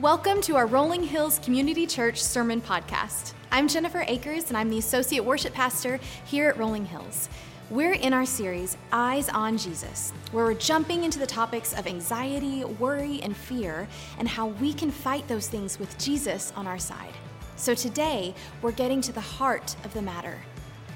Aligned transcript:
Welcome 0.00 0.42
to 0.42 0.54
our 0.54 0.66
Rolling 0.66 1.02
Hills 1.02 1.40
Community 1.40 1.84
Church 1.84 2.22
Sermon 2.22 2.60
Podcast. 2.60 3.32
I'm 3.50 3.66
Jennifer 3.66 4.04
Akers, 4.06 4.46
and 4.46 4.56
I'm 4.56 4.70
the 4.70 4.78
Associate 4.78 5.24
Worship 5.24 5.52
Pastor 5.52 5.98
here 6.24 6.48
at 6.48 6.56
Rolling 6.56 6.86
Hills. 6.86 7.28
We're 7.68 7.94
in 7.94 8.12
our 8.12 8.24
series, 8.24 8.76
Eyes 8.92 9.28
on 9.28 9.58
Jesus, 9.58 10.12
where 10.30 10.44
we're 10.44 10.54
jumping 10.54 11.02
into 11.02 11.18
the 11.18 11.26
topics 11.26 11.76
of 11.76 11.88
anxiety, 11.88 12.64
worry, 12.64 13.20
and 13.24 13.36
fear, 13.36 13.88
and 14.20 14.28
how 14.28 14.46
we 14.46 14.72
can 14.72 14.92
fight 14.92 15.26
those 15.26 15.48
things 15.48 15.80
with 15.80 15.98
Jesus 15.98 16.52
on 16.54 16.68
our 16.68 16.78
side. 16.78 17.14
So 17.56 17.74
today, 17.74 18.36
we're 18.62 18.70
getting 18.70 19.00
to 19.00 19.12
the 19.12 19.20
heart 19.20 19.74
of 19.82 19.92
the 19.94 20.02
matter. 20.02 20.38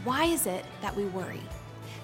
Why 0.05 0.27
is 0.27 0.46
it 0.46 0.64
that 0.80 0.95
we 0.95 1.07
worry? 1.07 1.43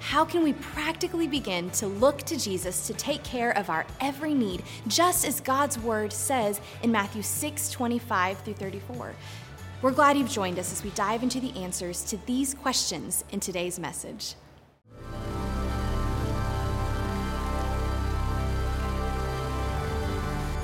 How 0.01 0.25
can 0.25 0.43
we 0.43 0.53
practically 0.55 1.27
begin 1.27 1.71
to 1.73 1.87
look 1.87 2.19
to 2.23 2.39
Jesus 2.39 2.87
to 2.87 2.95
take 2.95 3.23
care 3.25 3.57
of 3.59 3.69
our 3.69 3.85
every 4.01 4.33
need, 4.33 4.63
just 4.87 5.27
as 5.27 5.41
God's 5.41 5.79
word 5.79 6.13
says 6.13 6.61
in 6.83 6.93
Matthew 6.93 7.23
6 7.23 7.71
25 7.71 8.39
through 8.41 8.55
34? 8.55 9.15
We're 9.83 9.91
glad 9.93 10.17
you've 10.17 10.31
joined 10.31 10.59
us 10.59 10.73
as 10.73 10.83
we 10.83 10.91
dive 10.91 11.23
into 11.23 11.41
the 11.41 11.57
answers 11.57 12.03
to 12.05 12.17
these 12.27 12.55
questions 12.55 13.25
in 13.33 13.41
today's 13.41 13.79
message. 13.79 14.35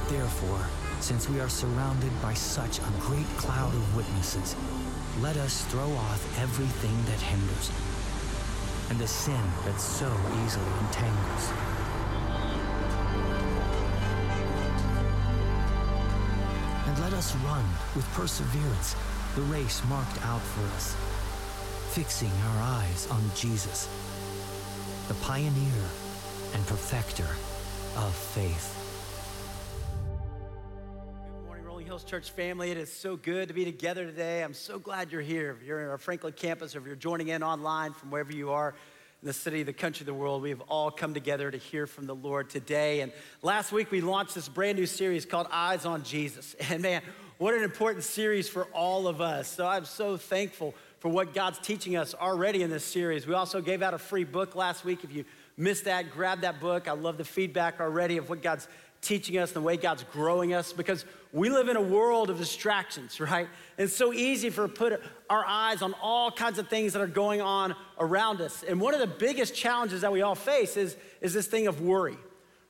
Therefore, 0.09 0.67
since 1.01 1.29
we 1.29 1.41
are 1.41 1.49
surrounded 1.49 2.11
by 2.23 2.35
such 2.35 2.79
a 2.79 2.93
great 3.01 3.27
cloud 3.37 3.75
of 3.75 3.97
witnesses, 3.97 4.57
let 5.21 5.37
us 5.37 5.65
throw 5.67 5.91
off 5.91 6.41
everything 6.41 6.97
that 7.05 7.21
hinders 7.21 7.71
and 8.91 8.99
the 8.99 9.07
sin 9.07 9.41
that 9.65 9.81
so 9.81 10.13
easily 10.45 10.73
entangles. 10.81 11.51
And 16.87 16.99
let 17.01 17.13
us 17.13 17.35
run 17.37 17.65
with 17.97 18.07
perseverance 18.13 18.95
the 19.35 19.43
race 19.43 19.83
marked 19.89 20.25
out 20.25 20.41
for 20.41 20.65
us, 20.77 20.95
fixing 21.95 22.31
our 22.51 22.63
eyes 22.63 23.09
on 23.11 23.23
Jesus, 23.35 23.89
the 25.09 25.15
pioneer 25.15 25.85
and 26.55 26.67
perfecter 26.67 27.29
of 27.97 28.15
faith. 28.15 28.84
Rolling 31.85 32.01
Hills 32.01 32.11
Church 32.11 32.31
family. 32.31 32.71
It 32.71 32.79
is 32.79 32.91
so 32.91 33.15
good 33.15 33.49
to 33.49 33.53
be 33.53 33.67
together 33.67 34.07
today. 34.07 34.43
I'm 34.43 34.55
so 34.55 34.79
glad 34.79 35.13
you're 35.13 35.21
here. 35.21 35.55
If 35.61 35.67
you're 35.67 35.83
in 35.83 35.91
our 35.91 35.99
Franklin 35.99 36.33
campus 36.33 36.75
or 36.75 36.79
if 36.79 36.87
you're 36.87 36.97
joining 36.97 37.29
in 37.29 37.43
online 37.43 37.93
from 37.93 38.11
wherever 38.11 38.33
you 38.33 38.53
are 38.53 38.71
in 39.21 39.27
the 39.27 39.35
city, 39.35 39.63
the 39.65 39.75
country, 39.75 40.07
the 40.07 40.15
world, 40.15 40.41
we 40.41 40.49
have 40.49 40.63
all 40.63 40.91
come 40.91 41.13
together 41.13 41.51
to 41.51 41.59
hear 41.59 41.87
from 41.87 42.07
the 42.07 42.15
Lord 42.15 42.49
today. 42.49 43.01
And 43.01 43.13
last 43.43 43.71
week 43.71 43.91
we 43.91 44.01
launched 44.01 44.35
this 44.35 44.49
brand 44.49 44.79
new 44.79 44.87
series 44.87 45.27
called 45.27 45.47
Eyes 45.53 45.85
on 45.85 46.05
Jesus. 46.05 46.57
And 46.71 46.81
man, 46.81 47.03
what 47.37 47.53
an 47.53 47.63
important 47.63 48.05
series 48.05 48.49
for 48.49 48.65
all 48.73 49.07
of 49.07 49.21
us. 49.21 49.47
So 49.49 49.67
I'm 49.67 49.85
so 49.85 50.17
thankful 50.17 50.75
for 51.01 51.11
what 51.11 51.35
God's 51.35 51.59
teaching 51.59 51.97
us 51.97 52.15
already 52.15 52.63
in 52.63 52.71
this 52.71 52.85
series. 52.85 53.27
We 53.27 53.35
also 53.35 53.61
gave 53.61 53.83
out 53.83 53.93
a 53.93 53.99
free 53.99 54.25
book 54.25 54.57
last 54.57 54.87
week. 54.87 55.05
If 55.05 55.15
you 55.15 55.27
missed 55.59 55.85
that, 55.85 56.13
grab 56.13 56.41
that 56.41 56.61
book. 56.61 56.89
I 56.89 56.93
love 56.93 57.19
the 57.19 57.27
feedback 57.27 57.79
already 57.79 58.17
of 58.17 58.31
what 58.31 58.41
God's 58.41 58.69
teaching 59.05 59.37
us, 59.37 59.51
and 59.51 59.57
the 59.57 59.67
way 59.67 59.77
God's 59.77 60.03
growing 60.05 60.55
us, 60.55 60.73
because 60.73 61.05
we 61.35 61.51
live 61.51 61.69
in 61.69 61.75
a 61.75 61.83
world 61.83 62.31
of 62.31 62.39
distractions, 62.39 63.19
right? 63.19 63.49
And 63.77 63.87
it's 63.87 63.97
so 63.97 64.13
easy 64.13 64.51
for 64.51 64.69
put 64.69 65.03
our 65.29 65.45
eyes 65.45 65.83
on 65.83 65.93
all 66.01 66.31
kinds 66.31 66.61
of 66.61 66.69
things 66.69 66.93
that 66.93 67.03
are 67.03 67.09
going 67.09 67.41
on 67.41 67.75
around 67.99 68.41
us. 68.41 68.63
And 68.63 68.81
one 68.81 68.95
of 68.95 69.01
the 69.01 69.09
biggest 69.09 69.53
challenges 69.53 70.03
that 70.03 70.13
we 70.13 70.23
all 70.23 70.37
face 70.37 70.77
is, 70.77 70.97
is 71.21 71.35
this 71.35 71.49
thing 71.49 71.67
of 71.67 71.81
worry, 71.81 72.17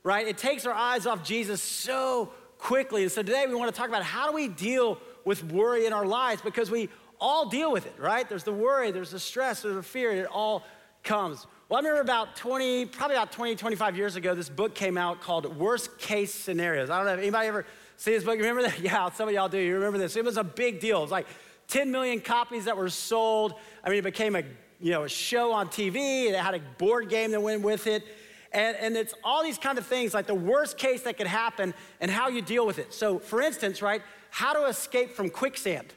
right? 0.01 0.27
It 0.27 0.39
takes 0.39 0.65
our 0.65 0.73
eyes 0.73 1.05
off 1.05 1.23
Jesus 1.23 1.61
so 1.61 2.31
quickly. 2.57 3.03
And 3.03 3.11
so 3.11 3.21
today 3.21 3.45
we 3.47 3.53
want 3.53 3.73
to 3.73 3.79
talk 3.79 3.87
about 3.87 4.01
how 4.01 4.29
do 4.29 4.33
we 4.33 4.47
deal 4.47 4.97
with 5.25 5.43
worry 5.43 5.85
in 5.85 5.93
our 5.93 6.05
lives 6.05 6.41
because 6.41 6.71
we 6.71 6.89
all 7.21 7.47
deal 7.47 7.71
with 7.71 7.85
it, 7.85 7.93
right? 7.99 8.27
There's 8.27 8.43
the 8.43 8.51
worry, 8.51 8.89
there's 8.89 9.11
the 9.11 9.19
stress, 9.19 9.61
there's 9.61 9.75
the 9.75 9.83
fear, 9.83 10.11
it 10.11 10.25
all 10.25 10.63
comes. 11.03 11.45
Well, 11.69 11.77
I 11.77 11.81
remember 11.81 12.01
about 12.01 12.35
20, 12.35 12.87
probably 12.87 13.15
about 13.15 13.31
20, 13.31 13.55
25 13.55 13.95
years 13.95 14.15
ago, 14.15 14.33
this 14.33 14.49
book 14.49 14.73
came 14.73 14.97
out 14.97 15.21
called 15.21 15.55
Worst 15.55 15.99
Case 15.99 16.33
Scenarios. 16.33 16.89
I 16.89 16.97
don't 16.97 17.05
know 17.05 17.13
if 17.13 17.19
anybody 17.19 17.47
ever 17.47 17.65
see 17.97 18.11
this 18.11 18.23
book. 18.23 18.37
You 18.37 18.43
remember 18.43 18.63
that? 18.63 18.79
Yeah, 18.81 19.09
some 19.11 19.27
of 19.27 19.33
y'all 19.33 19.49
do. 19.49 19.57
You 19.57 19.75
remember 19.75 19.97
this? 19.97 20.15
It 20.15 20.25
was 20.25 20.37
a 20.37 20.43
big 20.43 20.79
deal. 20.79 20.99
It 20.99 21.03
was 21.03 21.11
like 21.11 21.27
10 21.67 21.91
million 21.91 22.19
copies 22.19 22.65
that 22.65 22.77
were 22.77 22.89
sold. 22.89 23.55
I 23.83 23.89
mean, 23.89 23.99
it 23.99 24.03
became 24.03 24.35
a 24.35 24.43
you 24.79 24.91
know 24.91 25.03
a 25.03 25.09
show 25.09 25.51
on 25.51 25.67
TV. 25.67 26.29
It 26.29 26.35
had 26.35 26.53
a 26.53 26.61
board 26.77 27.09
game 27.09 27.31
that 27.31 27.41
went 27.41 27.61
with 27.61 27.87
it. 27.87 28.03
And, 28.51 28.77
and 28.77 28.95
it's 28.95 29.13
all 29.21 29.43
these 29.43 29.57
kind 29.57 29.77
of 29.77 29.85
things, 29.85 30.13
like 30.13 30.27
the 30.27 30.35
worst 30.35 30.77
case 30.77 31.01
that 31.01 31.17
could 31.17 31.27
happen 31.27 31.73
and 31.99 32.09
how 32.09 32.29
you 32.29 32.41
deal 32.41 32.65
with 32.65 32.79
it. 32.79 32.93
So, 32.93 33.19
for 33.19 33.41
instance, 33.41 33.81
right, 33.81 34.01
how 34.29 34.53
to 34.53 34.65
escape 34.67 35.11
from 35.11 35.29
quicksand. 35.29 35.93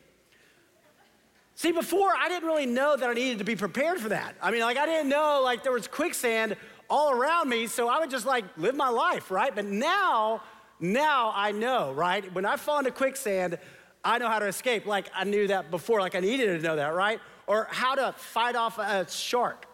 See, 1.54 1.70
before 1.70 2.12
I 2.16 2.28
didn't 2.28 2.48
really 2.48 2.66
know 2.66 2.96
that 2.96 3.08
I 3.08 3.12
needed 3.12 3.38
to 3.38 3.44
be 3.44 3.54
prepared 3.54 4.00
for 4.00 4.08
that. 4.08 4.34
I 4.42 4.50
mean, 4.50 4.60
like, 4.60 4.76
I 4.76 4.86
didn't 4.86 5.08
know 5.08 5.40
like 5.44 5.62
there 5.62 5.72
was 5.72 5.86
quicksand 5.86 6.56
all 6.90 7.12
around 7.12 7.48
me, 7.48 7.66
so 7.68 7.88
I 7.88 8.00
would 8.00 8.10
just 8.10 8.26
like 8.26 8.44
live 8.56 8.74
my 8.74 8.88
life, 8.88 9.30
right? 9.30 9.54
But 9.54 9.64
now, 9.64 10.42
now 10.80 11.32
I 11.34 11.52
know, 11.52 11.92
right? 11.92 12.32
When 12.32 12.44
I 12.44 12.56
fall 12.56 12.78
into 12.78 12.90
quicksand, 12.90 13.58
I 14.04 14.18
know 14.18 14.28
how 14.28 14.38
to 14.38 14.46
escape. 14.46 14.86
Like 14.86 15.10
I 15.14 15.24
knew 15.24 15.48
that 15.48 15.70
before, 15.70 16.00
like 16.00 16.14
I 16.14 16.20
needed 16.20 16.46
to 16.46 16.66
know 16.66 16.76
that, 16.76 16.94
right? 16.94 17.20
Or 17.46 17.68
how 17.70 17.94
to 17.94 18.12
fight 18.16 18.56
off 18.56 18.78
a 18.78 19.08
shark. 19.10 19.66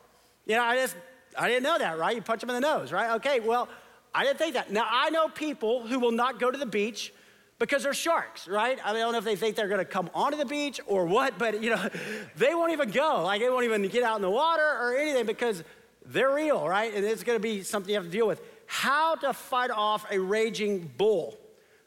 You 0.47 0.57
know, 0.57 0.63
I 0.63 0.77
just, 0.77 0.97
I 1.39 1.49
didn't 1.49 1.63
know 1.63 1.79
that, 1.79 1.99
right? 1.99 2.15
You 2.15 2.23
punch 2.23 2.41
them 2.41 2.51
in 2.51 2.55
the 2.55 2.61
nose, 2.61 2.93
right? 2.93 3.15
Okay, 3.17 3.41
well, 3.41 3.69
I 4.15 4.25
didn't 4.25 4.39
think 4.39 4.55
that. 4.55 4.71
Now, 4.71 4.87
I 4.89 5.11
know 5.11 5.29
people 5.29 5.87
who 5.87 5.99
will 5.99 6.13
not 6.13 6.39
go 6.39 6.51
to 6.51 6.59
the 6.59 6.67
beach 6.67 7.13
because 7.59 7.83
they're 7.83 7.95
sharks, 7.95 8.47
right? 8.47 8.79
I, 8.85 8.93
mean, 8.93 8.97
I 8.97 9.05
don't 9.05 9.13
know 9.13 9.19
if 9.19 9.25
they 9.25 9.37
think 9.37 9.57
they're 9.57 9.69
gonna 9.69 9.85
come 9.85 10.11
onto 10.15 10.39
the 10.39 10.45
beach 10.45 10.81
or 10.87 11.07
what, 11.07 11.39
but 11.39 11.63
you 11.63 11.71
know, 11.71 11.89
they 12.37 12.55
won't 12.55 12.73
even 12.73 12.91
go. 12.91 13.23
Like 13.25 13.41
they 13.41 13.49
won't 13.49 13.65
even 13.65 13.83
get 13.89 14.03
out 14.03 14.17
in 14.17 14.23
the 14.23 14.31
water 14.31 14.63
or 14.63 14.97
anything 14.97 15.27
because 15.27 15.65
they're 16.07 16.35
real, 16.35 16.67
right? 16.69 16.95
And 16.95 17.05
it's 17.05 17.23
gonna 17.23 17.39
be 17.39 17.63
something 17.63 17.91
you 17.91 17.97
have 17.97 18.05
to 18.05 18.11
deal 18.11 18.27
with. 18.27 18.41
How 18.67 19.15
to 19.17 19.33
fight 19.33 19.71
off 19.71 20.07
a 20.11 20.19
raging 20.19 20.91
bull, 20.97 21.39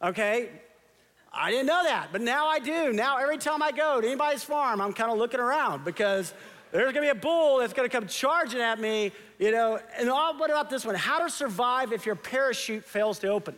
okay? 0.01 0.49
I 1.33 1.51
didn't 1.51 1.67
know 1.67 1.83
that, 1.83 2.09
but 2.11 2.21
now 2.21 2.47
I 2.47 2.59
do. 2.59 2.93
Now 2.93 3.17
every 3.17 3.38
time 3.38 3.61
I 3.61 3.71
go 3.71 4.01
to 4.01 4.07
anybody's 4.07 4.43
farm, 4.43 4.81
I'm 4.81 4.93
kind 4.93 5.11
of 5.11 5.17
looking 5.17 5.39
around 5.39 5.85
because 5.85 6.33
there's 6.71 6.91
gonna 6.93 7.05
be 7.05 7.09
a 7.09 7.15
bull 7.15 7.59
that's 7.59 7.73
gonna 7.73 7.89
come 7.89 8.07
charging 8.07 8.59
at 8.59 8.79
me, 8.79 9.11
you 9.39 9.51
know. 9.51 9.79
And 9.97 10.09
what 10.09 10.49
about 10.49 10.69
this 10.69 10.85
one? 10.85 10.95
How 10.95 11.19
to 11.19 11.29
survive 11.29 11.93
if 11.93 12.05
your 12.05 12.15
parachute 12.15 12.83
fails 12.83 13.19
to 13.19 13.27
open. 13.27 13.55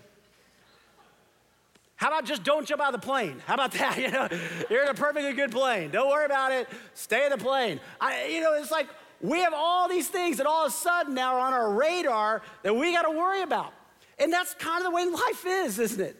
How 1.95 2.07
about 2.07 2.23
just 2.23 2.43
don't 2.43 2.65
jump 2.65 2.81
out 2.81 2.93
of 2.93 3.01
the 3.01 3.05
plane? 3.05 3.41
How 3.45 3.55
about 3.55 3.71
that? 3.73 3.97
You 3.97 4.11
know, 4.11 4.27
you're 4.69 4.83
in 4.83 4.89
a 4.89 4.93
perfectly 4.93 5.33
good 5.33 5.51
plane. 5.51 5.91
Don't 5.91 6.09
worry 6.09 6.25
about 6.25 6.51
it. 6.51 6.67
Stay 6.93 7.25
in 7.25 7.31
the 7.31 7.37
plane. 7.37 7.79
I, 7.99 8.27
you 8.27 8.41
know, 8.41 8.53
it's 8.53 8.71
like 8.71 8.87
we 9.21 9.39
have 9.39 9.53
all 9.53 9.89
these 9.89 10.07
things 10.07 10.37
that 10.37 10.47
all 10.47 10.65
of 10.65 10.71
a 10.71 10.75
sudden 10.75 11.13
now 11.13 11.35
are 11.35 11.39
on 11.39 11.53
our 11.53 11.73
radar 11.73 12.41
that 12.63 12.75
we 12.75 12.93
got 12.93 13.03
to 13.03 13.11
worry 13.11 13.41
about. 13.41 13.73
And 14.17 14.31
that's 14.31 14.53
kind 14.55 14.79
of 14.79 14.85
the 14.85 14.91
way 14.91 15.05
life 15.05 15.45
is, 15.45 15.79
isn't 15.79 16.01
it? 16.01 16.15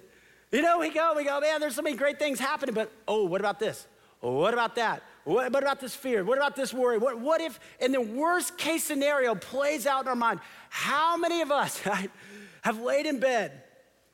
You 0.51 0.61
know, 0.61 0.79
we 0.79 0.89
go, 0.89 1.13
we 1.15 1.23
go, 1.23 1.39
man, 1.39 1.59
there's 1.59 1.75
so 1.75 1.81
many 1.81 1.95
great 1.95 2.17
things 2.17 2.39
happening, 2.39 2.73
but 2.73 2.91
oh, 3.07 3.25
what 3.25 3.39
about 3.39 3.59
this? 3.59 3.87
Oh, 4.21 4.33
what 4.33 4.53
about 4.53 4.75
that? 4.75 5.03
What, 5.23 5.51
what 5.51 5.63
about 5.63 5.79
this 5.79 5.93
fear? 5.93 6.23
What 6.23 6.37
about 6.37 6.55
this 6.55 6.73
worry? 6.73 6.97
What, 6.97 7.19
what 7.19 7.39
if, 7.39 7.59
in 7.79 7.91
the 7.91 8.01
worst 8.01 8.57
case 8.57 8.83
scenario, 8.83 9.35
plays 9.35 9.85
out 9.85 10.01
in 10.01 10.07
our 10.07 10.15
mind? 10.15 10.39
How 10.69 11.17
many 11.17 11.41
of 11.41 11.51
us 11.51 11.85
right, 11.85 12.09
have 12.61 12.79
laid 12.81 13.05
in 13.05 13.19
bed 13.19 13.63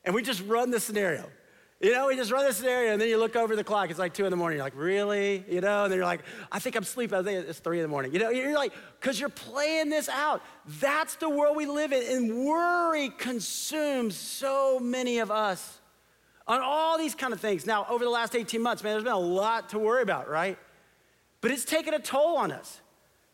and 0.04 0.14
we 0.14 0.22
just 0.22 0.44
run 0.46 0.70
the 0.70 0.80
scenario? 0.80 1.28
You 1.78 1.92
know, 1.92 2.06
we 2.06 2.16
just 2.16 2.32
run 2.32 2.46
this 2.46 2.56
scenario, 2.56 2.92
and 2.92 3.00
then 3.00 3.08
you 3.10 3.18
look 3.18 3.36
over 3.36 3.54
the 3.54 3.62
clock. 3.62 3.90
It's 3.90 3.98
like 3.98 4.14
two 4.14 4.24
in 4.24 4.30
the 4.30 4.36
morning. 4.36 4.56
You're 4.56 4.64
like, 4.64 4.76
really? 4.76 5.44
You 5.46 5.60
know, 5.60 5.84
and 5.84 5.92
then 5.92 5.98
you're 5.98 6.06
like, 6.06 6.22
I 6.50 6.58
think 6.58 6.74
I'm 6.74 6.84
sleeping. 6.84 7.18
I 7.18 7.22
think 7.22 7.46
it's 7.46 7.58
three 7.58 7.78
in 7.78 7.82
the 7.82 7.88
morning. 7.88 8.14
You 8.14 8.18
know, 8.18 8.30
you're 8.30 8.54
like, 8.54 8.72
because 8.98 9.20
you're 9.20 9.28
playing 9.28 9.90
this 9.90 10.08
out. 10.08 10.42
That's 10.80 11.16
the 11.16 11.28
world 11.28 11.54
we 11.54 11.66
live 11.66 11.92
in, 11.92 12.02
and 12.16 12.46
worry 12.46 13.10
consumes 13.10 14.16
so 14.16 14.80
many 14.80 15.18
of 15.18 15.30
us 15.30 15.80
on 16.48 16.62
all 16.62 16.96
these 16.96 17.14
kind 17.14 17.34
of 17.34 17.40
things. 17.40 17.66
Now, 17.66 17.86
over 17.90 18.04
the 18.04 18.10
last 18.10 18.34
18 18.34 18.62
months, 18.62 18.82
man, 18.82 18.92
there's 18.92 19.04
been 19.04 19.12
a 19.12 19.18
lot 19.18 19.68
to 19.70 19.78
worry 19.78 20.02
about, 20.02 20.30
right? 20.30 20.58
But 21.42 21.50
it's 21.50 21.66
taken 21.66 21.92
a 21.92 21.98
toll 21.98 22.38
on 22.38 22.52
us. 22.52 22.80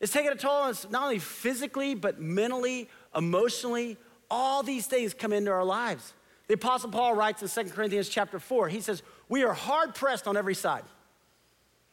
It's 0.01 0.13
taken 0.13 0.33
a 0.33 0.37
toll 0.37 0.63
on 0.63 0.71
us 0.71 0.87
not 0.91 1.05
only 1.05 1.21
physically, 1.21 1.95
but 1.95 2.21
mentally, 2.21 2.89
emotionally. 3.15 3.97
All 4.29 4.65
these 4.65 4.87
things 4.87 5.15
come 5.15 5.33
into 5.33 5.53
our 5.53 5.65
lives. 5.65 6.13
The 6.49 6.55
Apostle 6.55 6.91
Paul 6.91 7.15
writes 7.15 7.43
in 7.43 7.49
2 7.49 7.71
Corinthians 7.71 8.09
chapter 8.09 8.39
4, 8.39 8.69
he 8.69 8.81
says, 8.81 9.03
We 9.29 9.45
are 9.45 9.53
hard 9.53 9.95
pressed 9.95 10.27
on 10.27 10.37
every 10.37 10.55
side. 10.55 10.85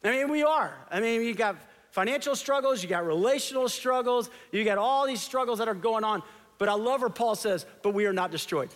I 0.03 0.11
mean, 0.11 0.29
we 0.29 0.43
are. 0.43 0.73
I 0.89 0.99
mean, 0.99 1.21
you 1.21 1.33
got 1.33 1.57
financial 1.91 2.35
struggles, 2.35 2.81
you 2.81 2.89
got 2.89 3.05
relational 3.05 3.69
struggles, 3.69 4.29
you 4.51 4.63
got 4.63 4.77
all 4.77 5.05
these 5.05 5.21
struggles 5.21 5.59
that 5.59 5.67
are 5.67 5.73
going 5.75 6.03
on. 6.03 6.23
But 6.57 6.69
I 6.69 6.73
love 6.73 7.01
where 7.01 7.09
Paul 7.09 7.35
says, 7.35 7.65
But 7.81 7.93
we 7.93 8.05
are 8.05 8.13
not 8.13 8.31
destroyed. 8.31 8.69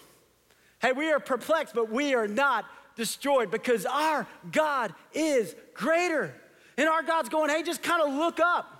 Hey, 0.81 0.91
we 0.91 1.11
are 1.11 1.19
perplexed, 1.19 1.73
but 1.73 1.89
we 1.89 2.13
are 2.13 2.27
not 2.27 2.65
destroyed 2.95 3.51
because 3.51 3.85
our 3.85 4.27
God 4.51 4.93
is 5.13 5.55
greater. 5.73 6.33
And 6.77 6.89
our 6.89 7.03
God's 7.03 7.29
going, 7.29 7.49
Hey, 7.49 7.63
just 7.63 7.83
kind 7.83 8.01
of 8.01 8.13
look 8.13 8.39
up. 8.39 8.72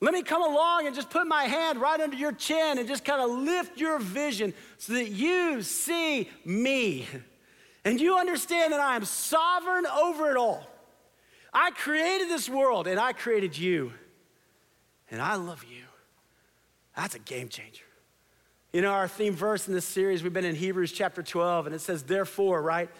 Let 0.00 0.12
me 0.12 0.22
come 0.22 0.42
along 0.42 0.86
and 0.86 0.94
just 0.94 1.10
put 1.10 1.26
my 1.26 1.44
hand 1.44 1.80
right 1.80 2.00
under 2.00 2.16
your 2.16 2.32
chin 2.32 2.78
and 2.78 2.86
just 2.86 3.04
kind 3.04 3.22
of 3.22 3.30
lift 3.30 3.78
your 3.78 3.98
vision 3.98 4.52
so 4.76 4.92
that 4.94 5.08
you 5.08 5.62
see 5.62 6.28
me. 6.44 7.06
And 7.84 8.00
you 8.00 8.16
understand 8.16 8.72
that 8.72 8.80
I 8.80 8.96
am 8.96 9.04
sovereign 9.04 9.86
over 9.86 10.30
it 10.30 10.36
all. 10.36 10.66
I 11.52 11.70
created 11.70 12.28
this 12.28 12.48
world 12.48 12.86
and 12.86 12.98
I 12.98 13.12
created 13.12 13.56
you. 13.56 13.92
And 15.10 15.22
I 15.22 15.36
love 15.36 15.64
you. 15.64 15.84
That's 16.96 17.14
a 17.14 17.18
game 17.18 17.48
changer. 17.48 17.84
You 18.72 18.82
know, 18.82 18.90
our 18.90 19.06
theme 19.06 19.34
verse 19.34 19.68
in 19.68 19.74
this 19.74 19.84
series, 19.84 20.24
we've 20.24 20.32
been 20.32 20.44
in 20.44 20.56
Hebrews 20.56 20.90
chapter 20.90 21.22
12, 21.22 21.66
and 21.66 21.74
it 21.74 21.80
says, 21.80 22.02
Therefore, 22.02 22.60
right? 22.60 22.90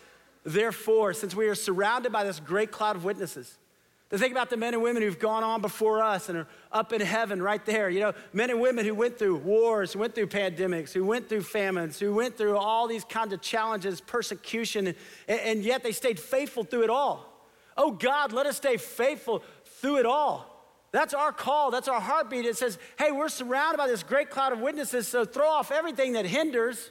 Therefore, 0.44 1.12
since 1.12 1.34
we 1.34 1.48
are 1.48 1.54
surrounded 1.56 2.12
by 2.12 2.22
this 2.22 2.38
great 2.38 2.70
cloud 2.70 2.94
of 2.94 3.04
witnesses, 3.04 3.58
to 4.10 4.18
think 4.18 4.32
about 4.32 4.50
the 4.50 4.56
men 4.56 4.74
and 4.74 4.82
women 4.82 5.02
who've 5.02 5.18
gone 5.18 5.42
on 5.42 5.60
before 5.60 6.02
us 6.02 6.28
and 6.28 6.38
are 6.38 6.46
up 6.70 6.92
in 6.92 7.00
heaven 7.00 7.42
right 7.42 7.64
there. 7.64 7.88
You 7.88 8.00
know, 8.00 8.12
men 8.32 8.50
and 8.50 8.60
women 8.60 8.84
who 8.84 8.94
went 8.94 9.18
through 9.18 9.36
wars, 9.36 9.94
who 9.94 9.98
went 9.98 10.14
through 10.14 10.26
pandemics, 10.28 10.92
who 10.92 11.04
went 11.04 11.28
through 11.28 11.42
famines, 11.42 11.98
who 11.98 12.14
went 12.14 12.36
through 12.36 12.56
all 12.56 12.86
these 12.86 13.04
kinds 13.04 13.32
of 13.32 13.40
challenges, 13.40 14.00
persecution, 14.00 14.88
and, 14.88 14.96
and 15.40 15.62
yet 15.64 15.82
they 15.82 15.92
stayed 15.92 16.20
faithful 16.20 16.64
through 16.64 16.84
it 16.84 16.90
all. 16.90 17.30
Oh 17.76 17.90
God, 17.90 18.32
let 18.32 18.46
us 18.46 18.56
stay 18.56 18.76
faithful 18.76 19.42
through 19.64 19.96
it 19.96 20.06
all. 20.06 20.50
That's 20.92 21.12
our 21.12 21.32
call. 21.32 21.72
That's 21.72 21.88
our 21.88 22.00
heartbeat. 22.00 22.44
It 22.44 22.56
says, 22.56 22.78
hey, 22.98 23.10
we're 23.10 23.28
surrounded 23.28 23.78
by 23.78 23.88
this 23.88 24.04
great 24.04 24.30
cloud 24.30 24.52
of 24.52 24.60
witnesses, 24.60 25.08
so 25.08 25.24
throw 25.24 25.48
off 25.48 25.72
everything 25.72 26.12
that 26.12 26.24
hinders 26.24 26.90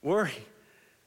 worry, 0.00 0.46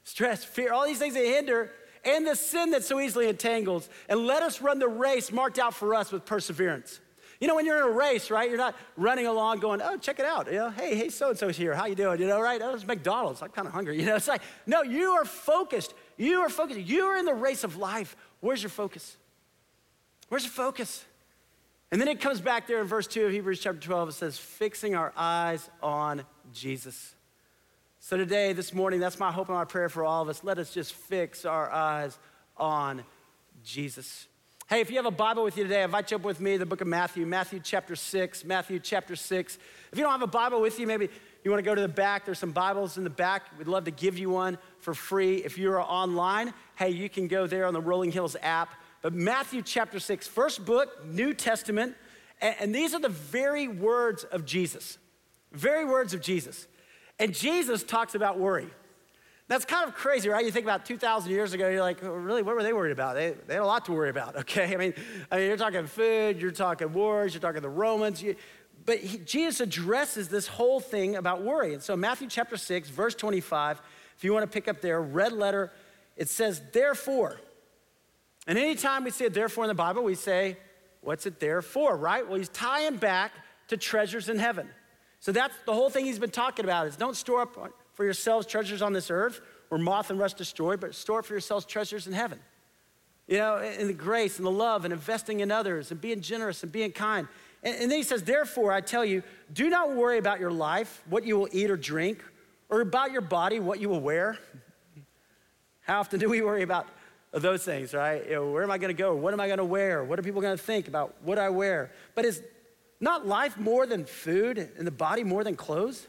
stress, 0.04 0.44
fear, 0.44 0.72
all 0.72 0.86
these 0.86 1.00
things 1.00 1.14
that 1.14 1.24
hinder, 1.24 1.72
and 2.04 2.26
the 2.26 2.36
sin 2.36 2.70
that 2.70 2.84
so 2.84 3.00
easily 3.00 3.28
entangles, 3.28 3.88
and 4.08 4.26
let 4.26 4.42
us 4.42 4.60
run 4.60 4.78
the 4.78 4.88
race 4.88 5.32
marked 5.32 5.58
out 5.58 5.74
for 5.74 5.94
us 5.94 6.12
with 6.12 6.24
perseverance. 6.24 7.00
You 7.40 7.48
know, 7.48 7.56
when 7.56 7.66
you're 7.66 7.76
in 7.76 7.82
a 7.84 7.90
race, 7.90 8.30
right? 8.30 8.48
You're 8.48 8.58
not 8.58 8.76
running 8.96 9.26
along 9.26 9.58
going, 9.58 9.82
oh, 9.82 9.96
check 9.96 10.18
it 10.18 10.24
out. 10.24 10.46
You 10.46 10.58
know, 10.58 10.70
hey, 10.70 10.94
hey, 10.94 11.08
so-and-so's 11.08 11.56
here. 11.56 11.74
How 11.74 11.86
you 11.86 11.94
doing? 11.94 12.20
You 12.20 12.26
know, 12.26 12.40
right? 12.40 12.60
Oh, 12.62 12.74
it's 12.74 12.86
McDonald's. 12.86 13.42
I'm 13.42 13.50
kind 13.50 13.66
of 13.66 13.74
hungry. 13.74 13.98
You 14.04 14.06
know, 14.06 14.16
it's 14.16 14.28
like, 14.28 14.42
no, 14.66 14.82
you 14.82 15.10
are 15.10 15.24
focused. 15.24 15.94
You 16.16 16.40
are 16.40 16.48
focused. 16.48 16.80
You 16.80 17.04
are 17.04 17.16
in 17.16 17.24
the 17.24 17.34
race 17.34 17.64
of 17.64 17.76
life. 17.76 18.16
Where's 18.40 18.62
your 18.62 18.70
focus? 18.70 19.16
Where's 20.28 20.44
your 20.44 20.52
focus? 20.52 21.04
And 21.90 22.00
then 22.00 22.08
it 22.08 22.20
comes 22.20 22.40
back 22.40 22.66
there 22.66 22.80
in 22.80 22.86
verse 22.86 23.06
2 23.06 23.26
of 23.26 23.32
Hebrews 23.32 23.60
chapter 23.60 23.80
12. 23.80 24.08
It 24.10 24.12
says, 24.12 24.38
fixing 24.38 24.94
our 24.94 25.12
eyes 25.16 25.68
on 25.82 26.24
Jesus. 26.52 27.14
So 28.06 28.18
today, 28.18 28.52
this 28.52 28.74
morning, 28.74 29.00
that's 29.00 29.18
my 29.18 29.32
hope 29.32 29.48
and 29.48 29.56
my 29.56 29.64
prayer 29.64 29.88
for 29.88 30.04
all 30.04 30.20
of 30.20 30.28
us. 30.28 30.44
Let 30.44 30.58
us 30.58 30.74
just 30.74 30.92
fix 30.92 31.46
our 31.46 31.72
eyes 31.72 32.18
on 32.54 33.02
Jesus. 33.64 34.26
Hey, 34.68 34.82
if 34.82 34.90
you 34.90 34.96
have 34.96 35.06
a 35.06 35.10
Bible 35.10 35.42
with 35.42 35.56
you 35.56 35.62
today, 35.62 35.80
I 35.80 35.84
invite 35.84 36.10
you 36.10 36.18
up 36.18 36.22
with 36.22 36.38
me 36.38 36.58
the 36.58 36.66
book 36.66 36.82
of 36.82 36.86
Matthew, 36.86 37.24
Matthew 37.24 37.60
chapter 37.64 37.96
6, 37.96 38.44
Matthew 38.44 38.78
chapter 38.78 39.16
6. 39.16 39.58
If 39.90 39.96
you 39.96 40.04
don't 40.04 40.12
have 40.12 40.20
a 40.20 40.26
Bible 40.26 40.60
with 40.60 40.78
you, 40.78 40.86
maybe 40.86 41.08
you 41.42 41.50
want 41.50 41.64
to 41.64 41.64
go 41.64 41.74
to 41.74 41.80
the 41.80 41.88
back. 41.88 42.26
There's 42.26 42.38
some 42.38 42.52
Bibles 42.52 42.98
in 42.98 43.04
the 43.04 43.10
back. 43.10 43.44
We'd 43.56 43.68
love 43.68 43.84
to 43.84 43.90
give 43.90 44.18
you 44.18 44.28
one 44.28 44.58
for 44.80 44.92
free. 44.92 45.36
If 45.36 45.56
you're 45.56 45.80
online, 45.80 46.52
hey, 46.76 46.90
you 46.90 47.08
can 47.08 47.26
go 47.26 47.46
there 47.46 47.64
on 47.64 47.72
the 47.72 47.80
Rolling 47.80 48.12
Hills 48.12 48.36
app 48.42 48.68
but 49.00 49.14
Matthew 49.14 49.62
chapter 49.62 49.98
6, 49.98 50.26
first 50.28 50.66
book, 50.66 51.06
New 51.06 51.32
Testament, 51.32 51.94
and, 52.42 52.54
and 52.60 52.74
these 52.74 52.92
are 52.92 53.00
the 53.00 53.08
very 53.08 53.66
words 53.66 54.24
of 54.24 54.44
Jesus. 54.44 54.98
Very 55.52 55.86
words 55.86 56.12
of 56.12 56.20
Jesus. 56.20 56.66
And 57.18 57.34
Jesus 57.34 57.82
talks 57.82 58.14
about 58.14 58.38
worry. 58.38 58.68
That's 59.46 59.64
kind 59.64 59.86
of 59.86 59.94
crazy, 59.94 60.28
right? 60.28 60.44
You 60.44 60.50
think 60.50 60.64
about 60.64 60.86
2,000 60.86 61.30
years 61.30 61.52
ago, 61.52 61.68
you're 61.68 61.82
like, 61.82 62.02
oh, 62.02 62.12
really, 62.12 62.42
what 62.42 62.54
were 62.56 62.62
they 62.62 62.72
worried 62.72 62.92
about? 62.92 63.14
They, 63.14 63.34
they, 63.46 63.54
had 63.54 63.62
a 63.62 63.66
lot 63.66 63.84
to 63.86 63.92
worry 63.92 64.08
about, 64.08 64.36
okay? 64.40 64.72
I 64.72 64.76
mean, 64.76 64.94
I 65.30 65.36
mean, 65.36 65.48
you're 65.48 65.56
talking 65.56 65.86
food, 65.86 66.40
you're 66.40 66.50
talking 66.50 66.92
wars, 66.92 67.34
you're 67.34 67.42
talking 67.42 67.60
the 67.60 67.68
Romans. 67.68 68.22
You, 68.22 68.36
but 68.86 68.98
he, 68.98 69.18
Jesus 69.18 69.60
addresses 69.60 70.28
this 70.28 70.46
whole 70.46 70.80
thing 70.80 71.16
about 71.16 71.42
worry. 71.42 71.74
And 71.74 71.82
so, 71.82 71.96
Matthew 71.96 72.28
chapter 72.28 72.56
6, 72.56 72.88
verse 72.88 73.14
25, 73.14 73.82
if 74.16 74.24
you 74.24 74.32
want 74.32 74.44
to 74.44 74.50
pick 74.50 74.66
up 74.66 74.80
there, 74.80 75.00
red 75.00 75.32
letter, 75.32 75.70
it 76.16 76.28
says, 76.28 76.62
Therefore, 76.72 77.38
and 78.46 78.58
anytime 78.58 79.04
we 79.04 79.10
see 79.10 79.24
it 79.24 79.34
therefore 79.34 79.64
in 79.64 79.68
the 79.68 79.74
Bible, 79.74 80.02
we 80.02 80.14
say, 80.14 80.58
what's 81.00 81.26
it 81.26 81.40
there 81.40 81.62
for, 81.62 81.96
right? 81.96 82.26
Well, 82.26 82.38
he's 82.38 82.48
tying 82.48 82.96
back 82.96 83.32
to 83.68 83.76
treasures 83.76 84.28
in 84.28 84.38
heaven. 84.38 84.68
So 85.24 85.32
that's 85.32 85.54
the 85.64 85.72
whole 85.72 85.88
thing 85.88 86.04
he's 86.04 86.18
been 86.18 86.28
talking 86.28 86.66
about 86.66 86.86
is 86.86 86.96
don't 86.96 87.16
store 87.16 87.40
up 87.40 87.56
for 87.94 88.04
yourselves 88.04 88.46
treasures 88.46 88.82
on 88.82 88.92
this 88.92 89.10
earth 89.10 89.40
where 89.70 89.80
moth 89.80 90.10
and 90.10 90.18
rust 90.18 90.36
destroy, 90.36 90.76
but 90.76 90.94
store 90.94 91.20
up 91.20 91.24
for 91.24 91.32
yourselves 91.32 91.64
treasures 91.64 92.06
in 92.06 92.12
heaven. 92.12 92.38
You 93.26 93.38
know, 93.38 93.56
in 93.56 93.86
the 93.86 93.94
grace 93.94 94.36
and 94.36 94.44
the 94.44 94.50
love 94.50 94.84
and 94.84 94.92
investing 94.92 95.40
in 95.40 95.50
others 95.50 95.90
and 95.90 95.98
being 95.98 96.20
generous 96.20 96.62
and 96.62 96.70
being 96.70 96.92
kind. 96.92 97.26
And, 97.62 97.74
and 97.74 97.90
then 97.90 97.96
he 97.96 98.02
says, 98.02 98.22
therefore, 98.22 98.70
I 98.70 98.82
tell 98.82 99.02
you, 99.02 99.22
do 99.50 99.70
not 99.70 99.94
worry 99.94 100.18
about 100.18 100.40
your 100.40 100.50
life, 100.50 101.02
what 101.08 101.24
you 101.24 101.38
will 101.38 101.48
eat 101.52 101.70
or 101.70 101.78
drink, 101.78 102.22
or 102.68 102.82
about 102.82 103.10
your 103.10 103.22
body, 103.22 103.60
what 103.60 103.80
you 103.80 103.88
will 103.88 104.02
wear. 104.02 104.36
How 105.80 106.00
often 106.00 106.20
do 106.20 106.28
we 106.28 106.42
worry 106.42 106.60
about 106.60 106.86
those 107.32 107.64
things, 107.64 107.94
right? 107.94 108.22
You 108.26 108.34
know, 108.34 108.50
where 108.50 108.62
am 108.62 108.70
I 108.70 108.76
going 108.76 108.94
to 108.94 109.02
go? 109.02 109.14
What 109.16 109.32
am 109.32 109.40
I 109.40 109.46
going 109.46 109.56
to 109.56 109.64
wear? 109.64 110.04
What 110.04 110.18
are 110.18 110.22
people 110.22 110.42
going 110.42 110.58
to 110.58 110.62
think 110.62 110.86
about 110.86 111.14
what 111.22 111.38
I 111.38 111.48
wear? 111.48 111.92
But 112.14 112.26
is 112.26 112.42
not 113.04 113.26
life 113.26 113.56
more 113.56 113.86
than 113.86 114.04
food 114.04 114.58
and 114.58 114.86
the 114.86 114.90
body 114.90 115.22
more 115.22 115.44
than 115.44 115.54
clothes? 115.54 116.06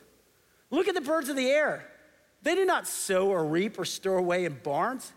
Look 0.71 0.87
at 0.87 0.95
the 0.95 1.01
birds 1.01 1.29
of 1.29 1.35
the 1.35 1.47
air. 1.47 1.85
They 2.41 2.55
do 2.55 2.65
not 2.65 2.87
sow 2.87 3.29
or 3.29 3.45
reap 3.45 3.77
or 3.77 3.85
store 3.85 4.17
away 4.17 4.45
in 4.45 4.59
barns, 4.63 5.11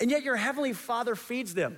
and 0.00 0.10
yet 0.10 0.22
your 0.22 0.36
heavenly 0.36 0.72
Father 0.72 1.14
feeds 1.14 1.54
them. 1.54 1.76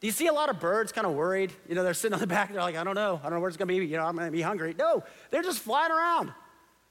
Do 0.00 0.06
you 0.06 0.12
see 0.12 0.26
a 0.26 0.32
lot 0.32 0.50
of 0.50 0.60
birds 0.60 0.92
kind 0.92 1.06
of 1.06 1.14
worried? 1.14 1.52
You 1.68 1.74
know, 1.74 1.82
they're 1.82 1.94
sitting 1.94 2.14
on 2.14 2.20
the 2.20 2.26
back, 2.38 2.52
they're 2.52 2.60
like, 2.60 2.76
I 2.76 2.84
don't 2.84 2.94
know, 2.94 3.18
I 3.22 3.24
don't 3.24 3.34
know 3.34 3.40
where 3.40 3.48
it's 3.48 3.56
gonna 3.56 3.68
be, 3.68 3.76
you 3.76 3.96
know, 3.96 4.04
I'm 4.04 4.16
gonna 4.16 4.30
be 4.30 4.42
hungry. 4.42 4.74
No, 4.78 5.02
they're 5.30 5.42
just 5.42 5.60
flying 5.60 5.90
around. 5.90 6.32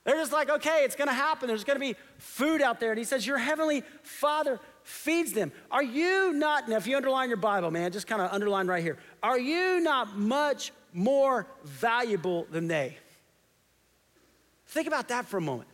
They're 0.05 0.17
just 0.17 0.31
like, 0.31 0.49
okay, 0.49 0.83
it's 0.83 0.95
gonna 0.95 1.13
happen. 1.13 1.47
There's 1.47 1.63
gonna 1.63 1.79
be 1.79 1.95
food 2.19 2.61
out 2.61 2.79
there. 2.79 2.91
And 2.91 2.99
he 2.99 3.05
says, 3.05 3.25
Your 3.25 3.39
heavenly 3.39 3.83
Father 4.03 4.59
feeds 4.83 5.33
them. 5.33 5.51
Are 5.71 5.81
you 5.81 6.31
not, 6.31 6.69
now 6.69 6.77
if 6.77 6.85
you 6.85 6.95
underline 6.95 7.27
your 7.27 7.37
Bible, 7.37 7.71
man, 7.71 7.91
just 7.91 8.05
kind 8.05 8.21
of 8.21 8.31
underline 8.31 8.67
right 8.67 8.83
here. 8.83 8.97
Are 9.23 9.39
you 9.39 9.79
not 9.79 10.15
much 10.15 10.71
more 10.95 11.47
valuable 11.63 12.47
than 12.49 12.67
they? 12.67 12.97
Think 14.67 14.87
about 14.87 15.09
that 15.09 15.25
for 15.25 15.37
a 15.37 15.41
moment. 15.41 15.69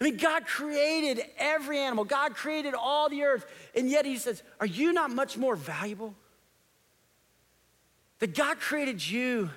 I 0.00 0.04
mean, 0.04 0.16
God 0.16 0.46
created 0.46 1.24
every 1.38 1.78
animal, 1.78 2.04
God 2.04 2.34
created 2.34 2.74
all 2.74 3.08
the 3.08 3.22
earth, 3.22 3.46
and 3.74 3.88
yet 3.88 4.04
He 4.04 4.18
says, 4.18 4.42
Are 4.58 4.66
you 4.66 4.92
not 4.92 5.12
much 5.12 5.38
more 5.38 5.54
valuable? 5.54 6.14
That 8.18 8.34
God 8.34 8.58
created 8.58 9.08
you, 9.08 9.50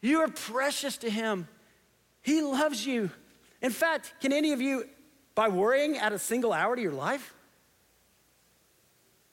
you 0.00 0.20
are 0.20 0.28
precious 0.28 0.96
to 0.98 1.10
Him, 1.10 1.46
He 2.22 2.40
loves 2.40 2.86
you. 2.86 3.10
In 3.60 3.70
fact, 3.70 4.14
can 4.20 4.32
any 4.32 4.52
of 4.52 4.62
you, 4.62 4.88
by 5.34 5.48
worrying, 5.48 5.98
add 5.98 6.14
a 6.14 6.18
single 6.18 6.54
hour 6.54 6.74
to 6.74 6.80
your 6.80 6.92
life? 6.92 7.34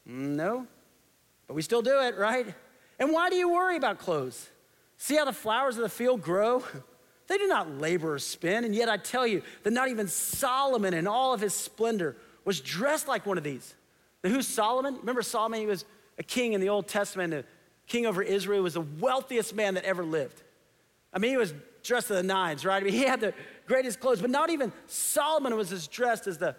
Mm, 0.07 0.35
no, 0.35 0.68
but 1.47 1.53
we 1.53 1.61
still 1.61 1.81
do 1.81 2.01
it, 2.01 2.18
right? 2.18 2.53
And 2.99 3.13
why 3.13 3.29
do 3.29 3.37
you 3.37 3.49
worry 3.49 3.77
about 3.77 3.97
clothes? 3.97 4.49
See 4.99 5.15
how 5.15 5.25
the 5.25 5.33
flowers 5.33 5.77
of 5.77 5.83
the 5.83 5.89
field 5.89 6.21
grow? 6.21 6.63
They 7.27 7.37
do 7.37 7.47
not 7.47 7.79
labor 7.79 8.15
or 8.15 8.19
spin, 8.19 8.65
and 8.65 8.75
yet 8.75 8.89
I 8.89 8.97
tell 8.97 9.25
you 9.25 9.44
that 9.63 9.71
not 9.71 9.87
even 9.87 10.07
Solomon 10.07 10.94
in 10.94 11.07
all 11.07 11.33
of 11.33 11.39
his 11.39 11.53
splendor 11.53 12.18
was 12.44 12.59
dressed 12.59 13.07
like 13.07 13.25
one 13.25 13.37
of 13.37 13.44
these. 13.44 13.75
Now, 14.23 14.31
who's 14.31 14.47
Solomon? 14.47 14.97
Remember 14.97 15.21
Solomon? 15.21 15.59
He 15.59 15.68
was 15.68 15.85
a 16.18 16.23
king 16.23 16.53
in 16.53 16.59
the 16.59 16.69
Old 16.69 16.87
Testament, 16.87 17.33
a 17.33 17.45
king 17.87 18.07
over 18.07 18.21
Israel, 18.21 18.57
He 18.59 18.63
was 18.63 18.73
the 18.73 18.85
wealthiest 18.99 19.56
man 19.56 19.75
that 19.75 19.85
ever 19.85 20.03
lived. 20.03 20.41
I 21.13 21.19
mean, 21.19 21.31
he 21.31 21.37
was 21.37 21.53
dressed 21.83 22.07
to 22.07 22.15
the 22.15 22.23
nines, 22.23 22.65
right? 22.65 22.81
I 22.81 22.83
mean, 22.83 22.94
he 22.94 23.03
had 23.03 23.21
the 23.21 23.33
greatest 23.68 23.99
clothes, 23.99 24.21
but 24.21 24.31
not 24.31 24.49
even 24.49 24.73
Solomon 24.87 25.56
was 25.56 25.71
as 25.71 25.87
dressed 25.87 26.27
as 26.27 26.39
the 26.39 26.56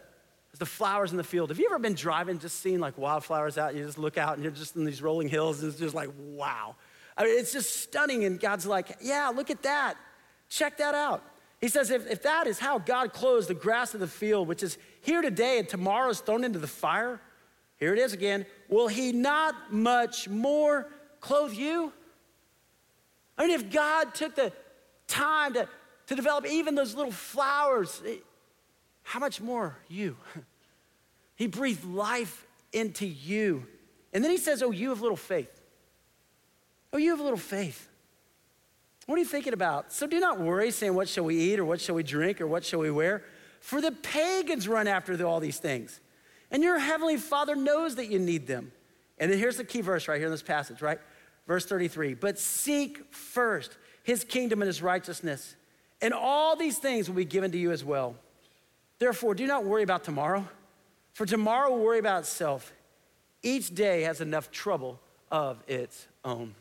as 0.52 0.58
the 0.58 0.66
flowers 0.66 1.10
in 1.10 1.16
the 1.16 1.24
field. 1.24 1.50
Have 1.50 1.58
you 1.58 1.66
ever 1.66 1.78
been 1.78 1.94
driving, 1.94 2.38
just 2.38 2.60
seeing 2.60 2.80
like 2.80 2.96
wildflowers 2.96 3.58
out? 3.58 3.74
You 3.74 3.84
just 3.84 3.98
look 3.98 4.18
out 4.18 4.34
and 4.34 4.42
you're 4.42 4.52
just 4.52 4.76
in 4.76 4.84
these 4.84 5.02
rolling 5.02 5.28
hills, 5.28 5.62
and 5.62 5.70
it's 5.70 5.78
just 5.78 5.94
like, 5.94 6.10
wow. 6.16 6.74
I 7.20 7.24
mean, 7.24 7.38
it's 7.38 7.52
just 7.52 7.82
stunning. 7.82 8.24
And 8.24 8.40
God's 8.40 8.64
like, 8.64 8.96
yeah, 9.02 9.28
look 9.28 9.50
at 9.50 9.62
that. 9.64 9.98
Check 10.48 10.78
that 10.78 10.94
out. 10.94 11.22
He 11.60 11.68
says, 11.68 11.90
if, 11.90 12.10
if 12.10 12.22
that 12.22 12.46
is 12.46 12.58
how 12.58 12.78
God 12.78 13.12
clothes 13.12 13.46
the 13.46 13.52
grass 13.52 13.92
of 13.92 14.00
the 14.00 14.08
field, 14.08 14.48
which 14.48 14.62
is 14.62 14.78
here 15.02 15.20
today 15.20 15.58
and 15.58 15.68
tomorrow 15.68 16.08
is 16.08 16.20
thrown 16.20 16.44
into 16.44 16.58
the 16.58 16.66
fire, 16.66 17.20
here 17.76 17.92
it 17.92 17.98
is 17.98 18.14
again, 18.14 18.46
will 18.70 18.88
He 18.88 19.12
not 19.12 19.70
much 19.70 20.30
more 20.30 20.88
clothe 21.20 21.52
you? 21.52 21.92
I 23.36 23.46
mean, 23.46 23.50
if 23.50 23.70
God 23.70 24.14
took 24.14 24.34
the 24.34 24.50
time 25.06 25.52
to, 25.52 25.68
to 26.06 26.14
develop 26.14 26.46
even 26.46 26.74
those 26.74 26.94
little 26.94 27.12
flowers, 27.12 28.00
eh, 28.06 28.16
how 29.02 29.20
much 29.20 29.40
more 29.42 29.76
you? 29.88 30.16
He 31.36 31.46
breathed 31.46 31.86
life 31.86 32.46
into 32.70 33.06
you. 33.06 33.66
And 34.12 34.22
then 34.22 34.30
he 34.30 34.36
says, 34.36 34.62
Oh, 34.62 34.72
you 34.72 34.90
have 34.90 35.00
little 35.00 35.16
faith. 35.16 35.59
Oh, 36.92 36.98
you 36.98 37.10
have 37.10 37.20
a 37.20 37.22
little 37.22 37.38
faith. 37.38 37.88
What 39.06 39.16
are 39.16 39.18
you 39.18 39.24
thinking 39.24 39.52
about? 39.52 39.92
So 39.92 40.06
do 40.06 40.20
not 40.20 40.40
worry, 40.40 40.70
saying, 40.70 40.94
What 40.94 41.08
shall 41.08 41.24
we 41.24 41.36
eat, 41.36 41.58
or 41.58 41.64
what 41.64 41.80
shall 41.80 41.94
we 41.94 42.02
drink, 42.02 42.40
or 42.40 42.46
what 42.46 42.64
shall 42.64 42.80
we 42.80 42.90
wear? 42.90 43.24
For 43.60 43.80
the 43.80 43.92
pagans 43.92 44.68
run 44.68 44.86
after 44.86 45.24
all 45.26 45.40
these 45.40 45.58
things. 45.58 46.00
And 46.50 46.62
your 46.62 46.78
heavenly 46.78 47.16
Father 47.16 47.54
knows 47.54 47.96
that 47.96 48.06
you 48.06 48.18
need 48.18 48.46
them. 48.46 48.72
And 49.18 49.30
then 49.30 49.38
here's 49.38 49.56
the 49.56 49.64
key 49.64 49.82
verse 49.82 50.08
right 50.08 50.16
here 50.16 50.26
in 50.26 50.32
this 50.32 50.42
passage, 50.42 50.80
right? 50.82 50.98
Verse 51.46 51.66
33 51.66 52.14
But 52.14 52.38
seek 52.38 53.12
first 53.12 53.76
his 54.02 54.24
kingdom 54.24 54.62
and 54.62 54.66
his 54.66 54.82
righteousness, 54.82 55.56
and 56.00 56.14
all 56.14 56.56
these 56.56 56.78
things 56.78 57.08
will 57.08 57.16
be 57.16 57.24
given 57.24 57.52
to 57.52 57.58
you 57.58 57.70
as 57.70 57.84
well. 57.84 58.16
Therefore, 58.98 59.34
do 59.34 59.46
not 59.46 59.64
worry 59.64 59.82
about 59.82 60.04
tomorrow, 60.04 60.48
For 61.12 61.26
tomorrow 61.26 61.70
will 61.70 61.84
worry 61.84 61.98
about 61.98 62.20
itself. 62.20 62.72
Each 63.42 63.74
day 63.74 64.02
has 64.02 64.20
enough 64.20 64.50
trouble 64.50 65.00
of 65.30 65.62
its 65.66 66.06
own. 66.24 66.54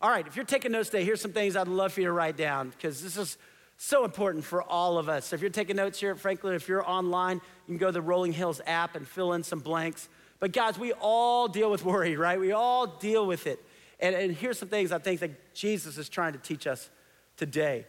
All 0.00 0.10
right, 0.10 0.26
if 0.26 0.36
you're 0.36 0.44
taking 0.44 0.72
notes 0.72 0.90
today, 0.90 1.04
here's 1.04 1.22
some 1.22 1.32
things 1.32 1.56
I'd 1.56 1.68
love 1.68 1.92
for 1.92 2.00
you 2.00 2.06
to 2.06 2.12
write 2.12 2.36
down 2.36 2.68
because 2.68 3.02
this 3.02 3.16
is 3.16 3.38
so 3.78 4.04
important 4.04 4.44
for 4.44 4.62
all 4.62 4.98
of 4.98 5.08
us. 5.08 5.32
If 5.32 5.40
you're 5.40 5.48
taking 5.48 5.76
notes 5.76 5.98
here 5.98 6.10
at 6.10 6.18
Franklin, 6.18 6.54
if 6.54 6.68
you're 6.68 6.86
online, 6.86 7.36
you 7.36 7.72
can 7.72 7.78
go 7.78 7.86
to 7.86 7.92
the 7.92 8.02
Rolling 8.02 8.32
Hills 8.32 8.60
app 8.66 8.94
and 8.94 9.08
fill 9.08 9.32
in 9.32 9.42
some 9.42 9.60
blanks. 9.60 10.10
But 10.38 10.52
guys, 10.52 10.78
we 10.78 10.92
all 10.92 11.48
deal 11.48 11.70
with 11.70 11.82
worry, 11.84 12.16
right? 12.16 12.38
We 12.38 12.52
all 12.52 12.86
deal 12.86 13.26
with 13.26 13.46
it. 13.46 13.64
And, 13.98 14.14
and 14.14 14.36
here's 14.36 14.58
some 14.58 14.68
things 14.68 14.92
I 14.92 14.98
think 14.98 15.20
that 15.20 15.54
Jesus 15.54 15.96
is 15.96 16.10
trying 16.10 16.34
to 16.34 16.38
teach 16.38 16.66
us 16.66 16.90
today. 17.38 17.86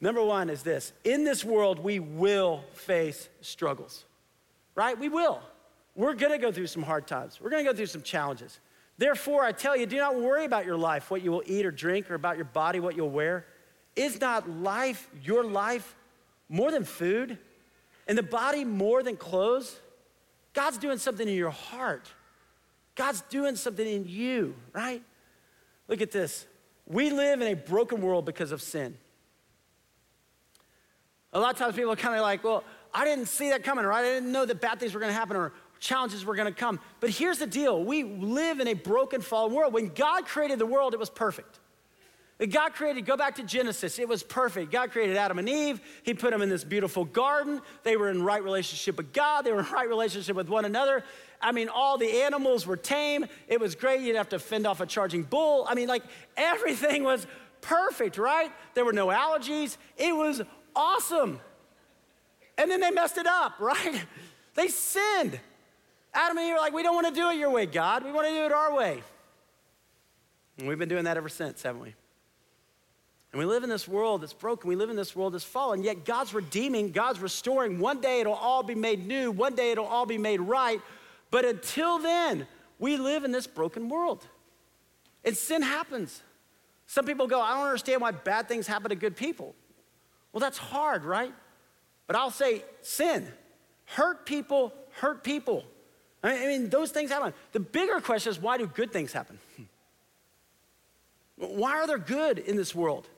Number 0.00 0.24
one 0.24 0.50
is 0.50 0.62
this 0.62 0.92
in 1.04 1.24
this 1.24 1.44
world, 1.44 1.80
we 1.80 1.98
will 1.98 2.64
face 2.74 3.28
struggles, 3.40 4.04
right? 4.76 4.98
We 4.98 5.08
will. 5.08 5.40
We're 5.96 6.14
gonna 6.14 6.38
go 6.38 6.52
through 6.52 6.68
some 6.68 6.82
hard 6.82 7.08
times, 7.08 7.40
we're 7.40 7.50
gonna 7.50 7.64
go 7.64 7.74
through 7.74 7.86
some 7.86 8.02
challenges. 8.02 8.60
Therefore, 9.00 9.42
I 9.42 9.52
tell 9.52 9.74
you, 9.74 9.86
do 9.86 9.96
not 9.96 10.20
worry 10.20 10.44
about 10.44 10.66
your 10.66 10.76
life, 10.76 11.10
what 11.10 11.22
you 11.22 11.32
will 11.32 11.42
eat 11.46 11.64
or 11.64 11.70
drink, 11.70 12.10
or 12.10 12.14
about 12.14 12.36
your 12.36 12.44
body, 12.44 12.80
what 12.80 12.96
you'll 12.96 13.08
wear. 13.08 13.46
Is 13.96 14.20
not 14.20 14.46
life, 14.46 15.08
your 15.24 15.42
life, 15.42 15.96
more 16.50 16.70
than 16.70 16.84
food? 16.84 17.38
And 18.06 18.18
the 18.18 18.22
body 18.22 18.62
more 18.62 19.02
than 19.02 19.16
clothes? 19.16 19.80
God's 20.52 20.76
doing 20.76 20.98
something 20.98 21.26
in 21.26 21.34
your 21.34 21.48
heart. 21.48 22.12
God's 22.94 23.22
doing 23.22 23.56
something 23.56 23.86
in 23.86 24.06
you, 24.06 24.54
right? 24.74 25.02
Look 25.88 26.02
at 26.02 26.10
this. 26.10 26.44
We 26.86 27.08
live 27.08 27.40
in 27.40 27.48
a 27.48 27.54
broken 27.54 28.02
world 28.02 28.26
because 28.26 28.52
of 28.52 28.60
sin. 28.60 28.98
A 31.32 31.40
lot 31.40 31.54
of 31.54 31.58
times 31.58 31.74
people 31.74 31.92
are 31.92 31.96
kind 31.96 32.16
of 32.16 32.20
like, 32.20 32.44
well, 32.44 32.64
I 32.92 33.06
didn't 33.06 33.28
see 33.28 33.48
that 33.48 33.64
coming, 33.64 33.86
right? 33.86 34.04
I 34.04 34.14
didn't 34.16 34.30
know 34.30 34.44
that 34.44 34.60
bad 34.60 34.78
things 34.78 34.92
were 34.92 35.00
gonna 35.00 35.14
happen 35.14 35.38
or 35.38 35.54
challenges 35.80 36.24
were 36.24 36.36
gonna 36.36 36.52
come. 36.52 36.78
But 37.00 37.10
here's 37.10 37.38
the 37.38 37.46
deal 37.46 37.82
we 37.82 38.04
live 38.04 38.60
in 38.60 38.68
a 38.68 38.74
broken, 38.74 39.20
fallen 39.20 39.52
world. 39.52 39.72
When 39.72 39.88
God 39.88 40.26
created 40.26 40.58
the 40.58 40.66
world, 40.66 40.94
it 40.94 41.00
was 41.00 41.10
perfect. 41.10 41.58
God 42.48 42.72
created, 42.72 43.04
go 43.04 43.18
back 43.18 43.34
to 43.34 43.42
Genesis, 43.42 43.98
it 43.98 44.08
was 44.08 44.22
perfect. 44.22 44.72
God 44.72 44.92
created 44.92 45.16
Adam 45.16 45.38
and 45.38 45.48
Eve. 45.48 45.80
He 46.02 46.14
put 46.14 46.30
them 46.30 46.40
in 46.40 46.48
this 46.48 46.64
beautiful 46.64 47.04
garden. 47.04 47.60
They 47.82 47.98
were 47.98 48.08
in 48.08 48.22
right 48.22 48.42
relationship 48.42 48.96
with 48.96 49.12
God, 49.12 49.42
they 49.42 49.52
were 49.52 49.60
in 49.60 49.66
right 49.66 49.88
relationship 49.88 50.36
with 50.36 50.48
one 50.48 50.64
another. 50.64 51.04
I 51.42 51.52
mean, 51.52 51.68
all 51.68 51.98
the 51.98 52.22
animals 52.22 52.66
were 52.66 52.76
tame. 52.76 53.26
It 53.48 53.60
was 53.60 53.74
great. 53.74 54.02
You'd 54.02 54.16
have 54.16 54.28
to 54.30 54.38
fend 54.38 54.66
off 54.66 54.80
a 54.80 54.86
charging 54.86 55.22
bull. 55.22 55.66
I 55.68 55.74
mean, 55.74 55.88
like 55.88 56.02
everything 56.36 57.02
was 57.02 57.26
perfect, 57.62 58.18
right? 58.18 58.52
There 58.74 58.84
were 58.84 58.92
no 58.92 59.08
allergies. 59.08 59.76
It 59.96 60.14
was 60.14 60.42
awesome. 60.76 61.40
And 62.58 62.70
then 62.70 62.80
they 62.80 62.90
messed 62.90 63.16
it 63.16 63.26
up, 63.26 63.54
right? 63.60 64.04
They 64.54 64.68
sinned. 64.68 65.40
Adam 66.12 66.38
and 66.38 66.46
Eve 66.46 66.54
were 66.54 66.60
like, 66.60 66.72
we 66.72 66.82
don't 66.82 66.94
want 66.94 67.06
to 67.06 67.14
do 67.14 67.30
it 67.30 67.36
your 67.36 67.50
way, 67.50 67.66
God. 67.66 68.04
We 68.04 68.12
want 68.12 68.26
to 68.26 68.32
do 68.32 68.44
it 68.44 68.52
our 68.52 68.74
way. 68.74 69.02
And 70.58 70.68
we've 70.68 70.78
been 70.78 70.88
doing 70.88 71.04
that 71.04 71.16
ever 71.16 71.28
since, 71.28 71.62
haven't 71.62 71.82
we? 71.82 71.94
And 73.32 73.38
we 73.38 73.44
live 73.44 73.62
in 73.62 73.70
this 73.70 73.86
world 73.86 74.22
that's 74.22 74.32
broken. 74.32 74.68
We 74.68 74.74
live 74.74 74.90
in 74.90 74.96
this 74.96 75.14
world 75.14 75.34
that's 75.34 75.44
fallen. 75.44 75.84
Yet 75.84 76.04
God's 76.04 76.34
redeeming, 76.34 76.90
God's 76.90 77.20
restoring. 77.20 77.78
One 77.78 78.00
day 78.00 78.20
it'll 78.20 78.34
all 78.34 78.64
be 78.64 78.74
made 78.74 79.06
new. 79.06 79.30
One 79.30 79.54
day 79.54 79.70
it'll 79.70 79.86
all 79.86 80.06
be 80.06 80.18
made 80.18 80.40
right. 80.40 80.80
But 81.30 81.44
until 81.44 82.00
then, 82.00 82.48
we 82.80 82.96
live 82.96 83.22
in 83.22 83.30
this 83.30 83.46
broken 83.46 83.88
world. 83.88 84.26
And 85.24 85.36
sin 85.36 85.62
happens. 85.62 86.22
Some 86.86 87.04
people 87.04 87.28
go, 87.28 87.40
I 87.40 87.54
don't 87.54 87.66
understand 87.66 88.00
why 88.00 88.10
bad 88.10 88.48
things 88.48 88.66
happen 88.66 88.88
to 88.88 88.96
good 88.96 89.14
people. 89.14 89.54
Well, 90.32 90.40
that's 90.40 90.58
hard, 90.58 91.04
right? 91.04 91.32
But 92.08 92.16
I'll 92.16 92.32
say 92.32 92.64
sin. 92.82 93.28
Hurt 93.84 94.26
people 94.26 94.72
hurt 95.00 95.22
people. 95.22 95.64
I 96.22 96.46
mean, 96.46 96.68
those 96.68 96.90
things 96.90 97.10
happen. 97.10 97.32
The 97.52 97.60
bigger 97.60 98.00
question 98.00 98.30
is 98.30 98.38
why 98.38 98.58
do 98.58 98.66
good 98.66 98.92
things 98.92 99.12
happen? 99.12 99.38
Hmm. 99.56 99.62
Why 101.36 101.78
are 101.78 101.86
there 101.86 101.98
good 101.98 102.38
in 102.38 102.56
this 102.56 102.74
world? 102.74 103.08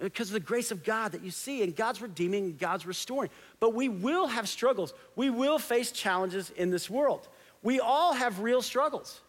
because 0.00 0.28
of 0.28 0.34
the 0.34 0.40
grace 0.40 0.70
of 0.70 0.84
God 0.84 1.12
that 1.12 1.22
you 1.22 1.30
see, 1.30 1.62
and 1.62 1.74
God's 1.74 2.00
redeeming, 2.00 2.44
and 2.44 2.58
God's 2.58 2.86
restoring. 2.86 3.30
But 3.60 3.74
we 3.74 3.88
will 3.88 4.26
have 4.26 4.48
struggles. 4.48 4.94
We 5.16 5.30
will 5.30 5.58
face 5.58 5.90
challenges 5.90 6.50
in 6.50 6.70
this 6.70 6.88
world. 6.88 7.28
We 7.62 7.80
all 7.80 8.12
have 8.12 8.40
real 8.40 8.62
struggles. 8.62 9.20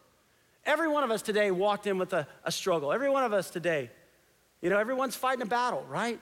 Every 0.66 0.88
one 0.88 1.04
of 1.04 1.12
us 1.12 1.22
today 1.22 1.52
walked 1.52 1.88
in 1.88 1.98
with 1.98 2.14
a, 2.14 2.28
a 2.44 2.52
struggle. 2.52 2.92
Every 2.92 3.10
one 3.10 3.24
of 3.24 3.34
us 3.34 3.50
today, 3.50 3.90
you 4.62 4.70
know, 4.70 4.78
everyone's 4.78 5.16
fighting 5.16 5.42
a 5.42 5.48
battle, 5.48 5.84
right? 5.90 6.20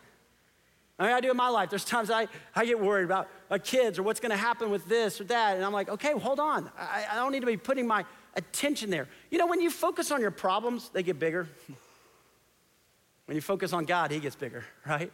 I 1.00 1.04
mean, 1.04 1.14
I 1.14 1.20
do 1.20 1.32
in 1.32 1.38
my 1.38 1.50
life. 1.50 1.70
There's 1.70 1.86
times 1.86 2.10
I, 2.10 2.28
I 2.56 2.66
get 2.66 2.80
worried 2.80 3.04
about 3.04 3.28
my 3.50 3.58
kids 3.58 4.00
or 4.00 4.04
what's 4.04 4.20
going 4.20 4.32
to 4.32 4.38
happen 4.38 4.70
with 4.70 4.86
this 4.88 5.22
or 5.22 5.24
that. 5.26 5.56
And 5.56 5.66
I'm 5.66 5.74
like, 5.74 5.90
okay, 5.90 6.14
hold 6.14 6.40
on. 6.40 6.70
I, 6.78 7.06
I 7.12 7.16
don't 7.16 7.32
need 7.32 7.42
to 7.42 7.46
be 7.46 7.58
putting 7.58 7.88
my 7.88 8.06
attention 8.36 8.90
there. 8.90 9.08
You 9.32 9.38
know, 9.38 9.48
when 9.48 9.62
you 9.62 9.70
focus 9.70 10.12
on 10.12 10.22
your 10.22 10.32
problems, 10.32 10.90
they 10.90 11.04
get 11.04 11.20
bigger. 11.20 11.48
When 13.26 13.36
you 13.36 13.42
focus 13.42 13.74
on 13.74 13.84
God, 13.84 14.10
He 14.12 14.20
gets 14.20 14.38
bigger, 14.38 14.64
right? 14.88 15.12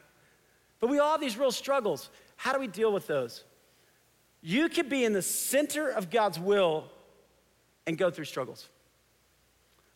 But 0.79 0.91
we 0.91 0.99
all 0.99 1.13
have 1.13 1.19
these 1.19 1.35
real 1.35 1.51
struggles. 1.51 2.11
How 2.35 2.53
do 2.53 2.59
we 2.59 2.67
deal 2.67 2.93
with 2.93 3.07
those? 3.07 3.43
You 4.43 4.69
could 4.69 4.87
be 4.87 5.03
in 5.03 5.13
the 5.13 5.21
center 5.23 5.89
of 5.89 6.11
God's 6.11 6.39
will 6.39 6.91
and 7.87 7.97
go 7.97 8.11
through 8.11 8.25
struggles. 8.25 8.69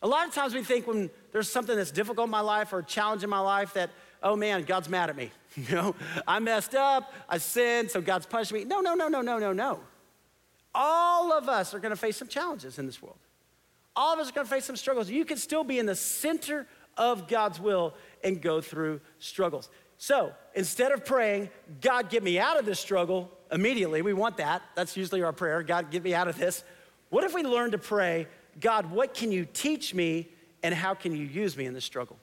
A 0.02 0.08
lot 0.08 0.26
of 0.26 0.34
times 0.34 0.54
we 0.54 0.62
think 0.62 0.86
when 0.86 1.10
there's 1.32 1.50
something 1.50 1.76
that's 1.76 1.90
difficult 1.90 2.26
in 2.26 2.30
my 2.30 2.40
life 2.40 2.72
or 2.72 2.78
a 2.78 2.84
challenge 2.84 3.24
in 3.24 3.30
my 3.30 3.40
life 3.40 3.74
that, 3.74 3.90
oh 4.22 4.36
man, 4.36 4.64
God's 4.64 4.88
mad 4.88 5.10
at 5.10 5.16
me. 5.16 5.30
You 5.56 5.74
know, 5.74 5.94
I 6.24 6.38
messed 6.38 6.76
up, 6.76 7.12
I 7.28 7.38
sinned, 7.38 7.90
so 7.90 8.00
God's 8.00 8.26
punishing 8.26 8.58
me. 8.58 8.64
No, 8.64 8.78
no, 8.78 8.94
no, 8.94 9.08
no, 9.08 9.22
no, 9.22 9.38
no, 9.38 9.52
no. 9.52 9.80
All 10.72 11.32
of 11.32 11.48
us 11.48 11.74
are 11.74 11.80
gonna 11.80 11.96
face 11.96 12.16
some 12.16 12.28
challenges 12.28 12.78
in 12.78 12.86
this 12.86 13.02
world. 13.02 13.18
All 13.96 14.14
of 14.14 14.20
us 14.20 14.28
are 14.28 14.32
gonna 14.32 14.46
face 14.46 14.66
some 14.66 14.76
struggles. 14.76 15.10
You 15.10 15.24
can 15.24 15.36
still 15.36 15.64
be 15.64 15.80
in 15.80 15.86
the 15.86 15.96
center 15.96 16.68
of 16.96 17.26
God's 17.26 17.58
will 17.58 17.94
and 18.22 18.40
go 18.40 18.60
through 18.60 19.00
struggles. 19.18 19.68
So 19.96 20.32
instead 20.54 20.92
of 20.92 21.04
praying, 21.04 21.50
God, 21.80 22.08
get 22.08 22.22
me 22.22 22.38
out 22.38 22.58
of 22.58 22.64
this 22.64 22.78
struggle 22.78 23.30
immediately, 23.50 24.02
we 24.02 24.12
want 24.12 24.36
that. 24.36 24.62
That's 24.76 24.96
usually 24.96 25.22
our 25.22 25.32
prayer 25.32 25.62
God, 25.62 25.90
get 25.90 26.04
me 26.04 26.14
out 26.14 26.28
of 26.28 26.38
this. 26.38 26.62
What 27.10 27.24
if 27.24 27.34
we 27.34 27.42
learn 27.42 27.70
to 27.70 27.78
pray, 27.78 28.28
God, 28.60 28.90
what 28.90 29.14
can 29.14 29.32
you 29.32 29.46
teach 29.46 29.94
me 29.94 30.28
and 30.62 30.74
how 30.74 30.94
can 30.94 31.14
you 31.14 31.24
use 31.24 31.56
me 31.56 31.64
in 31.64 31.74
this 31.74 31.84
struggle? 31.84 32.17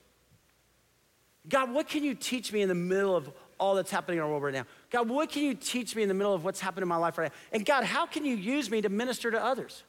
God, 1.50 1.72
what 1.72 1.88
can 1.88 2.04
you 2.04 2.16
teach 2.16 2.52
me 2.52 2.62
in 2.62 2.70
the 2.70 2.75
middle 2.75 3.16
of 3.16 3.32
all 3.60 3.75
that's 3.75 3.92
happening 3.92 4.18
in 4.18 4.24
our 4.24 4.30
world 4.30 4.44
right 4.44 4.54
now? 4.54 4.66
God, 4.90 5.10
what 5.10 5.32
can 5.32 5.44
you 5.44 5.54
teach 5.54 5.96
me 5.96 6.02
in 6.02 6.08
the 6.08 6.14
middle 6.14 6.34
of 6.34 6.44
what's 6.44 6.60
happening 6.60 6.84
in 6.84 6.90
my 6.90 6.98
life 6.98 7.18
right 7.18 7.32
now? 7.32 7.38
And 7.52 7.66
God, 7.66 7.84
how 7.84 8.06
can 8.06 8.25
you 8.25 8.36
use 8.36 8.70
me 8.70 8.82
to 8.82 8.90
minister 8.90 9.32
to 9.32 9.44
others? 9.44 9.84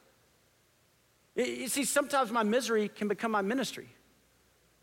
You 1.35 1.67
see, 1.67 1.83
sometimes 1.83 2.31
my 2.31 2.43
misery 2.43 2.89
can 2.89 3.07
become 3.07 3.31
my 3.31 3.41
ministry. 3.41 3.87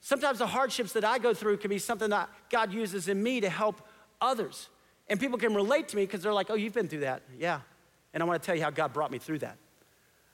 Sometimes 0.01 0.39
the 0.39 0.47
hardships 0.47 0.93
that 0.93 1.05
I 1.05 1.19
go 1.19 1.35
through 1.35 1.57
can 1.57 1.71
be 1.71 1.79
something 1.79 2.11
that 2.11 2.29
God 2.51 2.73
uses 2.73 3.09
in 3.09 3.23
me 3.23 3.41
to 3.41 3.49
help 3.49 3.81
others. 4.21 4.69
And 5.09 5.19
people 5.19 5.39
can 5.39 5.55
relate 5.55 5.89
to 5.89 5.97
me 5.97 6.03
because 6.05 6.23
they're 6.23 6.33
like, 6.33 6.51
oh, 6.51 6.55
you've 6.55 6.75
been 6.75 6.89
through 6.89 7.01
that. 7.01 7.23
Yeah. 7.39 7.61
And 8.13 8.23
I 8.23 8.27
want 8.27 8.41
to 8.41 8.47
tell 8.47 8.55
you 8.55 8.63
how 8.63 8.71
God 8.71 8.93
brought 8.93 9.11
me 9.11 9.19
through 9.19 9.41
that. 9.41 9.57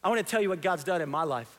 I 0.03 0.09
want 0.09 0.25
to 0.25 0.31
tell 0.31 0.43
you 0.43 0.49
what 0.49 0.61
God's 0.61 0.85
done 0.85 1.01
in 1.01 1.09
my 1.09 1.23
life. 1.23 1.59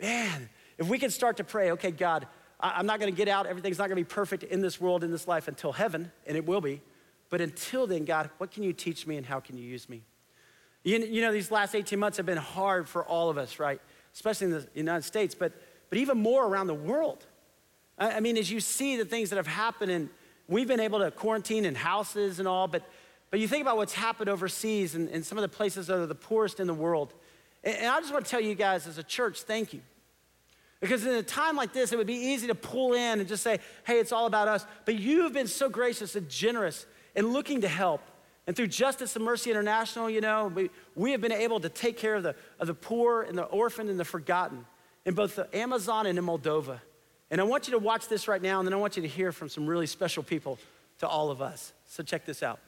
Man, 0.00 0.48
if 0.78 0.88
we 0.88 0.98
can 0.98 1.10
start 1.10 1.38
to 1.38 1.44
pray, 1.44 1.72
okay, 1.72 1.90
God, 1.90 2.26
I'm 2.62 2.86
not 2.86 3.00
going 3.00 3.12
to 3.12 3.16
get 3.16 3.28
out. 3.28 3.46
Everything's 3.46 3.78
not 3.78 3.88
going 3.88 3.96
to 3.96 4.08
be 4.08 4.14
perfect 4.14 4.44
in 4.44 4.60
this 4.60 4.80
world, 4.80 5.02
in 5.02 5.10
this 5.10 5.26
life 5.26 5.48
until 5.48 5.72
heaven, 5.72 6.12
and 6.26 6.36
it 6.36 6.46
will 6.46 6.60
be. 6.60 6.80
But 7.28 7.40
until 7.40 7.86
then, 7.86 8.04
God, 8.04 8.30
what 8.38 8.50
can 8.50 8.62
you 8.62 8.72
teach 8.72 9.06
me 9.06 9.16
and 9.16 9.26
how 9.26 9.40
can 9.40 9.56
you 9.56 9.64
use 9.64 9.88
me? 9.88 10.02
You, 10.84 10.98
you 10.98 11.22
know, 11.22 11.32
these 11.32 11.50
last 11.50 11.74
18 11.74 11.98
months 11.98 12.16
have 12.18 12.26
been 12.26 12.38
hard 12.38 12.88
for 12.88 13.04
all 13.04 13.30
of 13.30 13.38
us, 13.38 13.58
right? 13.58 13.80
Especially 14.14 14.46
in 14.46 14.52
the 14.52 14.68
United 14.74 15.02
States. 15.02 15.34
But 15.34 15.52
but 15.92 15.98
even 15.98 16.16
more 16.16 16.46
around 16.46 16.68
the 16.68 16.74
world. 16.74 17.26
I 17.98 18.20
mean, 18.20 18.38
as 18.38 18.50
you 18.50 18.60
see 18.60 18.96
the 18.96 19.04
things 19.04 19.28
that 19.28 19.36
have 19.36 19.46
happened, 19.46 19.92
and 19.92 20.08
we've 20.48 20.66
been 20.66 20.80
able 20.80 21.00
to 21.00 21.10
quarantine 21.10 21.66
in 21.66 21.74
houses 21.74 22.38
and 22.38 22.48
all, 22.48 22.66
but, 22.66 22.82
but 23.30 23.40
you 23.40 23.46
think 23.46 23.60
about 23.60 23.76
what's 23.76 23.92
happened 23.92 24.30
overseas 24.30 24.94
and, 24.94 25.10
and 25.10 25.22
some 25.22 25.36
of 25.36 25.42
the 25.42 25.50
places 25.50 25.88
that 25.88 25.98
are 25.98 26.06
the 26.06 26.14
poorest 26.14 26.60
in 26.60 26.66
the 26.66 26.72
world. 26.72 27.12
And, 27.62 27.76
and 27.76 27.88
I 27.88 28.00
just 28.00 28.10
want 28.10 28.24
to 28.24 28.30
tell 28.30 28.40
you 28.40 28.54
guys 28.54 28.86
as 28.86 28.96
a 28.96 29.02
church, 29.02 29.42
thank 29.42 29.74
you. 29.74 29.82
Because 30.82 31.06
in 31.06 31.14
a 31.14 31.22
time 31.22 31.54
like 31.54 31.72
this, 31.72 31.92
it 31.92 31.96
would 31.96 32.08
be 32.08 32.14
easy 32.14 32.48
to 32.48 32.56
pull 32.56 32.94
in 32.94 33.20
and 33.20 33.28
just 33.28 33.44
say, 33.44 33.60
hey, 33.84 34.00
it's 34.00 34.10
all 34.10 34.26
about 34.26 34.48
us. 34.48 34.66
But 34.84 34.96
you 34.96 35.22
have 35.22 35.32
been 35.32 35.46
so 35.46 35.68
gracious 35.68 36.16
and 36.16 36.28
generous 36.28 36.86
in 37.14 37.28
looking 37.28 37.60
to 37.60 37.68
help. 37.68 38.02
And 38.48 38.56
through 38.56 38.66
Justice 38.66 39.14
and 39.14 39.24
Mercy 39.24 39.50
International, 39.50 40.10
you 40.10 40.20
know, 40.20 40.48
we, 40.48 40.70
we 40.96 41.12
have 41.12 41.20
been 41.20 41.30
able 41.30 41.60
to 41.60 41.68
take 41.68 41.96
care 41.96 42.16
of 42.16 42.24
the, 42.24 42.34
of 42.58 42.66
the 42.66 42.74
poor 42.74 43.22
and 43.22 43.38
the 43.38 43.44
orphaned 43.44 43.90
and 43.90 44.00
the 44.00 44.04
forgotten 44.04 44.66
in 45.04 45.14
both 45.14 45.36
the 45.36 45.56
Amazon 45.56 46.06
and 46.06 46.18
in 46.18 46.26
Moldova. 46.26 46.80
And 47.30 47.40
I 47.40 47.44
want 47.44 47.68
you 47.68 47.74
to 47.74 47.78
watch 47.78 48.08
this 48.08 48.26
right 48.26 48.42
now, 48.42 48.58
and 48.58 48.66
then 48.66 48.74
I 48.74 48.76
want 48.76 48.96
you 48.96 49.02
to 49.02 49.08
hear 49.08 49.30
from 49.30 49.48
some 49.48 49.68
really 49.68 49.86
special 49.86 50.24
people 50.24 50.58
to 50.98 51.06
all 51.06 51.30
of 51.30 51.40
us. 51.40 51.72
So 51.86 52.02
check 52.02 52.26
this 52.26 52.42
out. 52.42 52.58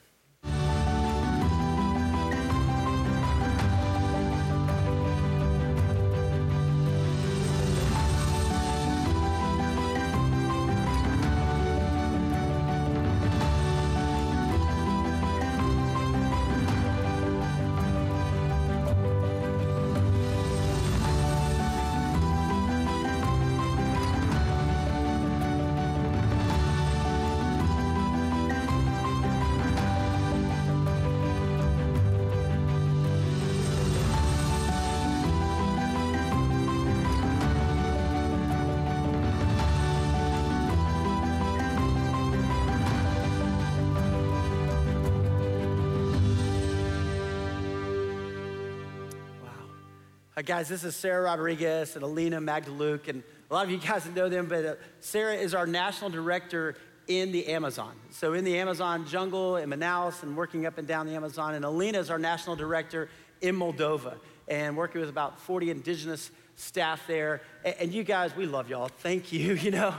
Guys, 50.45 50.69
this 50.69 50.85
is 50.85 50.95
Sarah 50.95 51.23
Rodriguez 51.23 51.97
and 51.97 52.05
Alina 52.05 52.39
Magdaluk. 52.39 53.09
And 53.09 53.23
a 53.51 53.55
lot 53.55 53.65
of 53.65 53.71
you 53.71 53.79
guys 53.79 54.07
know 54.15 54.29
them, 54.29 54.47
but 54.47 54.65
uh, 54.65 54.75
Sarah 55.01 55.35
is 55.35 55.55
our 55.55 55.67
national 55.67 56.11
director 56.11 56.77
in 57.09 57.33
the 57.33 57.49
Amazon. 57.49 57.95
So, 58.11 58.35
in 58.35 58.45
the 58.45 58.59
Amazon 58.59 59.07
jungle 59.07 59.57
in 59.57 59.71
Manaus 59.71 60.23
and 60.23 60.37
working 60.37 60.67
up 60.67 60.79
and 60.79 60.87
down 60.87 61.07
the 61.07 61.15
Amazon. 61.15 61.55
And 61.55 61.65
Alina 61.65 61.99
is 61.99 62.11
our 62.11 62.19
national 62.19 62.57
director 62.57 63.09
in 63.41 63.57
Moldova 63.57 64.17
and 64.49 64.77
working 64.77 65.01
with 65.01 65.11
about 65.11 65.41
40 65.41 65.71
indigenous 65.71 66.31
staff 66.57 67.07
there. 67.07 67.41
And, 67.65 67.75
and 67.81 67.95
you 67.95 68.05
guys, 68.05 68.37
we 68.37 68.47
love 68.47 68.69
y'all. 68.69 68.89
Thank 68.89 69.33
you. 69.33 69.55
You 69.65 69.71
know, 69.71 69.95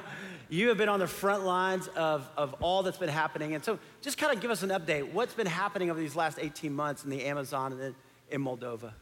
you 0.47 0.69
have 0.69 0.77
been 0.77 0.89
on 0.89 0.99
the 0.99 1.07
front 1.07 1.43
lines 1.43 1.87
of, 1.95 2.29
of 2.37 2.53
all 2.61 2.83
that's 2.83 2.99
been 2.99 3.09
happening. 3.09 3.55
And 3.55 3.63
so, 3.63 3.79
just 4.01 4.19
kind 4.19 4.31
of 4.31 4.41
give 4.41 4.51
us 4.51 4.61
an 4.61 4.69
update. 4.69 5.11
What's 5.11 5.33
been 5.33 5.47
happening 5.47 5.89
over 5.89 5.99
these 5.99 6.15
last 6.15 6.37
18 6.39 6.73
months 6.73 7.03
in 7.03 7.09
the 7.09 7.23
Amazon 7.25 7.71
and 7.71 7.81
in, 7.81 7.95
in 8.29 8.43
Moldova? 8.43 8.93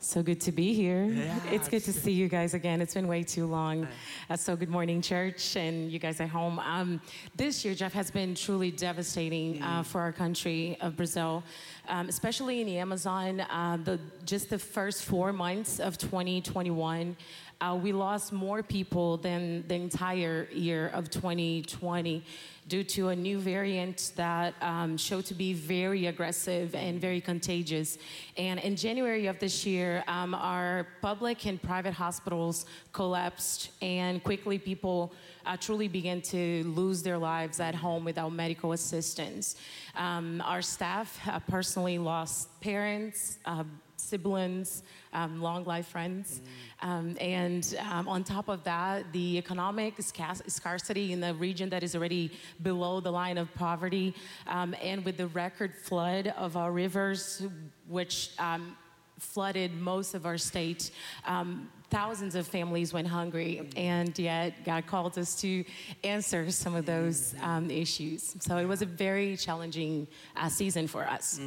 So 0.00 0.22
good 0.22 0.40
to 0.42 0.52
be 0.52 0.74
here. 0.74 1.06
Yeah, 1.06 1.36
it's 1.50 1.68
good 1.68 1.82
to 1.82 1.92
see 1.92 2.12
you 2.12 2.28
guys 2.28 2.54
again. 2.54 2.80
It's 2.80 2.94
been 2.94 3.08
way 3.08 3.24
too 3.24 3.46
long. 3.46 3.88
Uh, 4.30 4.36
so 4.36 4.54
good 4.54 4.68
morning, 4.68 5.02
church, 5.02 5.56
and 5.56 5.90
you 5.90 5.98
guys 5.98 6.20
at 6.20 6.28
home. 6.28 6.60
Um, 6.60 7.00
this 7.34 7.64
year, 7.64 7.74
Jeff 7.74 7.92
has 7.94 8.08
been 8.08 8.36
truly 8.36 8.70
devastating 8.70 9.60
uh, 9.60 9.82
for 9.82 10.00
our 10.00 10.12
country 10.12 10.78
of 10.80 10.96
Brazil, 10.96 11.42
um, 11.88 12.08
especially 12.08 12.60
in 12.60 12.66
the 12.66 12.78
Amazon. 12.78 13.40
Uh, 13.40 13.78
the 13.82 13.98
just 14.24 14.50
the 14.50 14.58
first 14.58 15.04
four 15.04 15.32
months 15.32 15.80
of 15.80 15.98
2021. 15.98 17.16
Uh, 17.60 17.76
we 17.82 17.92
lost 17.92 18.32
more 18.32 18.62
people 18.62 19.16
than 19.16 19.66
the 19.66 19.74
entire 19.74 20.48
year 20.52 20.92
of 20.94 21.10
2020 21.10 22.22
due 22.68 22.84
to 22.84 23.08
a 23.08 23.16
new 23.16 23.38
variant 23.38 24.12
that 24.14 24.54
um, 24.60 24.96
showed 24.96 25.24
to 25.24 25.34
be 25.34 25.54
very 25.54 26.06
aggressive 26.06 26.74
and 26.74 27.00
very 27.00 27.20
contagious. 27.20 27.98
And 28.36 28.60
in 28.60 28.76
January 28.76 29.26
of 29.26 29.38
this 29.38 29.64
year, 29.64 30.04
um, 30.06 30.34
our 30.34 30.86
public 31.00 31.46
and 31.46 31.60
private 31.60 31.94
hospitals 31.94 32.66
collapsed, 32.92 33.70
and 33.80 34.22
quickly 34.22 34.58
people 34.58 35.12
uh, 35.46 35.56
truly 35.56 35.88
began 35.88 36.20
to 36.20 36.62
lose 36.64 37.02
their 37.02 37.16
lives 37.16 37.58
at 37.58 37.74
home 37.74 38.04
without 38.04 38.32
medical 38.32 38.72
assistance. 38.72 39.56
Um, 39.96 40.42
our 40.44 40.60
staff 40.60 41.18
uh, 41.26 41.40
personally 41.40 41.77
lost 41.86 42.60
parents. 42.60 43.38
Uh, 43.44 43.64
siblings, 44.08 44.82
um, 45.12 45.40
long 45.40 45.64
life 45.64 45.88
friends. 45.88 46.40
Um, 46.80 47.16
and 47.20 47.76
um, 47.90 48.08
on 48.08 48.24
top 48.24 48.48
of 48.48 48.64
that, 48.64 49.12
the 49.12 49.38
economic 49.38 49.94
sca- 50.00 50.42
scarcity 50.46 51.12
in 51.12 51.20
the 51.20 51.34
region 51.34 51.68
that 51.70 51.82
is 51.82 51.94
already 51.94 52.32
below 52.62 53.00
the 53.00 53.10
line 53.10 53.38
of 53.38 53.52
poverty, 53.54 54.14
um, 54.46 54.74
and 54.82 55.04
with 55.04 55.16
the 55.16 55.26
record 55.28 55.74
flood 55.74 56.32
of 56.36 56.56
our 56.56 56.72
rivers, 56.72 57.42
which 57.88 58.30
um, 58.38 58.76
flooded 59.18 59.74
most 59.74 60.14
of 60.14 60.26
our 60.26 60.38
state. 60.38 60.90
Um, 61.26 61.68
thousands 61.90 62.34
of 62.34 62.46
families 62.46 62.92
went 62.92 63.08
hungry, 63.08 63.68
and 63.76 64.16
yet 64.18 64.64
God 64.64 64.86
called 64.86 65.18
us 65.18 65.40
to 65.40 65.64
answer 66.04 66.50
some 66.50 66.74
of 66.74 66.84
those 66.86 67.34
um, 67.42 67.70
issues. 67.70 68.34
So 68.40 68.56
it 68.58 68.66
was 68.66 68.82
a 68.82 68.86
very 68.86 69.36
challenging 69.36 70.06
uh, 70.36 70.48
season 70.48 70.86
for 70.86 71.04
us. 71.04 71.40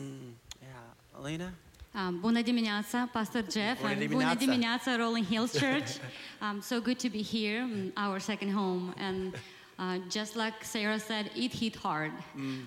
Yeah, 0.61 1.19
Alina? 1.19 1.53
Um, 1.93 2.19
Bună 2.19 2.41
dimineața, 2.41 3.09
Pastor 3.11 3.43
Jeff, 3.51 3.79
Bună 3.79 3.91
and 3.91 3.99
dimineața. 3.99 4.33
Bună 4.33 4.51
dimineața, 4.51 4.95
Rolling 4.95 5.25
Hills 5.25 5.51
Church. 5.51 5.89
um, 6.41 6.61
so 6.61 6.79
good 6.79 6.99
to 6.99 7.09
be 7.09 7.23
here, 7.23 7.91
our 7.97 8.19
second 8.19 8.53
home. 8.53 8.93
And 8.97 9.33
uh, 9.77 9.99
just 10.09 10.35
like 10.35 10.63
Sarah 10.63 10.99
said, 10.99 11.31
it 11.35 11.53
hit 11.53 11.75
hard. 11.75 12.11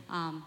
Um, 0.08 0.44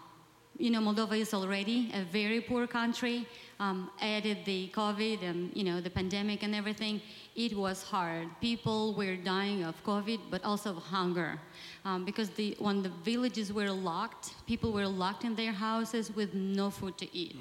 you 0.58 0.70
know, 0.70 0.80
Moldova 0.80 1.16
is 1.16 1.32
already 1.32 1.90
a 1.94 2.02
very 2.02 2.40
poor 2.40 2.66
country. 2.66 3.26
Um, 3.60 3.90
added 4.00 4.38
the 4.44 4.68
COVID 4.72 5.24
and 5.24 5.50
you 5.52 5.64
know 5.64 5.80
the 5.80 5.90
pandemic 5.90 6.44
and 6.44 6.54
everything, 6.54 7.00
it 7.34 7.56
was 7.56 7.82
hard. 7.82 8.28
People 8.40 8.94
were 8.94 9.16
dying 9.16 9.64
of 9.64 9.74
COVID, 9.84 10.20
but 10.30 10.44
also 10.44 10.76
of 10.76 10.82
hunger, 10.84 11.40
um, 11.84 12.04
because 12.04 12.30
the 12.30 12.54
when 12.60 12.84
the 12.84 12.92
villages 13.02 13.52
were 13.52 13.70
locked, 13.70 14.34
people 14.46 14.72
were 14.72 14.86
locked 14.86 15.24
in 15.24 15.34
their 15.34 15.50
houses 15.50 16.14
with 16.14 16.34
no 16.34 16.70
food 16.70 16.96
to 16.98 17.06
eat, 17.12 17.40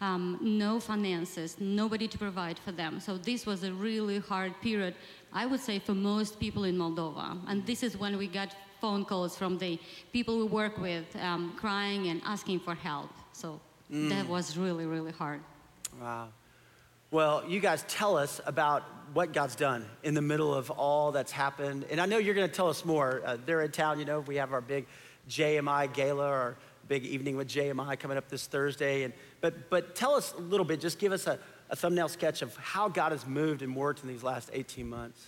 um, 0.00 0.38
no 0.40 0.78
finances, 0.78 1.56
nobody 1.58 2.06
to 2.06 2.16
provide 2.16 2.60
for 2.60 2.70
them. 2.70 3.00
So 3.00 3.18
this 3.18 3.44
was 3.44 3.64
a 3.64 3.72
really 3.72 4.20
hard 4.20 4.52
period, 4.60 4.94
I 5.32 5.46
would 5.46 5.60
say, 5.60 5.80
for 5.80 5.94
most 5.94 6.38
people 6.38 6.62
in 6.62 6.76
Moldova. 6.78 7.38
And 7.48 7.66
this 7.66 7.82
is 7.82 7.96
when 7.96 8.16
we 8.18 8.28
got 8.28 8.54
phone 8.86 9.04
calls 9.04 9.36
from 9.36 9.58
the 9.58 9.80
people 10.12 10.38
we 10.38 10.44
work 10.44 10.78
with, 10.78 11.06
um, 11.16 11.52
crying 11.56 12.06
and 12.06 12.22
asking 12.24 12.60
for 12.60 12.76
help. 12.76 13.10
So 13.32 13.60
that 13.90 14.28
was 14.28 14.56
really, 14.56 14.86
really 14.86 15.10
hard. 15.10 15.40
Wow. 16.00 16.28
Well, 17.10 17.42
you 17.48 17.58
guys 17.58 17.84
tell 17.88 18.16
us 18.16 18.40
about 18.46 18.84
what 19.12 19.32
God's 19.32 19.56
done 19.56 19.84
in 20.04 20.14
the 20.14 20.22
middle 20.22 20.54
of 20.54 20.70
all 20.70 21.10
that's 21.10 21.32
happened. 21.32 21.84
And 21.90 22.00
I 22.00 22.06
know 22.06 22.18
you're 22.18 22.36
going 22.36 22.48
to 22.48 22.54
tell 22.54 22.68
us 22.68 22.84
more. 22.84 23.22
Uh, 23.24 23.38
they're 23.44 23.62
in 23.62 23.72
town, 23.72 23.98
you 23.98 24.04
know, 24.04 24.20
we 24.20 24.36
have 24.36 24.52
our 24.52 24.60
big 24.60 24.86
JMI 25.28 25.92
gala, 25.92 26.28
our 26.28 26.56
big 26.86 27.04
evening 27.04 27.36
with 27.36 27.48
JMI 27.48 27.98
coming 27.98 28.16
up 28.16 28.28
this 28.28 28.46
Thursday. 28.46 29.02
And, 29.02 29.12
but, 29.40 29.68
but 29.68 29.96
tell 29.96 30.14
us 30.14 30.32
a 30.38 30.40
little 30.40 30.66
bit, 30.66 30.80
just 30.80 31.00
give 31.00 31.10
us 31.10 31.26
a, 31.26 31.40
a 31.70 31.74
thumbnail 31.74 32.08
sketch 32.08 32.40
of 32.40 32.56
how 32.56 32.88
God 32.88 33.10
has 33.10 33.26
moved 33.26 33.62
and 33.62 33.74
worked 33.74 34.04
in 34.04 34.08
these 34.08 34.22
last 34.22 34.48
18 34.52 34.88
months. 34.88 35.26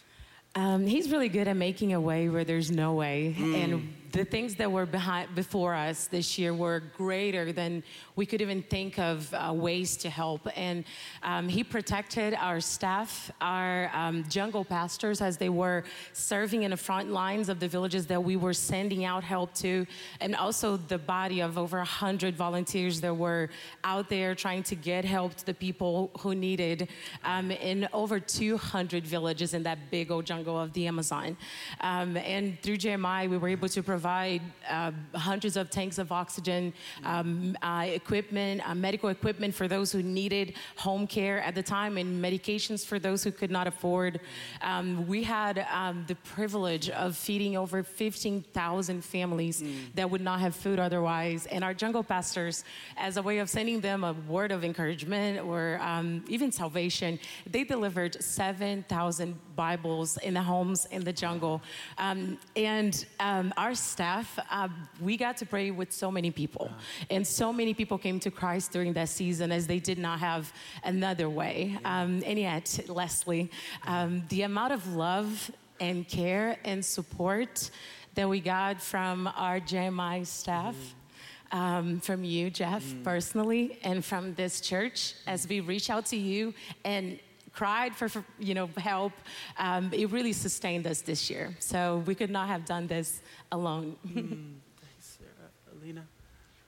Um, 0.58 0.86
he's 0.88 1.08
really 1.10 1.28
good 1.28 1.46
at 1.46 1.56
making 1.56 1.92
a 1.94 2.00
way 2.00 2.28
where 2.28 2.42
there's 2.42 2.68
no 2.68 2.94
way. 2.94 3.32
And 3.38 3.94
the 4.12 4.24
things 4.24 4.54
that 4.54 4.70
were 4.70 4.86
behind, 4.86 5.34
before 5.34 5.74
us 5.74 6.06
this 6.06 6.38
year 6.38 6.54
were 6.54 6.82
greater 6.96 7.52
than 7.52 7.82
we 8.16 8.24
could 8.24 8.40
even 8.40 8.62
think 8.62 8.98
of 8.98 9.32
uh, 9.34 9.52
ways 9.54 9.96
to 9.98 10.08
help. 10.08 10.48
And 10.56 10.84
um, 11.22 11.48
he 11.48 11.62
protected 11.62 12.34
our 12.34 12.60
staff, 12.60 13.30
our 13.40 13.90
um, 13.92 14.24
jungle 14.28 14.64
pastors, 14.64 15.20
as 15.20 15.36
they 15.36 15.50
were 15.50 15.84
serving 16.12 16.62
in 16.62 16.70
the 16.70 16.76
front 16.76 17.10
lines 17.10 17.48
of 17.48 17.60
the 17.60 17.68
villages 17.68 18.06
that 18.06 18.22
we 18.22 18.36
were 18.36 18.54
sending 18.54 19.04
out 19.04 19.22
help 19.22 19.52
to, 19.54 19.86
and 20.20 20.34
also 20.34 20.76
the 20.76 20.98
body 20.98 21.40
of 21.40 21.58
over 21.58 21.78
100 21.78 22.34
volunteers 22.34 23.00
that 23.02 23.14
were 23.14 23.50
out 23.84 24.08
there 24.08 24.34
trying 24.34 24.62
to 24.62 24.74
get 24.74 25.04
help 25.04 25.34
to 25.34 25.44
the 25.44 25.54
people 25.54 26.10
who 26.20 26.34
needed 26.34 26.88
um, 27.24 27.50
in 27.50 27.88
over 27.92 28.18
200 28.18 29.06
villages 29.06 29.54
in 29.54 29.62
that 29.64 29.90
big 29.90 30.10
old 30.10 30.24
jungle 30.24 30.58
of 30.58 30.72
the 30.72 30.86
Amazon. 30.86 31.36
Um, 31.80 32.16
and 32.16 32.60
through 32.62 32.78
JMI, 32.78 33.28
we 33.28 33.36
were 33.36 33.48
able 33.48 33.68
to 33.68 33.82
provide 33.82 33.97
uh, 34.06 34.92
hundreds 35.14 35.56
of 35.56 35.70
tanks 35.70 35.98
of 35.98 36.12
oxygen, 36.12 36.72
um, 37.04 37.56
uh, 37.62 37.86
equipment, 37.86 38.68
uh, 38.68 38.74
medical 38.74 39.08
equipment 39.08 39.54
for 39.54 39.68
those 39.68 39.92
who 39.92 40.02
needed 40.02 40.54
home 40.76 41.06
care 41.06 41.40
at 41.40 41.54
the 41.54 41.62
time, 41.62 41.96
and 41.98 42.22
medications 42.22 42.84
for 42.84 42.98
those 42.98 43.22
who 43.24 43.30
could 43.30 43.50
not 43.50 43.66
afford. 43.66 44.20
Um, 44.62 45.06
we 45.06 45.22
had 45.22 45.66
um, 45.72 46.04
the 46.06 46.14
privilege 46.16 46.90
of 46.90 47.16
feeding 47.16 47.56
over 47.56 47.82
15,000 47.82 49.04
families 49.04 49.62
that 49.94 50.08
would 50.10 50.20
not 50.20 50.40
have 50.40 50.54
food 50.54 50.78
otherwise. 50.78 51.46
And 51.46 51.64
our 51.64 51.74
jungle 51.74 52.02
pastors, 52.02 52.64
as 52.96 53.16
a 53.16 53.22
way 53.22 53.38
of 53.38 53.48
sending 53.48 53.80
them 53.80 54.04
a 54.04 54.12
word 54.26 54.52
of 54.52 54.64
encouragement 54.64 55.40
or 55.40 55.78
um, 55.82 56.24
even 56.28 56.52
salvation, 56.52 57.18
they 57.46 57.64
delivered 57.64 58.22
7,000 58.22 59.38
Bibles 59.56 60.16
in 60.18 60.34
the 60.34 60.42
homes 60.42 60.86
in 60.86 61.02
the 61.04 61.12
jungle. 61.12 61.60
Um, 61.98 62.38
and 62.56 63.04
um, 63.20 63.52
our 63.56 63.74
staff, 63.88 64.38
uh, 64.50 64.68
we 65.00 65.16
got 65.16 65.36
to 65.38 65.46
pray 65.46 65.70
with 65.70 65.92
so 65.92 66.10
many 66.10 66.30
people. 66.30 66.70
And 67.10 67.26
so 67.26 67.52
many 67.52 67.74
people 67.74 67.98
came 67.98 68.20
to 68.20 68.30
Christ 68.30 68.72
during 68.72 68.92
that 68.94 69.08
season 69.08 69.50
as 69.52 69.66
they 69.66 69.78
did 69.78 69.98
not 69.98 70.20
have 70.20 70.52
another 70.84 71.28
way. 71.28 71.78
Um, 71.84 72.22
and 72.24 72.38
yet, 72.38 72.80
Leslie, 72.88 73.50
um, 73.86 74.22
the 74.28 74.42
amount 74.42 74.72
of 74.72 74.94
love 74.94 75.50
and 75.80 76.06
care 76.06 76.58
and 76.64 76.84
support 76.84 77.70
that 78.14 78.28
we 78.28 78.40
got 78.40 78.80
from 78.82 79.26
our 79.36 79.60
JMI 79.60 80.26
staff. 80.26 80.76
Um, 81.50 82.00
from 82.00 82.24
you, 82.24 82.50
Jeff, 82.50 82.84
personally, 83.02 83.78
and 83.82 84.04
from 84.04 84.34
this 84.34 84.60
church, 84.60 85.14
as 85.26 85.48
we 85.48 85.60
reach 85.60 85.88
out 85.88 86.04
to 86.06 86.16
you 86.18 86.52
and 86.84 87.18
cried 87.58 87.92
for, 87.92 88.08
for 88.08 88.22
you 88.38 88.54
know 88.54 88.68
help, 88.76 89.12
um, 89.66 89.90
it 89.92 90.06
really 90.12 90.32
sustained 90.32 90.86
us 90.86 91.00
this 91.10 91.28
year. 91.28 91.46
So 91.58 91.78
we 92.06 92.14
could 92.14 92.30
not 92.38 92.46
have 92.54 92.64
done 92.64 92.86
this 92.86 93.20
alone. 93.50 93.96
Thanks, 94.84 95.06
Sarah, 95.18 95.50
Alina? 95.72 96.04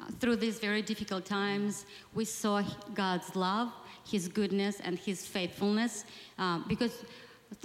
Uh, 0.00 0.06
Through 0.20 0.36
these 0.44 0.58
very 0.58 0.82
difficult 0.82 1.24
times, 1.24 1.86
we 2.12 2.24
saw 2.24 2.54
God's 2.92 3.36
love, 3.36 3.68
His 4.14 4.26
goodness, 4.26 4.80
and 4.86 4.98
His 4.98 5.18
faithfulness. 5.24 6.04
Uh, 6.36 6.58
because 6.66 6.94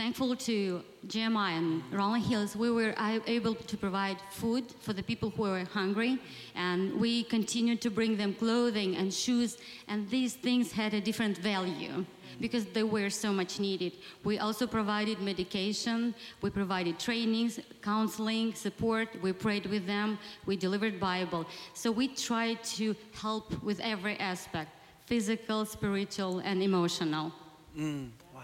thankful 0.02 0.36
to 0.36 0.84
JMI 1.08 1.52
and 1.60 1.82
Rolling 1.92 2.22
Hills, 2.22 2.56
we 2.56 2.70
were 2.70 2.94
able 3.38 3.56
to 3.56 3.76
provide 3.78 4.18
food 4.30 4.66
for 4.86 4.94
the 4.94 5.04
people 5.04 5.30
who 5.32 5.44
were 5.44 5.66
hungry, 5.80 6.20
and 6.56 6.94
we 7.04 7.24
continued 7.24 7.82
to 7.82 7.90
bring 7.90 8.18
them 8.18 8.34
clothing 8.34 8.96
and 8.98 9.12
shoes, 9.12 9.58
and 9.88 10.10
these 10.10 10.34
things 10.36 10.72
had 10.72 10.94
a 10.94 11.02
different 11.02 11.38
value 11.38 12.06
because 12.40 12.66
they 12.66 12.84
were 12.84 13.10
so 13.10 13.32
much 13.32 13.60
needed. 13.60 13.94
We 14.24 14.40
also 14.40 14.68
provided 14.68 15.20
medication, 15.22 16.14
we 16.42 16.50
provided 16.50 17.00
trainings, 17.00 17.60
counseling, 17.82 18.54
support, 18.54 19.10
we 19.22 19.34
prayed 19.34 19.66
with 19.68 19.86
them, 19.86 20.18
we 20.46 20.56
delivered 20.56 21.00
Bible. 21.00 21.46
So 21.74 21.92
we 21.92 22.08
tried 22.08 22.64
to 22.76 22.96
help 23.14 23.62
with 23.64 23.80
every 23.80 24.18
aspect, 24.20 24.72
physical, 25.06 25.66
spiritual, 25.66 26.40
and 26.40 26.62
emotional. 26.62 27.32
Mm, 27.78 28.10
wow. 28.34 28.42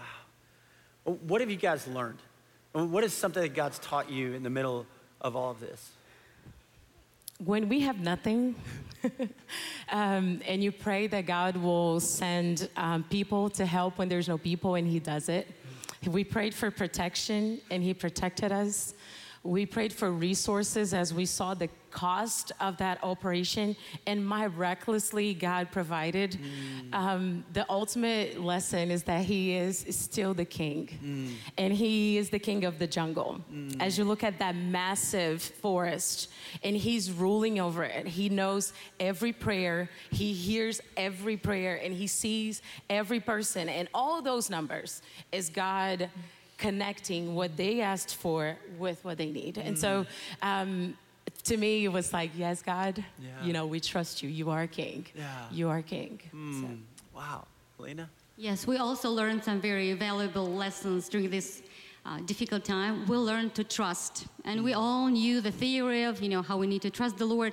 What 1.04 1.40
have 1.40 1.50
you 1.50 1.56
guys 1.56 1.86
learned? 1.86 2.18
What 2.72 3.04
is 3.04 3.12
something 3.12 3.42
that 3.42 3.54
God's 3.54 3.78
taught 3.78 4.10
you 4.10 4.32
in 4.32 4.42
the 4.42 4.50
middle 4.50 4.86
of 5.20 5.36
all 5.36 5.50
of 5.50 5.60
this? 5.60 5.90
When 7.38 7.68
we 7.68 7.80
have 7.80 8.00
nothing, 8.00 8.54
um, 9.90 10.40
and 10.46 10.62
you 10.62 10.70
pray 10.70 11.06
that 11.08 11.26
God 11.26 11.56
will 11.56 12.00
send 12.00 12.68
um, 12.76 13.04
people 13.04 13.50
to 13.50 13.66
help 13.66 13.98
when 13.98 14.08
there's 14.08 14.28
no 14.28 14.38
people, 14.38 14.76
and 14.76 14.86
He 14.86 15.00
does 15.00 15.28
it. 15.28 15.48
We 16.06 16.24
prayed 16.24 16.54
for 16.54 16.70
protection, 16.70 17.60
and 17.70 17.82
He 17.82 17.94
protected 17.94 18.52
us. 18.52 18.94
We 19.42 19.66
prayed 19.66 19.92
for 19.92 20.12
resources 20.12 20.94
as 20.94 21.12
we 21.12 21.26
saw 21.26 21.54
the 21.54 21.68
cost 21.92 22.52
of 22.60 22.76
that 22.78 22.98
operation, 23.02 23.76
and 24.06 24.26
my 24.26 24.46
recklessly 24.46 25.34
God 25.34 25.70
provided. 25.70 26.32
Mm. 26.32 26.94
Um, 26.94 27.44
the 27.52 27.64
ultimate 27.70 28.40
lesson 28.40 28.90
is 28.90 29.02
that 29.04 29.24
He 29.24 29.54
is 29.54 29.84
still 29.90 30.34
the 30.34 30.44
King, 30.44 30.88
mm. 31.04 31.34
and 31.58 31.72
He 31.72 32.18
is 32.18 32.30
the 32.30 32.38
King 32.38 32.64
of 32.64 32.78
the 32.78 32.86
jungle. 32.86 33.40
Mm. 33.52 33.80
As 33.80 33.98
you 33.98 34.04
look 34.04 34.24
at 34.24 34.38
that 34.38 34.56
massive 34.56 35.42
forest, 35.42 36.30
and 36.64 36.76
He's 36.76 37.12
ruling 37.12 37.60
over 37.60 37.84
it, 37.84 38.06
He 38.06 38.28
knows 38.28 38.72
every 38.98 39.32
prayer, 39.32 39.90
He 40.10 40.32
hears 40.32 40.80
every 40.96 41.36
prayer, 41.36 41.80
and 41.82 41.94
He 41.94 42.06
sees 42.06 42.62
every 42.88 43.20
person, 43.20 43.68
and 43.68 43.88
all 43.94 44.22
those 44.22 44.50
numbers 44.50 45.02
is 45.30 45.50
God 45.50 46.10
connecting 46.58 47.34
what 47.34 47.56
they 47.56 47.80
asked 47.80 48.14
for 48.14 48.56
with 48.78 49.04
what 49.04 49.18
they 49.18 49.30
need. 49.30 49.56
Mm. 49.56 49.66
And 49.66 49.78
so 49.78 50.06
um, 50.42 50.96
to 51.44 51.56
me, 51.56 51.84
it 51.84 51.92
was 51.92 52.12
like, 52.12 52.30
yes, 52.36 52.62
God, 52.62 53.04
yeah. 53.18 53.28
you 53.42 53.52
know, 53.52 53.66
we 53.66 53.80
trust 53.80 54.22
you. 54.22 54.28
You 54.28 54.50
are 54.50 54.66
king. 54.66 55.06
Yeah. 55.14 55.26
You 55.50 55.68
are 55.68 55.82
king. 55.82 56.20
Mm. 56.34 56.62
So. 56.62 56.68
Wow. 57.14 57.46
Lena? 57.78 58.08
Yes, 58.36 58.66
we 58.66 58.76
also 58.76 59.10
learned 59.10 59.44
some 59.44 59.60
very 59.60 59.92
valuable 59.92 60.48
lessons 60.48 61.08
during 61.08 61.30
this 61.30 61.62
uh, 62.06 62.18
difficult 62.20 62.64
time. 62.64 63.06
We 63.06 63.16
learned 63.16 63.54
to 63.56 63.64
trust. 63.64 64.26
And 64.44 64.62
we 64.64 64.72
mm. 64.72 64.78
all 64.78 65.08
knew 65.08 65.40
the 65.40 65.50
theory 65.52 66.04
of, 66.04 66.22
you 66.22 66.28
know, 66.28 66.42
how 66.42 66.56
we 66.56 66.66
need 66.66 66.82
to 66.82 66.90
trust 66.90 67.18
the 67.18 67.26
Lord. 67.26 67.52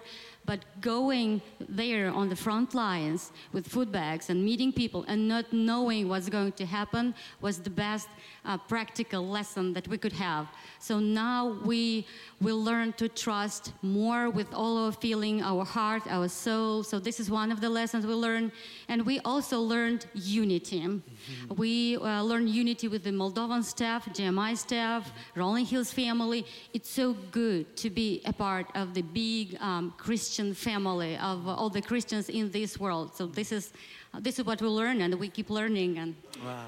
But 0.50 0.66
going 0.82 1.44
there 1.60 2.10
on 2.10 2.28
the 2.28 2.36
front 2.36 2.74
lines 2.74 3.32
with 3.54 3.68
food 3.68 3.92
bags 3.92 4.32
and 4.32 4.44
meeting 4.44 4.72
people 4.74 5.06
and 5.08 5.28
not 5.28 5.46
knowing 5.54 6.10
what's 6.10 6.28
going 6.28 6.54
to 6.54 6.66
happen 6.66 7.14
was 7.40 7.60
the 7.60 7.70
best 7.70 8.08
uh, 8.46 8.58
practical 8.58 9.28
lesson 9.28 9.74
that 9.74 9.88
we 9.88 10.00
could 10.00 10.14
have. 10.14 10.48
So 10.80 11.00
now 11.00 11.60
we 11.64 12.08
will 12.42 12.64
learn 12.64 12.94
to 12.94 13.08
trust 13.08 13.74
more 13.84 14.32
with 14.32 14.52
all 14.52 14.86
our 14.86 14.92
feeling, 14.92 15.44
our 15.44 15.64
heart, 15.64 16.02
our 16.10 16.28
soul. 16.28 16.82
So 16.82 16.98
this 16.98 17.20
is 17.20 17.30
one 17.30 17.52
of 17.52 17.62
the 17.62 17.70
lessons 17.70 18.08
we 18.08 18.16
learned. 18.16 18.52
And 18.88 19.06
we 19.06 19.20
also 19.20 19.60
learned 19.62 20.08
unity. 20.16 20.82
Mm-hmm. 20.82 21.56
We 21.58 21.98
uh, 21.98 22.24
learned 22.24 22.50
unity 22.50 22.88
with 22.88 23.04
the 23.04 23.12
Moldovan 23.12 23.64
staff, 23.64 24.06
JMI 24.08 24.58
staff, 24.58 25.12
Rolling 25.36 25.68
Hills 25.68 25.92
family. 25.94 26.44
It's 26.74 26.90
so 26.90 27.14
good 27.30 27.78
to 27.78 27.92
be 27.92 28.24
a 28.26 28.34
part 28.34 28.66
of 28.74 28.96
the 28.96 29.04
big 29.04 29.56
um, 29.62 29.94
Christian 29.98 30.39
family 30.54 31.18
of 31.18 31.48
all 31.48 31.70
the 31.70 31.82
Christians 31.82 32.30
in 32.30 32.52
this 32.52 32.80
world. 32.80 33.16
So 33.16 33.26
this 33.28 33.52
is, 33.52 33.74
this 34.20 34.40
is 34.40 34.46
what 34.46 34.62
we 34.62 34.68
learn 34.68 35.02
and 35.02 35.16
we 35.16 35.30
keep 35.30 35.50
learning. 35.50 35.98
And 35.98 36.16
wow, 36.46 36.66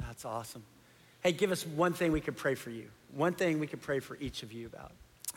that's 0.00 0.24
awesome. 0.24 0.62
Hey, 1.22 1.32
give 1.32 1.52
us 1.52 1.66
one 1.66 1.92
thing 1.92 2.12
we 2.12 2.20
could 2.20 2.36
pray 2.36 2.54
for 2.54 2.70
you. 2.70 2.88
One 3.14 3.34
thing 3.34 3.58
we 3.58 3.66
could 3.66 3.82
pray 3.82 4.00
for 4.00 4.16
each 4.16 4.42
of 4.42 4.52
you 4.52 4.66
about. 4.66 4.92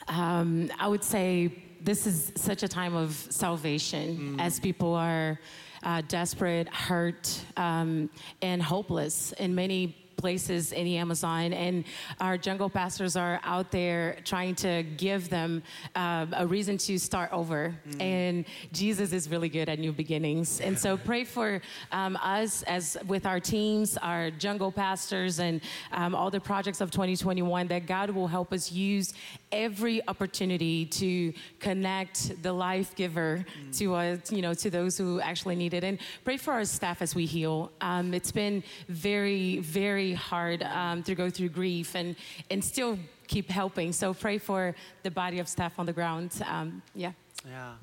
Um, 0.07 0.71
I 0.79 0.87
would 0.87 1.03
say 1.03 1.63
this 1.81 2.07
is 2.07 2.31
such 2.35 2.63
a 2.63 2.67
time 2.67 2.95
of 2.95 3.13
salvation 3.13 4.35
mm. 4.37 4.41
as 4.41 4.59
people 4.59 4.93
are 4.93 5.39
uh, 5.83 6.01
desperate, 6.07 6.67
hurt, 6.67 7.39
um, 7.57 8.09
and 8.41 8.61
hopeless 8.61 9.33
in 9.33 9.55
many 9.55 10.04
places 10.25 10.71
in 10.71 10.85
the 10.85 10.97
Amazon, 10.97 11.53
and 11.53 11.83
our 12.19 12.35
jungle 12.35 12.67
pastors 12.67 13.15
are 13.15 13.39
out 13.43 13.69
there 13.69 14.17
trying 14.25 14.55
to 14.55 14.81
give 14.97 15.29
them 15.29 15.61
uh, 15.93 16.25
a 16.33 16.47
reason 16.47 16.79
to 16.79 16.97
start 16.97 17.29
over. 17.31 17.75
Mm. 17.87 18.01
And 18.01 18.45
Jesus 18.71 19.13
is 19.13 19.29
really 19.29 19.49
good 19.49 19.69
at 19.69 19.77
new 19.77 19.93
beginnings. 19.93 20.61
And 20.61 20.75
so 20.79 20.97
pray 20.97 21.25
for 21.25 21.61
um, 21.91 22.17
us 22.23 22.63
as 22.63 22.97
with 23.05 23.27
our 23.27 23.39
teams, 23.39 23.97
our 23.97 24.31
jungle 24.31 24.71
pastors, 24.71 25.39
and 25.39 25.61
um, 25.91 26.15
all 26.15 26.31
the 26.31 26.39
projects 26.39 26.81
of 26.81 26.89
2021 26.89 27.67
that 27.67 27.85
God 27.85 28.09
will 28.09 28.27
help 28.27 28.51
us 28.51 28.71
use 28.71 29.13
every 29.55 29.97
opportunity 30.07 30.85
to 30.85 31.33
connect 31.59 32.17
the 32.43 32.53
life 32.53 32.95
giver 32.95 33.45
mm. 33.45 33.77
to 33.79 33.95
us, 33.95 34.31
you 34.31 34.41
know, 34.41 34.53
to 34.53 34.69
those 34.69 34.97
who 34.97 35.19
actually 35.21 35.55
need 35.55 35.73
it. 35.73 35.83
And 35.83 35.97
pray 36.23 36.37
for 36.37 36.53
our 36.53 36.65
staff 36.65 37.01
as 37.01 37.15
we 37.15 37.25
heal. 37.25 37.71
Um, 37.81 38.13
it's 38.13 38.31
been 38.31 38.63
very, 38.87 39.59
very 39.59 39.85
very 39.95 40.13
hard 40.13 40.63
um, 40.63 41.03
to 41.03 41.13
go 41.15 41.29
through 41.29 41.49
grief 41.61 41.95
and, 41.95 42.15
and 42.51 42.59
still 42.63 42.97
keep 43.27 43.47
helping. 43.49 43.93
So 43.93 44.13
pray 44.13 44.37
for 44.37 44.75
the 45.03 45.11
body 45.11 45.39
of 45.39 45.47
staff 45.47 45.73
on 45.79 45.85
the 45.85 45.93
ground. 45.93 46.29
Um, 46.55 46.81
yeah. 46.93 47.13
Yeah. 47.47 47.73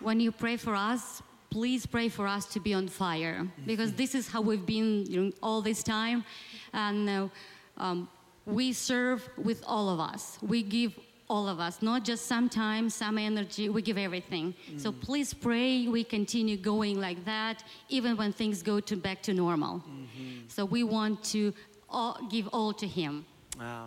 When 0.00 0.18
you 0.18 0.32
pray 0.32 0.56
for 0.56 0.74
us, 0.74 1.22
please 1.50 1.86
pray 1.86 2.08
for 2.08 2.26
us 2.26 2.44
to 2.54 2.58
be 2.60 2.72
on 2.74 2.88
fire 2.88 3.46
because 3.66 3.92
this 3.92 4.14
is 4.14 4.24
how 4.32 4.40
we've 4.40 4.66
been 4.66 5.04
during 5.04 5.32
all 5.42 5.60
this 5.62 5.82
time. 5.82 6.24
And 6.72 7.08
uh, 7.08 7.28
um, 7.84 8.08
we 8.46 8.72
serve 8.72 9.28
with 9.36 9.62
all 9.66 9.88
of 9.88 10.00
us. 10.00 10.38
We 10.42 10.62
give 10.62 10.98
all 11.28 11.48
of 11.48 11.60
us, 11.60 11.80
not 11.80 12.04
just 12.04 12.26
some 12.26 12.48
time, 12.48 12.90
some 12.90 13.16
energy, 13.16 13.68
we 13.70 13.80
give 13.80 13.96
everything. 13.96 14.54
Mm. 14.70 14.78
So 14.78 14.92
please 14.92 15.32
pray 15.32 15.88
we 15.88 16.04
continue 16.04 16.58
going 16.58 17.00
like 17.00 17.24
that, 17.24 17.64
even 17.88 18.16
when 18.18 18.32
things 18.32 18.62
go 18.62 18.80
to 18.80 18.96
back 18.96 19.22
to 19.22 19.32
normal. 19.32 19.78
Mm-hmm. 19.78 20.48
So 20.48 20.66
we 20.66 20.82
want 20.82 21.24
to 21.24 21.54
all, 21.88 22.18
give 22.28 22.48
all 22.48 22.74
to 22.74 22.86
Him. 22.86 23.24
Wow. 23.58 23.86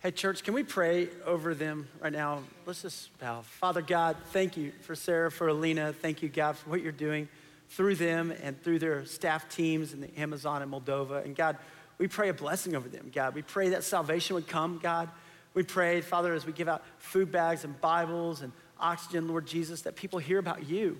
Hey, 0.00 0.10
church, 0.10 0.44
can 0.44 0.54
we 0.54 0.62
pray 0.62 1.08
over 1.26 1.54
them 1.54 1.88
right 2.00 2.12
now? 2.12 2.42
Let's 2.66 2.82
just 2.82 3.18
bow. 3.18 3.42
Father 3.42 3.82
God, 3.82 4.16
thank 4.32 4.56
you 4.56 4.72
for 4.82 4.94
Sarah, 4.94 5.30
for 5.30 5.48
Alina. 5.48 5.92
Thank 5.92 6.22
you, 6.22 6.28
God, 6.28 6.56
for 6.56 6.70
what 6.70 6.82
you're 6.82 6.92
doing 6.92 7.28
through 7.68 7.94
them 7.94 8.32
and 8.42 8.60
through 8.62 8.78
their 8.78 9.04
staff 9.04 9.48
teams 9.48 9.92
in 9.92 10.00
the 10.00 10.18
Amazon 10.18 10.62
and 10.62 10.72
Moldova. 10.72 11.24
And 11.24 11.36
God, 11.36 11.56
we 12.00 12.08
pray 12.08 12.30
a 12.30 12.34
blessing 12.34 12.74
over 12.74 12.88
them, 12.88 13.12
God. 13.14 13.34
We 13.34 13.42
pray 13.42 13.68
that 13.68 13.84
salvation 13.84 14.34
would 14.34 14.48
come, 14.48 14.80
God. 14.82 15.10
We 15.52 15.62
pray, 15.62 16.00
Father, 16.00 16.32
as 16.32 16.46
we 16.46 16.52
give 16.52 16.66
out 16.66 16.82
food 16.96 17.30
bags 17.30 17.62
and 17.62 17.78
Bibles 17.78 18.40
and 18.40 18.52
oxygen, 18.80 19.28
Lord 19.28 19.46
Jesus, 19.46 19.82
that 19.82 19.96
people 19.96 20.18
hear 20.18 20.38
about 20.38 20.66
you. 20.66 20.96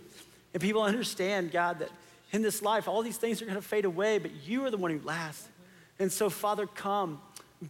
And 0.53 0.63
people 0.63 0.83
understand, 0.83 1.53
God, 1.53 1.79
that 1.79 1.89
in 2.33 2.43
this 2.43 2.61
life, 2.61 2.87
all 2.87 3.03
these 3.03 3.17
things 3.17 3.41
are 3.41 3.47
going 3.47 3.57
to 3.57 3.63
fade 3.63 3.87
away, 3.87 4.19
but 4.19 4.31
you 4.47 4.63
are 4.67 4.71
the 4.71 4.77
one 4.77 4.91
who 4.91 5.01
lasts. 5.03 5.49
And 5.99 6.13
so, 6.13 6.29
Father, 6.29 6.67
come, 6.67 7.19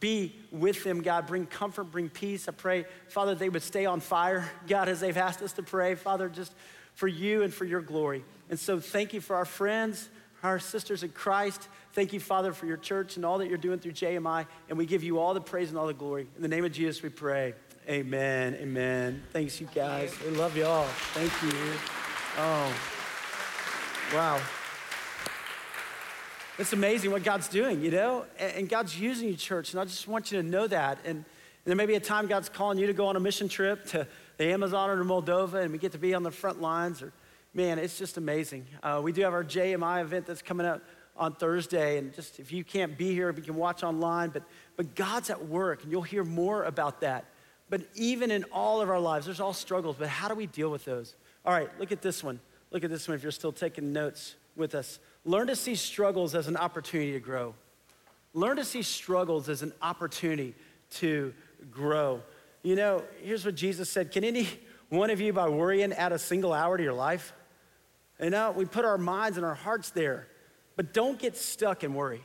be 0.01 0.35
with 0.51 0.83
them, 0.83 1.01
God. 1.01 1.29
Bring 1.29 1.47
comfort, 1.47 1.85
bring 1.85 2.09
peace. 2.09 2.49
I 2.49 2.53
pray, 2.53 2.85
Father, 3.11 3.37
they 3.37 3.49
would 3.49 3.63
stay 3.63 3.87
on 3.87 4.01
fire, 4.01 4.51
God, 4.67 4.89
as 4.89 4.99
they've 4.99 5.17
asked 5.17 5.41
us 5.41 5.53
to 5.53 5.63
pray, 5.63 5.95
Father, 5.95 6.29
just 6.29 6.53
for 6.95 7.07
you 7.07 7.45
and 7.45 7.55
for 7.55 7.65
your 7.65 7.81
glory. 7.81 8.25
And 8.49 8.59
so, 8.59 8.81
thank 8.81 9.15
you 9.15 9.21
for 9.21 9.37
our 9.37 9.45
friends, 9.45 10.09
our 10.43 10.59
sisters 10.59 11.05
in 11.05 11.11
Christ. 11.11 11.69
Thank 12.01 12.15
you, 12.15 12.21
Father, 12.21 12.55
for 12.55 12.65
your 12.65 12.79
church 12.79 13.17
and 13.17 13.27
all 13.27 13.37
that 13.37 13.49
you're 13.49 13.59
doing 13.59 13.79
through 13.79 13.93
JMI. 13.93 14.47
And 14.71 14.79
we 14.79 14.87
give 14.87 15.05
you 15.05 15.19
all 15.19 15.35
the 15.35 15.41
praise 15.43 15.69
and 15.69 15.77
all 15.77 15.87
the 15.87 15.93
glory. 15.93 16.27
In 16.35 16.41
the 16.41 16.49
name 16.49 16.65
of 16.65 16.73
Jesus, 16.73 17.03
we 17.03 17.11
pray. 17.11 17.53
Amen. 17.87 18.55
Amen. 18.55 19.23
Thanks, 19.35 19.61
you 19.61 19.69
guys. 19.75 20.19
We 20.25 20.31
love 20.31 20.57
you 20.57 20.65
all. 20.65 20.87
Thank 21.13 21.31
you. 21.43 21.59
Oh, 22.39 22.75
wow. 24.15 24.41
It's 26.59 26.73
amazing 26.73 27.11
what 27.11 27.23
God's 27.23 27.49
doing, 27.49 27.83
you 27.83 27.91
know? 27.91 28.25
And 28.39 28.67
God's 28.67 28.99
using 28.99 29.29
you, 29.29 29.37
church. 29.37 29.75
And 29.75 29.81
I 29.81 29.85
just 29.85 30.09
want 30.09 30.33
you 30.33 30.41
to 30.41 30.49
know 30.49 30.67
that. 30.69 31.01
And, 31.05 31.17
and 31.17 31.25
there 31.67 31.77
may 31.77 31.85
be 31.85 31.97
a 31.97 32.01
time 32.01 32.29
God's 32.29 32.49
calling 32.49 32.79
you 32.79 32.87
to 32.87 32.95
go 32.95 33.09
on 33.09 33.17
a 33.17 33.21
mission 33.21 33.47
trip 33.47 33.85
to 33.89 34.07
the 34.39 34.47
Amazon 34.47 34.89
or 34.89 34.97
to 34.97 35.05
Moldova, 35.05 35.63
and 35.63 35.71
we 35.71 35.77
get 35.77 35.93
to 35.93 35.99
be 35.99 36.15
on 36.15 36.23
the 36.23 36.31
front 36.31 36.63
lines. 36.63 37.03
Or, 37.03 37.13
man, 37.53 37.79
it's 37.79 37.99
just 37.99 38.17
amazing. 38.17 38.67
Uh, 38.83 39.03
we 39.05 39.13
do 39.13 39.21
have 39.21 39.35
our 39.35 39.45
JMI 39.45 40.01
event 40.01 40.25
that's 40.25 40.41
coming 40.41 40.65
up 40.65 40.81
on 41.21 41.35
Thursday. 41.35 41.99
And 41.99 42.13
just 42.13 42.41
if 42.41 42.51
you 42.51 42.65
can't 42.65 42.99
be 42.99 43.15
here, 43.15 43.31
you 43.31 43.43
can 43.43 43.55
watch 43.55 43.85
online. 43.85 44.31
But, 44.31 44.43
but 44.77 44.97
God's 44.97 45.31
at 45.31 45.47
work, 45.47 45.85
and 45.85 45.93
you'll 45.93 46.03
hear 46.03 46.25
more 46.25 46.65
about 46.65 47.03
that. 47.03 47.27
But 47.69 47.83
even 47.95 48.33
in 48.33 48.45
all 48.45 48.81
of 48.81 48.91
our 48.91 48.99
lives, 48.99 49.27
there's 49.27 49.39
all 49.39 49.53
struggles. 49.53 49.95
But 49.97 50.09
how 50.09 50.27
do 50.27 50.35
we 50.35 50.47
deal 50.47 50.71
with 50.71 50.85
those? 50.85 51.15
All 51.45 51.53
right, 51.53 51.71
look 51.79 51.93
at 51.93 52.03
this 52.03 52.25
one. 52.25 52.41
Look 52.73 52.83
at 52.83 52.91
this 52.91 53.07
one 53.07 53.15
if 53.15 53.23
you're 53.23 53.31
still 53.31 53.53
taking 53.53 53.93
notes 53.93 54.35
with 54.57 54.75
us. 54.75 54.99
Learn 55.25 55.47
to 55.47 55.57
see 55.57 55.75
struggles 55.75 56.35
as 56.35 56.49
an 56.49 56.57
opportunity 56.57 57.13
to 57.13 57.21
grow. 57.21 57.55
Learn 58.33 58.57
to 58.57 58.65
see 58.65 58.83
struggles 58.83 59.49
as 59.49 59.63
an 59.63 59.73
opportunity 59.83 60.55
to 60.93 61.33
grow. 61.71 62.23
You 62.63 62.77
know, 62.77 63.03
here's 63.23 63.45
what 63.45 63.55
Jesus 63.55 63.91
said 63.91 64.11
Can 64.11 64.25
any 64.25 64.49
one 64.89 65.11
of 65.11 65.21
you, 65.21 65.33
by 65.33 65.49
worrying, 65.49 65.93
add 65.93 66.13
a 66.13 66.19
single 66.19 66.53
hour 66.53 66.77
to 66.77 66.83
your 66.83 66.93
life? 66.93 67.33
You 68.21 68.31
know, 68.31 68.51
we 68.51 68.65
put 68.65 68.85
our 68.85 68.99
minds 68.99 69.37
and 69.37 69.47
our 69.47 69.55
hearts 69.55 69.91
there. 69.91 70.27
But 70.81 70.95
don't 70.95 71.19
get 71.19 71.37
stuck 71.37 71.85
in 71.85 71.93
worry. 71.93 72.23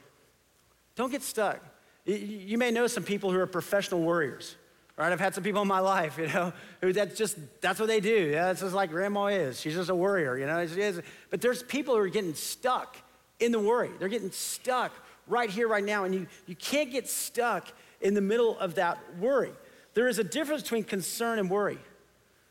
Don't 0.95 1.11
get 1.11 1.23
stuck. 1.23 1.59
You 2.05 2.57
may 2.57 2.71
know 2.71 2.87
some 2.87 3.03
people 3.03 3.29
who 3.29 3.37
are 3.37 3.45
professional 3.45 4.01
worriers, 4.01 4.55
right? 4.95 5.11
I've 5.11 5.19
had 5.19 5.35
some 5.35 5.43
people 5.43 5.61
in 5.61 5.67
my 5.67 5.79
life, 5.79 6.17
you 6.17 6.27
know, 6.27 6.53
who 6.81 6.93
that's 6.93 7.17
just, 7.17 7.37
that's 7.59 7.81
what 7.81 7.87
they 7.87 7.99
do. 7.99 8.29
Yeah, 8.31 8.51
it's 8.51 8.61
just 8.61 8.73
like 8.73 8.91
grandma 8.91 9.25
is. 9.25 9.59
She's 9.59 9.73
just 9.73 9.89
a 9.89 9.95
worrier, 9.95 10.37
you 10.37 10.45
know. 10.45 11.01
But 11.31 11.41
there's 11.41 11.63
people 11.63 11.95
who 11.95 11.99
are 11.99 12.07
getting 12.07 12.33
stuck 12.33 12.95
in 13.41 13.51
the 13.51 13.59
worry. 13.59 13.89
They're 13.99 14.07
getting 14.07 14.31
stuck 14.31 14.93
right 15.27 15.49
here, 15.49 15.67
right 15.67 15.83
now, 15.83 16.05
and 16.05 16.15
you, 16.15 16.25
you 16.47 16.55
can't 16.55 16.91
get 16.91 17.09
stuck 17.09 17.67
in 17.99 18.13
the 18.13 18.21
middle 18.21 18.57
of 18.57 18.75
that 18.75 18.99
worry. 19.19 19.51
There 19.95 20.07
is 20.07 20.17
a 20.17 20.23
difference 20.23 20.61
between 20.61 20.85
concern 20.85 21.39
and 21.39 21.49
worry. 21.49 21.79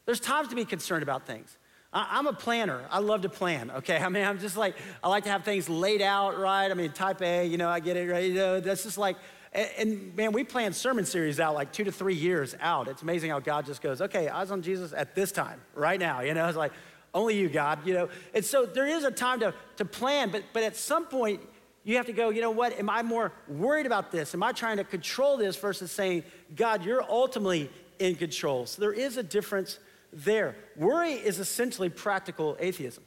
There's 0.04 0.20
times 0.20 0.48
to 0.48 0.54
be 0.54 0.66
concerned 0.66 1.02
about 1.02 1.26
things. 1.26 1.56
I, 1.94 2.18
am 2.18 2.26
a 2.26 2.33
planner. 2.33 2.85
I 2.90 2.98
love 2.98 3.22
to 3.22 3.28
plan, 3.28 3.70
okay? 3.70 3.96
I 4.02 4.09
mean, 4.09 4.24
I'm 4.24 4.38
just 4.38 4.57
like, 4.57 4.74
I 5.02 5.09
like 5.09 5.24
to 5.24 5.30
have 5.30 5.44
things 5.44 5.68
laid 5.68 6.02
out, 6.02 6.38
right? 6.38 6.70
I 6.70 6.74
mean, 6.74 6.92
type 6.92 7.22
A, 7.22 7.46
you 7.46 7.57
know, 7.57 7.68
I 7.68 7.80
get 7.80 7.96
it, 7.96 8.11
right? 8.11 8.24
You 8.24 8.35
know, 8.35 8.61
that's 8.61 8.83
just 8.83 8.98
like, 8.98 9.16
and, 9.52 9.68
and, 9.78 10.16
man, 10.16 10.33
we 10.33 10.42
plan 10.42 10.72
sermon 10.72 11.04
series 11.04 11.38
out 11.38 11.54
like 11.54 11.72
two 11.72 11.85
to 11.85 11.92
three 11.92 12.14
years 12.14 12.57
out. 12.61 12.88
It's 12.88 13.02
amazing 13.02 13.30
how 13.30 13.38
God 13.38 13.64
just 13.64 13.80
goes, 13.80 14.02
okay, 14.02 14.28
eyes 14.28 14.50
on 14.50 14.62
Jesus 14.62 14.92
at 14.92 15.14
this 15.14 15.30
time, 15.30 15.61
right 15.74 16.00
now. 16.00 16.20
You 16.22 16.35
know, 16.35 16.48
it's 16.48 16.59
like, 16.59 16.72
only 17.14 17.38
you, 17.38 17.48
God, 17.48 17.87
you 17.87 17.94
know. 17.94 18.09
And 18.35 18.44
so 18.44 18.66
there 18.66 18.88
is 18.88 19.04
a 19.04 19.11
time 19.11 19.38
to, 19.40 19.54
to 19.76 19.85
plan, 19.85 20.30
but, 20.30 20.42
but 20.52 20.64
at 20.64 20.74
some 20.74 21.07
point, 21.07 21.40
you 21.85 21.96
have 21.96 22.07
to 22.07 22.12
go, 22.12 22.30
you 22.30 22.40
know 22.40 22.50
what? 22.50 22.76
Am 22.78 22.90
I 22.90 23.02
more 23.02 23.33
worried 23.46 23.87
about 23.87 24.11
this? 24.11 24.35
Am 24.35 24.42
I 24.42 24.52
trying 24.52 24.78
to 24.78 24.85
control 24.85 25.37
this 25.37 25.54
versus 25.57 25.92
saying, 25.92 26.24
God, 26.57 26.85
you're 26.85 27.02
ultimately 27.02 27.70
in 27.98 28.16
control? 28.16 28.66
So 28.66 28.80
there 28.80 28.92
is 28.92 29.16
a 29.16 29.22
difference 29.22 29.78
there. 30.14 30.57
Worry 30.77 31.12
is 31.12 31.38
essentially 31.38 31.88
practical 31.88 32.57
atheism. 32.61 33.03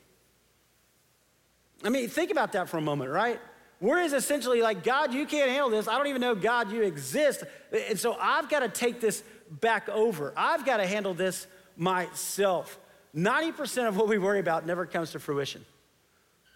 I 1.84 1.90
mean, 1.90 2.10
think 2.10 2.32
about 2.32 2.54
that 2.54 2.70
for 2.70 2.78
a 2.78 2.82
moment, 2.82 3.12
right? 3.12 3.40
Worry 3.80 4.06
is 4.06 4.14
essentially 4.14 4.62
like, 4.62 4.84
God, 4.84 5.14
you 5.14 5.26
can't 5.26 5.50
handle 5.50 5.70
this. 5.70 5.88
I 5.88 5.98
don't 5.98 6.08
even 6.08 6.22
know, 6.22 6.34
God, 6.36 6.72
you 6.72 6.82
exist. 6.82 7.44
And 7.90 8.00
so 8.00 8.18
I've 8.20 8.50
got 8.50 8.60
to 8.60 8.70
take 8.70 9.00
this 9.00 9.24
back 9.50 9.88
over. 9.90 10.34
I've 10.36 10.66
got 10.66 10.78
to 10.78 10.88
handle 10.88 11.14
this 11.14 11.48
myself. 11.76 12.80
90% 13.16 13.88
of 13.88 13.96
what 13.96 14.08
we 14.08 14.18
worry 14.18 14.40
about 14.40 14.66
never 14.66 14.86
comes 14.86 15.12
to 15.12 15.20
fruition. 15.20 15.64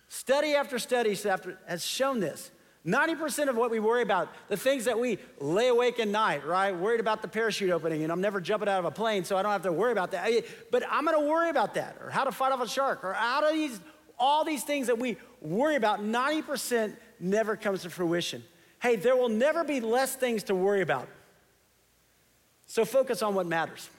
Study 0.09 0.55
after 0.55 0.79
study 0.79 1.17
has 1.67 1.85
shown 1.85 2.19
this. 2.19 2.51
90% 2.85 3.47
of 3.47 3.55
what 3.55 3.69
we 3.69 3.79
worry 3.79 4.01
about, 4.01 4.29
the 4.47 4.57
things 4.57 4.85
that 4.85 4.97
we 4.99 5.19
lay 5.39 5.67
awake 5.67 5.99
at 5.99 6.07
night, 6.07 6.45
right? 6.45 6.75
Worried 6.75 6.99
about 6.99 7.21
the 7.21 7.27
parachute 7.27 7.69
opening 7.69 8.03
and 8.03 8.11
I'm 8.11 8.21
never 8.21 8.41
jumping 8.41 8.67
out 8.67 8.79
of 8.79 8.85
a 8.85 8.91
plane, 8.91 9.23
so 9.23 9.37
I 9.37 9.43
don't 9.43 9.51
have 9.51 9.61
to 9.63 9.71
worry 9.71 9.91
about 9.91 10.11
that. 10.11 10.29
But 10.71 10.83
I'm 10.89 11.05
gonna 11.05 11.21
worry 11.21 11.49
about 11.49 11.75
that, 11.75 11.97
or 12.01 12.09
how 12.09 12.23
to 12.23 12.31
fight 12.31 12.51
off 12.51 12.61
a 12.61 12.67
shark, 12.67 13.03
or 13.03 13.13
how 13.13 13.41
do 13.41 13.55
these, 13.55 13.79
all 14.17 14.43
these 14.43 14.63
things 14.63 14.87
that 14.87 14.97
we 14.97 15.17
worry 15.41 15.75
about, 15.75 16.01
90% 16.01 16.95
never 17.19 17.55
comes 17.55 17.83
to 17.83 17.89
fruition. 17.89 18.43
Hey, 18.81 18.95
there 18.95 19.15
will 19.15 19.29
never 19.29 19.63
be 19.63 19.79
less 19.79 20.15
things 20.15 20.43
to 20.43 20.55
worry 20.55 20.81
about. 20.81 21.07
So 22.65 22.83
focus 22.83 23.21
on 23.21 23.35
what 23.35 23.45
matters. 23.45 23.89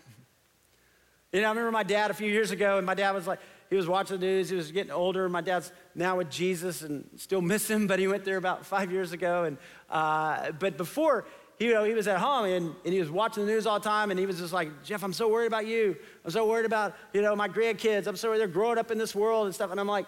You 1.32 1.40
know, 1.40 1.46
I 1.46 1.50
remember 1.50 1.70
my 1.70 1.82
dad 1.82 2.10
a 2.10 2.14
few 2.14 2.30
years 2.30 2.50
ago, 2.50 2.78
and 2.78 2.86
my 2.86 2.94
dad 2.94 3.12
was 3.12 3.26
like, 3.26 3.38
he 3.72 3.76
was 3.78 3.88
watching 3.88 4.20
the 4.20 4.26
news, 4.26 4.50
he 4.50 4.56
was 4.56 4.70
getting 4.70 4.92
older. 4.92 5.30
My 5.30 5.40
dad's 5.40 5.72
now 5.94 6.18
with 6.18 6.28
Jesus 6.28 6.82
and 6.82 7.08
still 7.16 7.40
miss 7.40 7.70
him, 7.70 7.86
but 7.86 7.98
he 7.98 8.06
went 8.06 8.22
there 8.22 8.36
about 8.36 8.66
five 8.66 8.92
years 8.92 9.12
ago. 9.12 9.44
And, 9.44 9.56
uh, 9.88 10.52
but 10.52 10.76
before, 10.76 11.24
he, 11.58 11.68
you 11.68 11.72
know, 11.72 11.82
he 11.82 11.94
was 11.94 12.06
at 12.06 12.18
home 12.18 12.44
and, 12.44 12.74
and 12.84 12.92
he 12.92 13.00
was 13.00 13.10
watching 13.10 13.46
the 13.46 13.50
news 13.50 13.66
all 13.66 13.80
the 13.80 13.88
time, 13.88 14.10
and 14.10 14.20
he 14.20 14.26
was 14.26 14.36
just 14.36 14.52
like, 14.52 14.84
Jeff, 14.84 15.02
I'm 15.02 15.14
so 15.14 15.26
worried 15.26 15.46
about 15.46 15.66
you. 15.66 15.96
I'm 16.22 16.30
so 16.30 16.46
worried 16.46 16.66
about, 16.66 16.94
you 17.14 17.22
know, 17.22 17.34
my 17.34 17.48
grandkids. 17.48 18.06
I'm 18.06 18.14
so 18.14 18.28
worried 18.28 18.40
they're 18.40 18.46
growing 18.46 18.76
up 18.76 18.90
in 18.90 18.98
this 18.98 19.14
world 19.14 19.46
and 19.46 19.54
stuff. 19.54 19.70
And 19.70 19.80
I'm 19.80 19.88
like, 19.88 20.04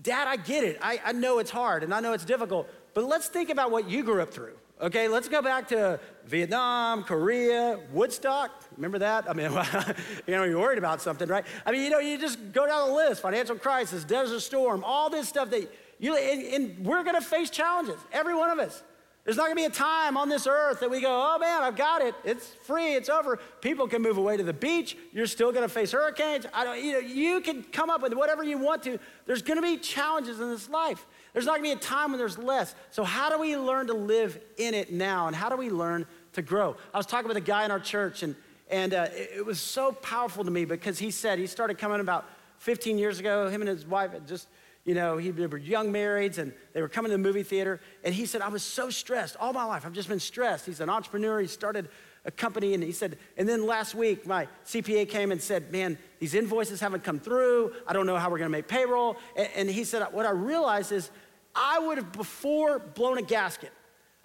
Dad, 0.00 0.28
I 0.28 0.36
get 0.36 0.62
it. 0.62 0.78
I, 0.80 1.00
I 1.04 1.10
know 1.10 1.40
it's 1.40 1.50
hard 1.50 1.82
and 1.82 1.92
I 1.92 1.98
know 1.98 2.12
it's 2.12 2.24
difficult, 2.24 2.68
but 2.94 3.02
let's 3.02 3.26
think 3.26 3.50
about 3.50 3.72
what 3.72 3.90
you 3.90 4.04
grew 4.04 4.22
up 4.22 4.32
through. 4.32 4.54
Okay, 4.80 5.08
let's 5.08 5.26
go 5.26 5.42
back 5.42 5.66
to 5.68 5.98
Vietnam, 6.24 7.02
Korea, 7.02 7.80
Woodstock. 7.92 8.61
Remember 8.76 8.98
that? 8.98 9.28
I 9.28 9.32
mean, 9.32 9.50
you 10.26 10.34
know, 10.34 10.44
you're 10.44 10.60
worried 10.60 10.78
about 10.78 11.00
something, 11.00 11.28
right? 11.28 11.44
I 11.64 11.72
mean, 11.72 11.82
you 11.82 11.90
know, 11.90 11.98
you 11.98 12.18
just 12.18 12.52
go 12.52 12.66
down 12.66 12.88
the 12.88 12.94
list 12.94 13.22
financial 13.22 13.56
crisis, 13.56 14.04
desert 14.04 14.40
storm, 14.40 14.82
all 14.84 15.10
this 15.10 15.28
stuff 15.28 15.50
that 15.50 15.70
you, 15.98 16.16
and, 16.16 16.42
and 16.42 16.84
we're 16.84 17.04
gonna 17.04 17.20
face 17.20 17.48
challenges, 17.48 17.98
every 18.12 18.34
one 18.34 18.50
of 18.50 18.58
us. 18.58 18.82
There's 19.24 19.36
not 19.36 19.44
gonna 19.44 19.54
be 19.54 19.66
a 19.66 19.70
time 19.70 20.16
on 20.16 20.28
this 20.28 20.48
earth 20.48 20.80
that 20.80 20.90
we 20.90 21.00
go, 21.00 21.08
oh 21.08 21.38
man, 21.38 21.62
I've 21.62 21.76
got 21.76 22.02
it. 22.02 22.14
It's 22.24 22.48
free, 22.64 22.94
it's 22.94 23.08
over. 23.08 23.38
People 23.60 23.86
can 23.86 24.02
move 24.02 24.16
away 24.16 24.36
to 24.36 24.42
the 24.42 24.52
beach. 24.52 24.96
You're 25.12 25.28
still 25.28 25.52
gonna 25.52 25.68
face 25.68 25.92
hurricanes. 25.92 26.44
I 26.52 26.64
don't, 26.64 26.82
you 26.82 26.92
know, 26.92 26.98
you 26.98 27.40
can 27.40 27.62
come 27.62 27.88
up 27.88 28.02
with 28.02 28.14
whatever 28.14 28.42
you 28.42 28.58
want 28.58 28.82
to. 28.82 28.98
There's 29.26 29.42
gonna 29.42 29.62
be 29.62 29.76
challenges 29.76 30.40
in 30.40 30.50
this 30.50 30.68
life. 30.68 31.06
There's 31.32 31.46
not 31.46 31.52
gonna 31.52 31.68
be 31.68 31.72
a 31.72 31.76
time 31.76 32.10
when 32.10 32.18
there's 32.18 32.36
less. 32.36 32.74
So, 32.90 33.04
how 33.04 33.30
do 33.30 33.38
we 33.38 33.56
learn 33.56 33.86
to 33.86 33.94
live 33.94 34.40
in 34.58 34.74
it 34.74 34.92
now? 34.92 35.28
And 35.28 35.36
how 35.36 35.48
do 35.48 35.56
we 35.56 35.70
learn 35.70 36.04
to 36.32 36.42
grow? 36.42 36.76
I 36.92 36.96
was 36.96 37.06
talking 37.06 37.28
with 37.28 37.36
a 37.36 37.40
guy 37.40 37.64
in 37.64 37.70
our 37.70 37.80
church, 37.80 38.24
and, 38.24 38.34
and 38.72 38.94
uh, 38.94 39.06
it, 39.12 39.30
it 39.36 39.46
was 39.46 39.60
so 39.60 39.92
powerful 39.92 40.44
to 40.44 40.50
me 40.50 40.64
because 40.64 40.98
he 40.98 41.12
said 41.12 41.38
he 41.38 41.46
started 41.46 41.78
coming 41.78 42.00
about 42.00 42.28
15 42.58 42.98
years 42.98 43.20
ago. 43.20 43.48
Him 43.48 43.60
and 43.60 43.68
his 43.68 43.86
wife 43.86 44.12
had 44.12 44.26
just 44.26 44.48
you 44.84 44.94
know, 44.94 45.16
he, 45.16 45.30
they 45.30 45.46
were 45.46 45.58
young 45.58 45.92
marrieds 45.92 46.38
and 46.38 46.52
they 46.72 46.82
were 46.82 46.88
coming 46.88 47.10
to 47.10 47.16
the 47.16 47.22
movie 47.22 47.44
theater. 47.44 47.80
And 48.02 48.12
he 48.12 48.26
said, 48.26 48.42
I 48.42 48.48
was 48.48 48.64
so 48.64 48.90
stressed 48.90 49.36
all 49.38 49.52
my 49.52 49.64
life. 49.64 49.86
I've 49.86 49.92
just 49.92 50.08
been 50.08 50.18
stressed. 50.18 50.66
He's 50.66 50.80
an 50.80 50.90
entrepreneur. 50.90 51.38
He 51.40 51.46
started 51.46 51.88
a 52.24 52.30
company 52.30 52.74
and 52.74 52.82
he 52.82 52.92
said, 52.92 53.16
and 53.36 53.48
then 53.48 53.64
last 53.64 53.94
week 53.94 54.26
my 54.26 54.48
CPA 54.66 55.08
came 55.08 55.30
and 55.30 55.40
said, 55.40 55.70
man, 55.70 55.98
these 56.18 56.34
invoices 56.34 56.80
haven't 56.80 57.04
come 57.04 57.20
through. 57.20 57.72
I 57.86 57.92
don't 57.92 58.06
know 58.06 58.16
how 58.16 58.28
we're 58.28 58.38
going 58.38 58.50
to 58.50 58.56
make 58.56 58.66
payroll. 58.66 59.16
And, 59.36 59.48
and 59.54 59.70
he 59.70 59.84
said, 59.84 60.02
what 60.10 60.26
I 60.26 60.30
realized 60.30 60.90
is 60.90 61.10
I 61.54 61.78
would 61.78 61.98
have 61.98 62.10
before 62.12 62.80
blown 62.80 63.18
a 63.18 63.22
gasket. 63.22 63.70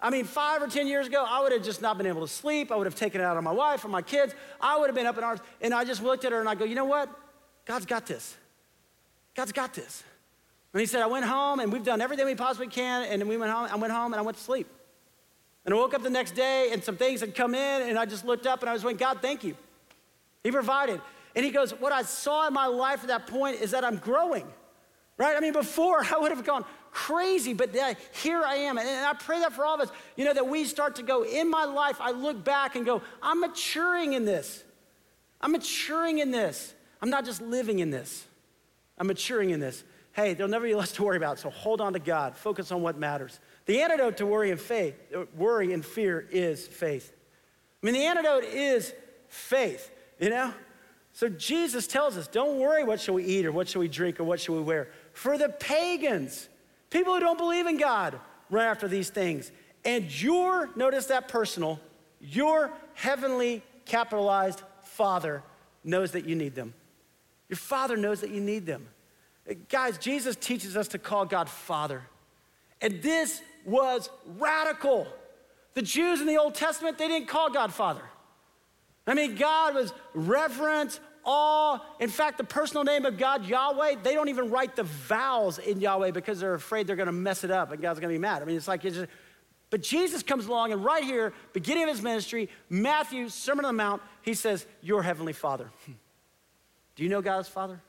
I 0.00 0.10
mean, 0.10 0.24
five 0.24 0.62
or 0.62 0.68
10 0.68 0.86
years 0.86 1.08
ago, 1.08 1.24
I 1.28 1.42
would 1.42 1.50
have 1.52 1.64
just 1.64 1.82
not 1.82 1.98
been 1.98 2.06
able 2.06 2.20
to 2.20 2.32
sleep. 2.32 2.70
I 2.70 2.76
would 2.76 2.86
have 2.86 2.94
taken 2.94 3.20
it 3.20 3.24
out 3.24 3.36
on 3.36 3.42
my 3.42 3.52
wife 3.52 3.84
or 3.84 3.88
my 3.88 4.02
kids. 4.02 4.34
I 4.60 4.78
would 4.78 4.86
have 4.86 4.94
been 4.94 5.06
up 5.06 5.18
in 5.18 5.24
arms. 5.24 5.40
And 5.60 5.74
I 5.74 5.84
just 5.84 6.02
looked 6.02 6.24
at 6.24 6.30
her 6.32 6.38
and 6.38 6.48
I 6.48 6.54
go, 6.54 6.64
you 6.64 6.76
know 6.76 6.84
what? 6.84 7.10
God's 7.64 7.84
got 7.84 8.06
this. 8.06 8.36
God's 9.34 9.52
got 9.52 9.74
this. 9.74 10.04
And 10.72 10.80
he 10.80 10.86
said, 10.86 11.02
I 11.02 11.06
went 11.06 11.24
home 11.24 11.60
and 11.60 11.72
we've 11.72 11.84
done 11.84 12.00
everything 12.00 12.26
we 12.26 12.34
possibly 12.34 12.68
can. 12.68 13.08
And 13.10 13.20
then 13.20 13.28
we 13.28 13.36
went 13.36 13.50
home, 13.50 13.68
I 13.70 13.76
went 13.76 13.92
home 13.92 14.12
and 14.12 14.20
I 14.20 14.22
went 14.22 14.36
to 14.36 14.42
sleep. 14.42 14.68
And 15.64 15.74
I 15.74 15.76
woke 15.76 15.94
up 15.94 16.02
the 16.02 16.10
next 16.10 16.32
day 16.34 16.70
and 16.72 16.82
some 16.82 16.96
things 16.96 17.20
had 17.20 17.34
come 17.34 17.54
in 17.54 17.88
and 17.88 17.98
I 17.98 18.06
just 18.06 18.24
looked 18.24 18.46
up 18.46 18.60
and 18.60 18.70
I 18.70 18.72
was 18.72 18.82
going, 18.82 18.96
God, 18.96 19.18
thank 19.20 19.42
you. 19.42 19.56
He 20.44 20.52
provided. 20.52 21.00
And 21.34 21.44
he 21.44 21.50
goes, 21.50 21.72
What 21.72 21.92
I 21.92 22.02
saw 22.02 22.46
in 22.46 22.54
my 22.54 22.66
life 22.66 23.02
at 23.02 23.08
that 23.08 23.26
point 23.26 23.60
is 23.60 23.72
that 23.72 23.84
I'm 23.84 23.96
growing, 23.96 24.46
right? 25.16 25.36
I 25.36 25.40
mean, 25.40 25.52
before 25.52 26.04
I 26.14 26.18
would 26.18 26.30
have 26.30 26.44
gone 26.44 26.64
crazy, 26.90 27.52
but 27.52 27.74
here 28.12 28.42
I 28.44 28.56
am. 28.56 28.78
And 28.78 28.88
I 28.88 29.14
pray 29.14 29.40
that 29.40 29.52
for 29.52 29.64
all 29.64 29.74
of 29.74 29.80
us, 29.80 29.90
you 30.16 30.24
know, 30.24 30.34
that 30.34 30.48
we 30.48 30.64
start 30.64 30.96
to 30.96 31.02
go, 31.02 31.24
in 31.24 31.50
my 31.50 31.64
life, 31.64 31.98
I 32.00 32.10
look 32.10 32.44
back 32.44 32.76
and 32.76 32.86
go, 32.86 33.02
I'm 33.22 33.40
maturing 33.40 34.14
in 34.14 34.24
this. 34.24 34.64
I'm 35.40 35.52
maturing 35.52 36.18
in 36.18 36.30
this. 36.30 36.74
I'm 37.00 37.10
not 37.10 37.24
just 37.24 37.40
living 37.40 37.78
in 37.78 37.90
this, 37.90 38.26
I'm 38.98 39.06
maturing 39.06 39.50
in 39.50 39.60
this 39.60 39.84
hey, 40.18 40.34
there'll 40.34 40.50
never 40.50 40.66
be 40.66 40.74
less 40.74 40.90
to 40.90 41.04
worry 41.04 41.16
about. 41.16 41.38
So 41.38 41.48
hold 41.48 41.80
on 41.80 41.92
to 41.92 42.00
God. 42.00 42.36
Focus 42.36 42.72
on 42.72 42.82
what 42.82 42.98
matters. 42.98 43.38
The 43.66 43.82
antidote 43.82 44.16
to 44.16 44.26
worry 44.26 44.50
and 44.50 44.60
faith, 44.60 44.96
uh, 45.14 45.26
worry 45.36 45.72
and 45.72 45.84
fear 45.84 46.26
is 46.32 46.66
faith. 46.66 47.12
I 47.80 47.86
mean, 47.86 47.94
the 47.94 48.04
antidote 48.04 48.42
is 48.42 48.92
faith, 49.28 49.92
you 50.18 50.30
know? 50.30 50.52
So 51.12 51.28
Jesus 51.28 51.86
tells 51.86 52.16
us, 52.16 52.26
don't 52.26 52.58
worry 52.58 52.82
what 52.82 53.00
shall 53.00 53.14
we 53.14 53.24
eat 53.24 53.46
or 53.46 53.52
what 53.52 53.68
shall 53.68 53.80
we 53.80 53.86
drink 53.86 54.18
or 54.18 54.24
what 54.24 54.40
shall 54.40 54.56
we 54.56 54.62
wear. 54.62 54.88
For 55.12 55.38
the 55.38 55.50
pagans, 55.50 56.48
people 56.90 57.14
who 57.14 57.20
don't 57.20 57.38
believe 57.38 57.66
in 57.66 57.76
God, 57.76 58.18
run 58.50 58.66
after 58.66 58.88
these 58.88 59.10
things. 59.10 59.50
And 59.84 60.10
your, 60.22 60.70
notice 60.76 61.06
that 61.06 61.28
personal, 61.28 61.80
your 62.20 62.72
heavenly 62.94 63.62
capitalized 63.84 64.62
Father 64.82 65.42
knows 65.84 66.12
that 66.12 66.24
you 66.26 66.34
need 66.34 66.54
them. 66.54 66.74
Your 67.48 67.56
Father 67.56 67.96
knows 67.96 68.20
that 68.20 68.30
you 68.30 68.40
need 68.40 68.66
them. 68.66 68.88
Guys, 69.68 69.96
Jesus 69.96 70.36
teaches 70.36 70.76
us 70.76 70.88
to 70.88 70.98
call 70.98 71.24
God 71.24 71.48
Father. 71.48 72.02
And 72.80 73.02
this 73.02 73.40
was 73.64 74.10
radical. 74.36 75.06
The 75.74 75.82
Jews 75.82 76.20
in 76.20 76.26
the 76.26 76.36
Old 76.36 76.54
Testament, 76.54 76.98
they 76.98 77.08
didn't 77.08 77.28
call 77.28 77.50
God 77.50 77.72
Father. 77.72 78.02
I 79.06 79.14
mean, 79.14 79.36
God 79.36 79.74
was 79.74 79.92
reverence, 80.12 81.00
awe. 81.28 81.78
In 82.00 82.08
fact, 82.08 82.38
the 82.38 82.44
personal 82.44 82.82
name 82.82 83.04
of 83.04 83.18
God, 83.18 83.44
Yahweh, 83.46 83.96
they 84.02 84.14
don't 84.14 84.28
even 84.30 84.50
write 84.50 84.74
the 84.74 84.84
vowels 84.84 85.58
in 85.58 85.80
Yahweh 85.80 86.10
because 86.10 86.40
they're 86.40 86.54
afraid 86.54 86.86
they're 86.86 86.96
going 86.96 87.06
to 87.06 87.12
mess 87.12 87.44
it 87.44 87.50
up 87.50 87.70
and 87.70 87.82
God's 87.82 88.00
going 88.00 88.12
to 88.12 88.14
be 88.14 88.20
mad. 88.20 88.42
I 88.42 88.46
mean, 88.46 88.56
it's 88.56 88.66
like, 88.66 88.84
it's 88.84 88.96
just, 88.96 89.10
but 89.70 89.82
Jesus 89.82 90.22
comes 90.22 90.46
along 90.46 90.72
and 90.72 90.82
right 90.82 91.04
here, 91.04 91.34
beginning 91.52 91.84
of 91.84 91.90
his 91.90 92.00
ministry, 92.00 92.48
Matthew, 92.70 93.28
Sermon 93.28 93.66
on 93.66 93.76
the 93.76 93.82
Mount, 93.82 94.02
he 94.22 94.32
says, 94.32 94.66
Your 94.80 95.02
heavenly 95.02 95.34
Father. 95.34 95.70
Hmm. 95.84 95.92
Do 96.96 97.02
you 97.02 97.10
know 97.10 97.20
God's 97.20 97.48
Father? 97.48 97.80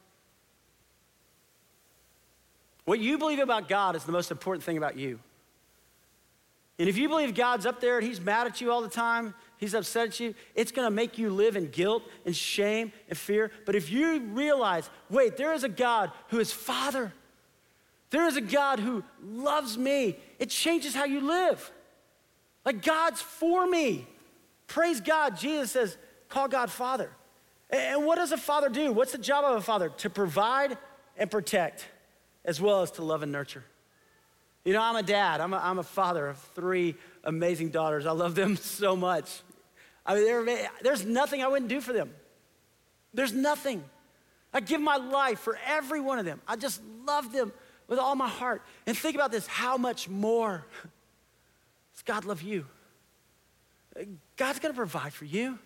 What 2.83 2.99
you 2.99 3.17
believe 3.17 3.39
about 3.39 3.69
God 3.69 3.95
is 3.95 4.03
the 4.03 4.11
most 4.11 4.31
important 4.31 4.63
thing 4.63 4.77
about 4.77 4.97
you. 4.97 5.19
And 6.79 6.87
if 6.87 6.97
you 6.97 7.09
believe 7.09 7.35
God's 7.35 7.65
up 7.65 7.81
there 7.81 7.97
and 7.97 8.07
He's 8.07 8.21
mad 8.21 8.47
at 8.47 8.61
you 8.61 8.71
all 8.71 8.81
the 8.81 8.89
time, 8.89 9.35
He's 9.57 9.73
upset 9.73 10.07
at 10.07 10.19
you, 10.19 10.33
it's 10.55 10.71
gonna 10.71 10.89
make 10.89 11.17
you 11.17 11.29
live 11.29 11.57
in 11.57 11.67
guilt 11.67 12.03
and 12.25 12.35
shame 12.35 12.93
and 13.09 13.17
fear. 13.17 13.51
But 13.65 13.75
if 13.75 13.91
you 13.91 14.21
realize, 14.21 14.89
wait, 15.09 15.35
there 15.35 15.53
is 15.53 15.65
a 15.65 15.69
God 15.69 16.11
who 16.29 16.39
is 16.39 16.51
Father, 16.51 17.13
there 18.09 18.25
is 18.25 18.37
a 18.37 18.41
God 18.41 18.79
who 18.79 19.03
loves 19.21 19.77
me, 19.77 20.17
it 20.39 20.49
changes 20.49 20.95
how 20.95 21.03
you 21.03 21.19
live. 21.19 21.69
Like 22.65 22.81
God's 22.81 23.21
for 23.21 23.67
me. 23.67 24.07
Praise 24.67 25.01
God. 25.01 25.37
Jesus 25.37 25.71
says, 25.71 25.97
call 26.29 26.47
God 26.47 26.71
Father. 26.71 27.09
And 27.69 28.05
what 28.05 28.15
does 28.15 28.31
a 28.31 28.37
father 28.37 28.69
do? 28.69 28.91
What's 28.91 29.11
the 29.11 29.17
job 29.17 29.45
of 29.45 29.57
a 29.57 29.61
father? 29.61 29.89
To 29.89 30.09
provide 30.09 30.77
and 31.17 31.29
protect 31.29 31.87
as 32.45 32.59
well 32.59 32.81
as 32.81 32.91
to 32.91 33.03
love 33.03 33.21
and 33.21 33.31
nurture. 33.31 33.63
You 34.65 34.73
know, 34.73 34.81
I'm 34.81 34.95
a 34.95 35.03
dad, 35.03 35.41
I'm 35.41 35.53
a, 35.53 35.57
I'm 35.57 35.79
a 35.79 35.83
father 35.83 36.27
of 36.27 36.37
three 36.55 36.95
amazing 37.23 37.69
daughters. 37.69 38.05
I 38.05 38.11
love 38.11 38.35
them 38.35 38.55
so 38.57 38.95
much. 38.95 39.41
I 40.05 40.15
mean, 40.15 40.57
there's 40.81 41.05
nothing 41.05 41.43
I 41.43 41.47
wouldn't 41.47 41.69
do 41.69 41.81
for 41.81 41.93
them. 41.93 42.11
There's 43.13 43.33
nothing. 43.33 43.83
I 44.53 44.59
give 44.59 44.81
my 44.81 44.97
life 44.97 45.39
for 45.39 45.57
every 45.67 45.99
one 45.99 46.19
of 46.19 46.25
them. 46.25 46.41
I 46.47 46.55
just 46.55 46.81
love 47.05 47.31
them 47.31 47.51
with 47.87 47.99
all 47.99 48.15
my 48.15 48.27
heart. 48.27 48.63
And 48.85 48.97
think 48.97 49.15
about 49.15 49.31
this 49.31 49.45
how 49.47 49.77
much 49.77 50.09
more 50.09 50.65
does 51.93 52.03
God 52.03 52.25
love 52.25 52.41
you? 52.41 52.65
God's 54.37 54.59
gonna 54.59 54.73
provide 54.73 55.13
for 55.13 55.25
you, 55.25 55.59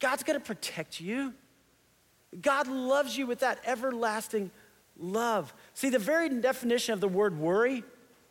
God's 0.00 0.22
gonna 0.22 0.40
protect 0.40 1.00
you. 1.00 1.32
God 2.40 2.66
loves 2.66 3.16
you 3.16 3.26
with 3.26 3.40
that 3.40 3.60
everlasting 3.64 4.50
love. 4.98 5.54
See, 5.74 5.88
the 5.88 5.98
very 5.98 6.28
definition 6.28 6.92
of 6.92 7.00
the 7.00 7.08
word 7.08 7.38
worry 7.38 7.82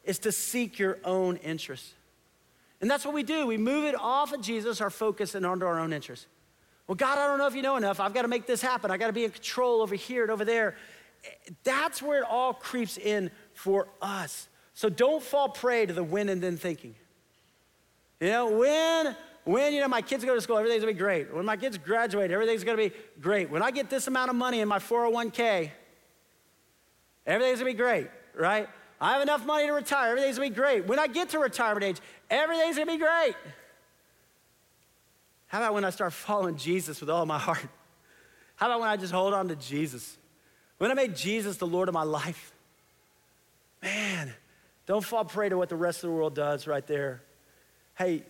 is 0.05 0.19
to 0.19 0.31
seek 0.31 0.79
your 0.79 0.97
own 1.03 1.37
interests. 1.37 1.93
And 2.81 2.89
that's 2.89 3.05
what 3.05 3.13
we 3.13 3.23
do. 3.23 3.47
We 3.47 3.57
move 3.57 3.85
it 3.85 3.95
off 3.95 4.33
of 4.33 4.41
Jesus, 4.41 4.81
our 4.81 4.89
focus, 4.89 5.35
and 5.35 5.45
onto 5.45 5.65
our 5.65 5.79
own 5.79 5.93
interests. 5.93 6.27
Well, 6.87 6.95
God, 6.95 7.17
I 7.17 7.27
don't 7.27 7.39
know 7.39 7.47
if 7.47 7.55
you 7.55 7.61
know 7.61 7.77
enough. 7.77 7.99
I've 7.99 8.13
got 8.13 8.21
to 8.21 8.27
make 8.27 8.45
this 8.45 8.61
happen. 8.61 8.91
I 8.91 8.97
got 8.97 9.07
to 9.07 9.13
be 9.13 9.25
in 9.25 9.31
control 9.31 9.81
over 9.81 9.95
here 9.95 10.21
and 10.21 10.31
over 10.31 10.45
there. 10.45 10.75
That's 11.63 12.01
where 12.01 12.19
it 12.19 12.27
all 12.29 12.53
creeps 12.53 12.97
in 12.97 13.31
for 13.53 13.87
us. 14.01 14.47
So 14.75 14.89
don't 14.89 15.23
fall 15.23 15.49
prey 15.49 15.85
to 15.85 15.93
the 15.93 16.03
when 16.03 16.29
and 16.29 16.41
then 16.41 16.57
thinking. 16.57 16.95
You 18.19 18.27
know, 18.27 18.51
when, 18.51 19.15
when, 19.45 19.73
you 19.73 19.81
know, 19.81 19.87
my 19.87 20.01
kids 20.01 20.23
go 20.23 20.35
to 20.35 20.41
school, 20.41 20.57
everything's 20.57 20.83
gonna 20.83 20.93
be 20.93 20.99
great. 20.99 21.33
When 21.33 21.45
my 21.45 21.57
kids 21.57 21.77
graduate, 21.77 22.29
everything's 22.29 22.63
gonna 22.63 22.77
be 22.77 22.91
great. 23.19 23.49
When 23.49 23.63
I 23.63 23.71
get 23.71 23.89
this 23.89 24.07
amount 24.07 24.29
of 24.29 24.35
money 24.35 24.59
in 24.59 24.67
my 24.67 24.79
401k, 24.79 25.71
everything's 27.25 27.59
gonna 27.59 27.71
be 27.71 27.77
great, 27.77 28.09
right? 28.35 28.69
I 28.99 29.13
have 29.13 29.21
enough 29.21 29.45
money 29.45 29.67
to 29.67 29.73
retire, 29.73 30.11
everything's 30.11 30.37
gonna 30.37 30.49
be 30.49 30.55
great. 30.55 30.87
When 30.87 30.99
I 30.99 31.07
get 31.07 31.29
to 31.29 31.39
retirement 31.39 31.83
age, 31.83 31.97
everything's 32.29 32.77
gonna 32.77 32.91
be 32.91 32.97
great. 32.97 33.35
How 35.47 35.59
about 35.59 35.73
when 35.73 35.85
I 35.85 35.89
start 35.89 36.13
following 36.13 36.57
Jesus 36.57 36.99
with 36.99 37.09
all 37.09 37.25
my 37.25 37.39
heart? 37.39 37.67
How 38.55 38.67
about 38.67 38.79
when 38.79 38.89
I 38.89 38.97
just 38.97 39.13
hold 39.13 39.33
on 39.33 39.47
to 39.49 39.55
Jesus? 39.55 40.17
When 40.77 40.91
I 40.91 40.93
make 40.93 41.15
Jesus 41.15 41.57
the 41.57 41.67
Lord 41.67 41.87
of 41.87 41.93
my 41.93 42.03
life? 42.03 42.53
Man, 43.81 44.33
don't 44.85 45.03
fall 45.03 45.25
prey 45.25 45.49
to 45.49 45.57
what 45.57 45.69
the 45.69 45.75
rest 45.75 46.03
of 46.03 46.09
the 46.09 46.15
world 46.15 46.35
does 46.35 46.67
right 46.67 46.85
there. 46.87 47.21
Hey, 47.97 48.23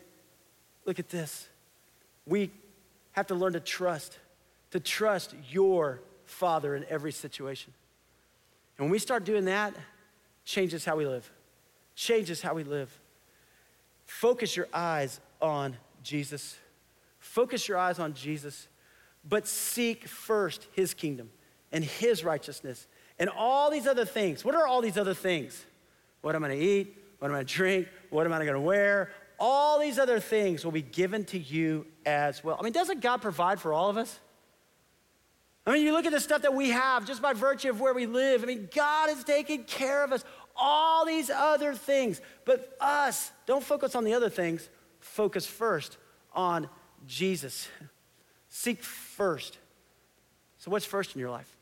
look 0.86 1.00
at 1.00 1.10
this. 1.10 1.48
We 2.26 2.52
have 3.14 3.28
to 3.28 3.36
learn 3.36 3.54
to 3.54 3.60
trust, 3.60 4.18
to 4.72 4.80
trust 4.80 5.36
your 5.50 6.02
Father 6.26 6.76
in 6.76 6.86
every 6.90 7.12
situation. 7.12 7.74
And 8.78 8.86
when 8.86 8.92
we 8.92 9.00
start 9.00 9.24
doing 9.24 9.46
that, 9.46 9.74
changes 10.46 10.86
how 10.86 10.96
we 10.96 11.06
live. 11.06 11.30
Changes 11.96 12.42
how 12.42 12.54
we 12.54 12.64
live. 12.64 12.98
Focus 14.06 14.56
your 14.56 14.68
eyes 14.74 15.20
on 15.42 15.76
Jesus. 16.04 16.58
Focus 17.20 17.68
your 17.68 17.78
eyes 17.78 17.98
on 18.00 18.14
Jesus, 18.14 18.68
but 19.28 19.48
seek 19.48 20.08
first 20.08 20.68
his 20.74 20.94
kingdom 20.94 21.32
and 21.72 21.84
his 21.84 22.24
righteousness 22.24 22.88
and 23.18 23.30
all 23.30 23.72
these 23.72 23.88
other 23.88 24.06
things. 24.06 24.46
What 24.46 24.56
are 24.56 24.68
all 24.68 24.82
these 24.82 24.98
other 24.98 25.16
things? 25.16 25.66
What 26.22 26.36
am 26.36 26.44
I 26.44 26.50
gonna 26.50 26.60
eat? 26.60 26.96
What 27.20 27.28
am 27.28 27.34
I 27.34 27.38
gonna 27.40 27.46
drink? 27.46 27.88
What 28.12 28.26
am 28.26 28.34
I 28.34 28.46
gonna 28.46 28.62
wear? 28.62 29.12
All 29.40 29.80
these 29.80 29.98
other 29.98 30.20
things 30.20 30.64
will 30.64 30.72
be 30.72 30.82
given 30.82 31.26
to 31.26 31.40
you 31.40 31.88
as 32.06 32.44
well. 32.44 32.58
I 32.60 32.64
mean, 32.64 32.74
doesn't 32.74 33.02
God 33.02 33.22
provide 33.22 33.60
for 33.60 33.74
all 33.74 33.90
of 33.90 33.98
us? 33.98 34.20
I 35.66 35.74
mean, 35.74 35.84
you 35.84 35.94
look 35.94 36.06
at 36.06 36.12
the 36.12 36.20
stuff 36.20 36.44
that 36.44 36.54
we 36.54 36.70
have 36.70 37.08
just 37.08 37.22
by 37.22 37.34
virtue 37.34 37.72
of 37.72 37.80
where 37.80 37.94
we 37.94 38.06
live. 38.06 38.44
I 38.44 38.46
mean, 38.46 38.70
God 38.74 39.10
is 39.10 39.24
taking 39.24 39.64
care 39.64 40.04
of 40.04 40.12
us. 40.12 40.24
All 40.56 41.06
these 41.06 41.30
other 41.30 41.74
things. 41.74 42.22
But 42.46 42.78
us, 42.80 43.32
don't 43.46 43.64
focus 43.64 43.96
on 43.96 44.04
the 44.04 44.14
other 44.14 44.30
things. 44.30 44.70
Focus 45.00 45.48
first 45.48 45.98
on 46.34 46.70
Jesus. 47.08 47.68
Seek 48.50 48.84
first. 48.84 49.58
So, 50.60 50.72
what's 50.72 50.86
first 50.86 51.16
in 51.16 51.20
your 51.20 51.32
life? 51.32 51.56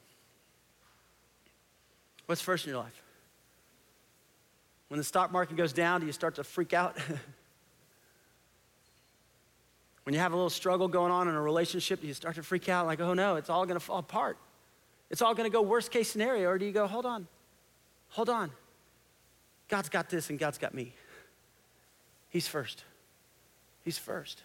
What's 2.26 2.42
first 2.42 2.66
in 2.66 2.72
your 2.72 2.82
life? 2.82 3.02
When 4.90 4.98
the 4.98 5.04
stock 5.04 5.32
market 5.32 5.58
goes 5.58 5.74
down, 5.74 6.02
do 6.02 6.06
you 6.06 6.14
start 6.14 6.36
to 6.36 6.44
freak 6.44 6.74
out? 6.74 6.98
when 10.04 10.14
you 10.14 10.20
have 10.20 10.34
a 10.34 10.36
little 10.36 10.50
struggle 10.50 10.88
going 10.88 11.12
on 11.12 11.28
in 11.28 11.36
a 11.36 11.42
relationship, 11.42 12.04
you 12.04 12.14
start 12.14 12.36
to 12.36 12.44
freak 12.44 12.70
out 12.70 12.86
like, 12.86 13.00
oh 13.00 13.14
no, 13.14 13.36
it's 13.36 13.50
all 13.50 13.66
gonna 13.66 13.80
fall 13.80 14.00
apart? 14.00 14.38
It's 15.10 15.22
all 15.22 15.34
gonna 15.34 15.50
go 15.50 15.62
worst 15.62 15.92
case 15.92 16.12
scenario, 16.12 16.50
or 16.50 16.58
do 16.58 16.66
you 16.66 16.72
go, 16.72 16.88
hold 16.88 17.06
on, 17.06 17.28
hold 18.10 18.30
on. 18.30 18.52
God's 19.70 19.90
got 19.90 20.10
this 20.10 20.30
and 20.30 20.38
God's 20.38 20.58
got 20.58 20.74
me. 20.74 20.94
He's 22.30 22.48
first. 22.48 22.84
He's 23.84 23.98
first. 23.98 24.42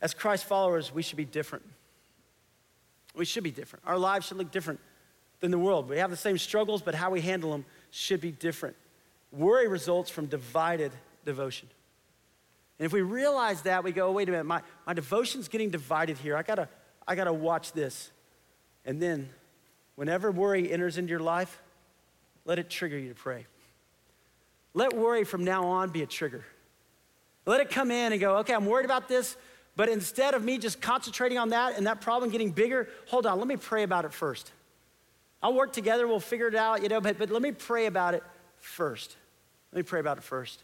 As 0.00 0.12
Christ 0.12 0.44
followers, 0.44 0.92
we 0.92 1.02
should 1.02 1.16
be 1.16 1.24
different. 1.24 1.64
We 3.14 3.24
should 3.24 3.44
be 3.44 3.50
different. 3.50 3.84
Our 3.86 3.96
lives 3.96 4.26
should 4.26 4.36
look 4.36 4.50
different 4.50 4.80
than 5.40 5.50
the 5.50 5.58
world. 5.58 5.88
We 5.88 5.98
have 5.98 6.10
the 6.10 6.16
same 6.16 6.36
struggles, 6.36 6.82
but 6.82 6.94
how 6.94 7.10
we 7.10 7.20
handle 7.20 7.52
them 7.52 7.64
should 7.90 8.20
be 8.20 8.32
different. 8.32 8.76
Worry 9.32 9.68
results 9.68 10.10
from 10.10 10.26
divided 10.26 10.92
devotion. 11.24 11.68
And 12.78 12.86
if 12.86 12.92
we 12.92 13.02
realize 13.02 13.62
that, 13.62 13.84
we 13.84 13.92
go, 13.92 14.08
oh, 14.08 14.12
wait 14.12 14.28
a 14.28 14.32
minute, 14.32 14.44
my, 14.44 14.62
my 14.86 14.94
devotion's 14.94 15.48
getting 15.48 15.70
divided 15.70 16.18
here. 16.18 16.36
I 16.36 16.42
gotta, 16.42 16.68
I 17.06 17.14
gotta 17.14 17.32
watch 17.32 17.72
this. 17.72 18.10
And 18.84 19.00
then, 19.00 19.30
whenever 19.94 20.30
worry 20.30 20.72
enters 20.72 20.98
into 20.98 21.10
your 21.10 21.20
life, 21.20 21.62
let 22.44 22.58
it 22.58 22.68
trigger 22.68 22.98
you 22.98 23.08
to 23.08 23.14
pray. 23.14 23.46
Let 24.74 24.92
worry 24.92 25.24
from 25.24 25.44
now 25.44 25.64
on 25.66 25.90
be 25.90 26.02
a 26.02 26.06
trigger. 26.06 26.44
Let 27.46 27.60
it 27.60 27.70
come 27.70 27.90
in 27.90 28.12
and 28.12 28.20
go, 28.20 28.38
okay, 28.38 28.54
I'm 28.54 28.66
worried 28.66 28.84
about 28.84 29.08
this. 29.08 29.36
But 29.76 29.88
instead 29.88 30.34
of 30.34 30.44
me 30.44 30.58
just 30.58 30.80
concentrating 30.80 31.38
on 31.38 31.50
that 31.50 31.76
and 31.76 31.86
that 31.86 32.00
problem 32.00 32.30
getting 32.30 32.50
bigger, 32.50 32.88
hold 33.06 33.26
on, 33.26 33.38
let 33.38 33.48
me 33.48 33.56
pray 33.56 33.82
about 33.82 34.04
it 34.04 34.12
first. 34.12 34.52
I'll 35.42 35.54
work 35.54 35.72
together, 35.72 36.06
we'll 36.06 36.20
figure 36.20 36.48
it 36.48 36.54
out, 36.54 36.82
you 36.82 36.88
know, 36.88 37.00
but, 37.00 37.18
but 37.18 37.30
let 37.30 37.42
me 37.42 37.52
pray 37.52 37.86
about 37.86 38.14
it 38.14 38.22
first. 38.58 39.16
Let 39.72 39.78
me 39.78 39.82
pray 39.82 40.00
about 40.00 40.16
it 40.18 40.24
first. 40.24 40.62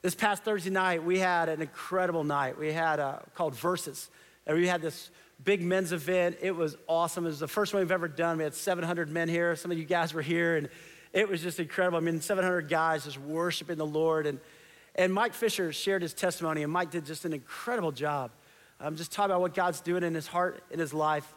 This 0.00 0.14
past 0.14 0.44
Thursday 0.44 0.70
night, 0.70 1.02
we 1.02 1.18
had 1.18 1.48
an 1.48 1.60
incredible 1.60 2.22
night. 2.22 2.56
We 2.56 2.72
had 2.72 3.00
uh, 3.00 3.18
called 3.34 3.56
Versus, 3.56 4.08
and 4.46 4.56
we 4.56 4.68
had 4.68 4.80
this 4.80 5.10
big 5.42 5.60
men's 5.60 5.90
event. 5.90 6.36
It 6.40 6.54
was 6.54 6.76
awesome. 6.86 7.24
It 7.24 7.30
was 7.30 7.40
the 7.40 7.48
first 7.48 7.74
one 7.74 7.82
we've 7.82 7.90
ever 7.90 8.06
done. 8.06 8.38
We 8.38 8.44
had 8.44 8.54
700 8.54 9.10
men 9.10 9.28
here. 9.28 9.56
Some 9.56 9.72
of 9.72 9.78
you 9.78 9.84
guys 9.84 10.14
were 10.14 10.22
here, 10.22 10.56
and 10.56 10.68
it 11.12 11.28
was 11.28 11.42
just 11.42 11.58
incredible. 11.58 11.98
I 11.98 12.00
mean, 12.00 12.20
700 12.20 12.68
guys 12.68 13.06
just 13.06 13.18
worshiping 13.18 13.76
the 13.76 13.86
Lord. 13.86 14.28
And, 14.28 14.38
and 14.94 15.12
Mike 15.12 15.34
Fisher 15.34 15.72
shared 15.72 16.02
his 16.02 16.14
testimony, 16.14 16.62
and 16.62 16.72
Mike 16.72 16.92
did 16.92 17.04
just 17.04 17.24
an 17.24 17.32
incredible 17.32 17.90
job. 17.90 18.30
I'm 18.78 18.94
just 18.94 19.10
talking 19.10 19.32
about 19.32 19.40
what 19.40 19.52
God's 19.52 19.80
doing 19.80 20.04
in 20.04 20.14
his 20.14 20.28
heart, 20.28 20.62
in 20.70 20.78
his 20.78 20.94
life. 20.94 21.34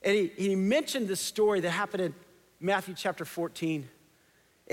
And 0.00 0.16
he, 0.16 0.32
he 0.34 0.56
mentioned 0.56 1.08
this 1.08 1.20
story 1.20 1.60
that 1.60 1.70
happened 1.70 2.04
in 2.04 2.14
Matthew 2.58 2.94
chapter 2.96 3.26
14. 3.26 3.86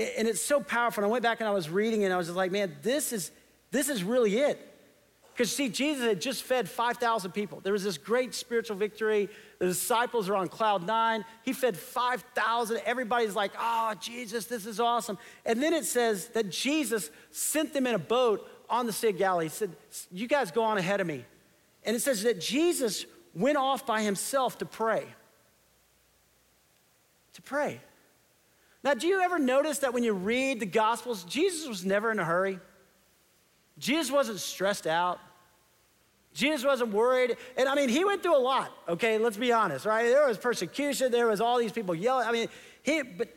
And 0.00 0.26
it's 0.26 0.40
so 0.40 0.60
powerful. 0.60 1.04
And 1.04 1.10
I 1.10 1.12
went 1.12 1.22
back 1.22 1.40
and 1.40 1.48
I 1.48 1.52
was 1.52 1.68
reading 1.68 2.04
and 2.04 2.12
I 2.12 2.16
was 2.16 2.28
just 2.28 2.36
like, 2.36 2.50
man, 2.50 2.74
this 2.82 3.12
is, 3.12 3.30
this 3.70 3.88
is 3.88 4.02
really 4.02 4.38
it. 4.38 4.66
Because 5.32 5.54
see, 5.54 5.68
Jesus 5.68 6.04
had 6.04 6.20
just 6.20 6.42
fed 6.42 6.68
5,000 6.68 7.32
people. 7.32 7.60
There 7.60 7.72
was 7.72 7.84
this 7.84 7.96
great 7.96 8.34
spiritual 8.34 8.76
victory. 8.76 9.28
The 9.58 9.66
disciples 9.66 10.28
are 10.28 10.36
on 10.36 10.48
cloud 10.48 10.86
nine. 10.86 11.24
He 11.44 11.52
fed 11.52 11.76
5,000. 11.76 12.80
Everybody's 12.84 13.34
like, 13.34 13.52
oh, 13.58 13.94
Jesus, 14.00 14.46
this 14.46 14.66
is 14.66 14.80
awesome. 14.80 15.18
And 15.46 15.62
then 15.62 15.72
it 15.72 15.84
says 15.84 16.28
that 16.28 16.50
Jesus 16.50 17.10
sent 17.30 17.72
them 17.72 17.86
in 17.86 17.94
a 17.94 17.98
boat 17.98 18.46
on 18.68 18.86
the 18.86 18.92
Sea 18.92 19.08
of 19.08 19.18
Galilee. 19.18 19.46
He 19.46 19.50
said, 19.50 19.74
You 20.12 20.28
guys 20.28 20.50
go 20.50 20.62
on 20.62 20.78
ahead 20.78 21.00
of 21.00 21.06
me. 21.06 21.24
And 21.84 21.96
it 21.96 22.00
says 22.00 22.22
that 22.22 22.40
Jesus 22.40 23.04
went 23.34 23.56
off 23.56 23.86
by 23.86 24.02
himself 24.02 24.58
to 24.58 24.66
pray. 24.66 25.06
To 27.34 27.42
pray. 27.42 27.80
Now, 28.82 28.94
do 28.94 29.06
you 29.06 29.20
ever 29.20 29.38
notice 29.38 29.78
that 29.80 29.92
when 29.92 30.02
you 30.02 30.12
read 30.12 30.60
the 30.60 30.66
Gospels, 30.66 31.24
Jesus 31.24 31.68
was 31.68 31.84
never 31.84 32.10
in 32.10 32.18
a 32.18 32.24
hurry? 32.24 32.58
Jesus 33.78 34.10
wasn't 34.10 34.40
stressed 34.40 34.86
out. 34.86 35.18
Jesus 36.32 36.64
wasn't 36.64 36.92
worried. 36.92 37.36
And 37.56 37.68
I 37.68 37.74
mean, 37.74 37.88
he 37.88 38.04
went 38.04 38.22
through 38.22 38.36
a 38.36 38.38
lot, 38.40 38.70
okay? 38.88 39.18
Let's 39.18 39.36
be 39.36 39.52
honest, 39.52 39.84
right? 39.84 40.04
There 40.04 40.26
was 40.26 40.38
persecution, 40.38 41.10
there 41.10 41.26
was 41.26 41.40
all 41.40 41.58
these 41.58 41.72
people 41.72 41.94
yelling. 41.94 42.26
I 42.26 42.32
mean, 42.32 42.48
he, 42.82 43.02
but, 43.02 43.28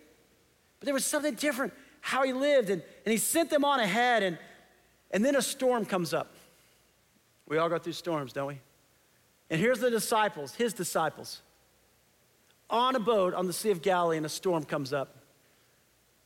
but 0.79 0.85
there 0.85 0.93
was 0.93 1.05
something 1.05 1.33
different 1.33 1.73
how 2.01 2.23
he 2.23 2.33
lived. 2.33 2.69
And, 2.69 2.83
and 3.05 3.11
he 3.11 3.17
sent 3.17 3.49
them 3.49 3.65
on 3.65 3.79
ahead, 3.79 4.23
and, 4.23 4.37
and 5.11 5.25
then 5.25 5.35
a 5.35 5.41
storm 5.41 5.85
comes 5.85 6.13
up. 6.13 6.35
We 7.47 7.57
all 7.57 7.69
go 7.69 7.77
through 7.77 7.93
storms, 7.93 8.33
don't 8.33 8.47
we? 8.47 8.59
And 9.49 9.59
here's 9.59 9.79
the 9.79 9.89
disciples, 9.89 10.55
his 10.55 10.73
disciples, 10.73 11.41
on 12.69 12.95
a 12.95 12.99
boat 12.99 13.33
on 13.33 13.47
the 13.47 13.53
Sea 13.53 13.71
of 13.71 13.81
Galilee, 13.81 14.17
and 14.17 14.25
a 14.25 14.29
storm 14.29 14.63
comes 14.63 14.93
up. 14.93 15.22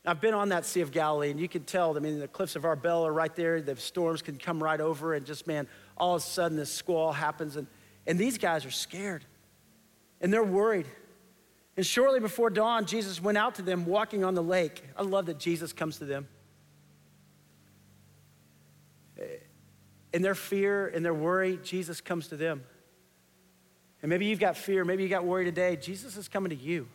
I've 0.08 0.22
been 0.22 0.32
on 0.34 0.48
that 0.48 0.64
Sea 0.64 0.80
of 0.80 0.90
Galilee, 0.90 1.30
and 1.30 1.38
you 1.38 1.48
can 1.48 1.64
tell, 1.64 1.94
I 1.94 2.00
mean, 2.00 2.18
the 2.18 2.28
cliffs 2.28 2.56
of 2.56 2.62
Arbel 2.62 3.06
are 3.06 3.12
right 3.12 3.34
there. 3.36 3.60
The 3.60 3.76
storms 3.76 4.22
can 4.22 4.38
come 4.38 4.62
right 4.62 4.80
over, 4.80 5.12
and 5.12 5.26
just, 5.26 5.46
man, 5.46 5.68
all 5.98 6.14
of 6.14 6.22
a 6.22 6.24
sudden 6.24 6.56
this 6.56 6.72
squall 6.72 7.12
happens, 7.12 7.56
and, 7.56 7.66
and 8.06 8.18
these 8.18 8.38
guys 8.38 8.64
are 8.64 8.70
scared, 8.70 9.26
and 10.22 10.32
they're 10.32 10.42
worried. 10.42 10.86
And 11.76 11.84
shortly 11.84 12.20
before 12.20 12.48
dawn, 12.48 12.86
Jesus 12.86 13.22
went 13.22 13.36
out 13.36 13.56
to 13.56 13.62
them 13.62 13.84
walking 13.84 14.24
on 14.24 14.34
the 14.34 14.42
lake. 14.42 14.82
I 14.96 15.02
love 15.02 15.26
that 15.26 15.38
Jesus 15.38 15.72
comes 15.74 15.98
to 15.98 16.06
them. 16.06 16.26
In 20.12 20.22
their 20.22 20.34
fear 20.34 20.88
and 20.88 21.04
their 21.04 21.14
worry, 21.14 21.58
Jesus 21.62 22.00
comes 22.00 22.28
to 22.28 22.36
them. 22.36 22.64
And 24.00 24.08
maybe 24.08 24.24
you've 24.24 24.40
got 24.40 24.56
fear, 24.56 24.84
maybe 24.84 25.02
you 25.02 25.08
got 25.08 25.24
worry 25.24 25.44
today. 25.44 25.76
Jesus 25.76 26.16
is 26.16 26.28
coming 26.28 26.50
to 26.50 26.56
you. 26.56 26.88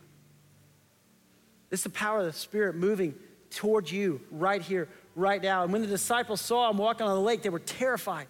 Is 1.70 1.82
the 1.82 1.90
power 1.90 2.20
of 2.20 2.26
the 2.26 2.32
Spirit 2.32 2.76
moving 2.76 3.14
towards 3.50 3.90
you 3.90 4.20
right 4.30 4.62
here, 4.62 4.88
right 5.14 5.42
now. 5.42 5.62
And 5.62 5.72
when 5.72 5.82
the 5.82 5.88
disciples 5.88 6.40
saw 6.40 6.70
him 6.70 6.78
walking 6.78 7.06
on 7.06 7.14
the 7.14 7.20
lake, 7.20 7.42
they 7.42 7.48
were 7.48 7.58
terrified. 7.58 8.26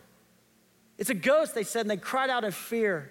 It's 0.98 1.10
a 1.10 1.14
ghost, 1.14 1.54
they 1.54 1.64
said, 1.64 1.82
and 1.82 1.90
they 1.90 1.96
cried 1.96 2.30
out 2.30 2.44
in 2.44 2.52
fear. 2.52 3.10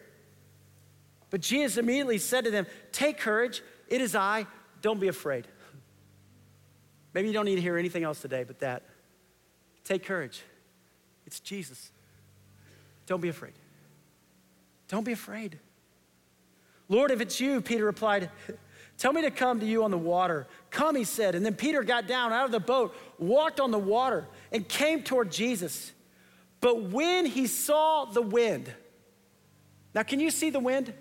But 1.30 1.42
Jesus 1.42 1.78
immediately 1.78 2.18
said 2.18 2.46
to 2.46 2.52
them, 2.52 2.68
Take 2.92 3.18
courage, 3.18 3.62
it 3.88 4.02
is 4.02 4.16
I, 4.16 4.48
don't 4.82 5.00
be 5.00 5.08
afraid. 5.08 5.48
Maybe 7.14 7.28
you 7.28 7.34
don't 7.34 7.46
need 7.46 7.56
to 7.56 7.62
hear 7.62 7.78
anything 7.78 8.04
else 8.04 8.22
today 8.22 8.44
but 8.44 8.60
that. 8.60 8.84
Take 9.84 10.06
courage, 10.06 10.44
it's 11.26 11.40
Jesus. 11.40 11.92
Don't 13.06 13.22
be 13.22 13.30
afraid. 13.30 13.54
Don't 14.88 15.04
be 15.04 15.12
afraid. 15.12 15.60
Lord, 16.88 17.12
if 17.12 17.20
it's 17.20 17.40
you, 17.42 17.60
Peter 17.62 17.86
replied, 17.86 18.30
Tell 18.98 19.12
me 19.12 19.22
to 19.24 19.32
come 19.32 19.60
to 19.60 19.66
you 19.66 19.84
on 19.84 19.92
the 19.92 19.98
water. 19.98 20.48
Come, 20.70 20.96
he 20.96 21.04
said. 21.04 21.36
And 21.36 21.46
then 21.46 21.56
Peter 21.56 21.84
got 21.84 22.08
down 22.08 22.32
out 22.32 22.46
of 22.46 22.52
the 22.52 22.60
boat, 22.60 22.96
walked 23.18 23.60
on 23.60 23.72
the 23.72 23.80
water, 23.80 24.28
and 24.52 24.68
came 24.68 25.04
toward 25.04 25.32
Jesus. 25.32 25.92
But 26.62 26.84
when 26.84 27.26
he 27.26 27.48
saw 27.48 28.06
the 28.06 28.22
wind, 28.22 28.72
now 29.94 30.04
can 30.04 30.20
you 30.20 30.32
see 30.32 30.50
the 30.50 30.60
wind? 30.60 30.94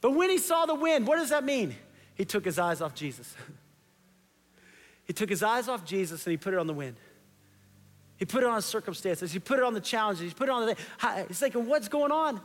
But 0.00 0.14
when 0.14 0.28
he 0.28 0.38
saw 0.38 0.66
the 0.66 0.74
wind, 0.74 1.06
what 1.06 1.16
does 1.16 1.30
that 1.30 1.44
mean? 1.44 1.74
He 2.14 2.24
took 2.24 2.44
his 2.44 2.58
eyes 2.58 2.80
off 2.80 2.94
Jesus. 2.94 3.34
he 5.04 5.12
took 5.12 5.30
his 5.30 5.42
eyes 5.42 5.68
off 5.68 5.84
Jesus 5.84 6.26
and 6.26 6.32
he 6.32 6.36
put 6.36 6.52
it 6.52 6.58
on 6.58 6.66
the 6.66 6.74
wind. 6.74 6.96
He 8.16 8.24
put 8.24 8.42
it 8.42 8.48
on 8.48 8.60
circumstances. 8.62 9.32
He 9.32 9.38
put 9.38 9.58
it 9.58 9.64
on 9.64 9.74
the 9.74 9.80
challenges. 9.80 10.28
He 10.28 10.34
put 10.34 10.48
it 10.48 10.52
on 10.52 10.66
the. 10.66 11.24
He's 11.28 11.38
thinking, 11.38 11.66
what's 11.66 11.88
going 11.88 12.12
on? 12.12 12.40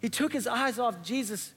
He 0.00 0.08
took 0.08 0.32
his 0.32 0.46
eyes 0.46 0.78
off 0.78 1.02
Jesus 1.02 1.52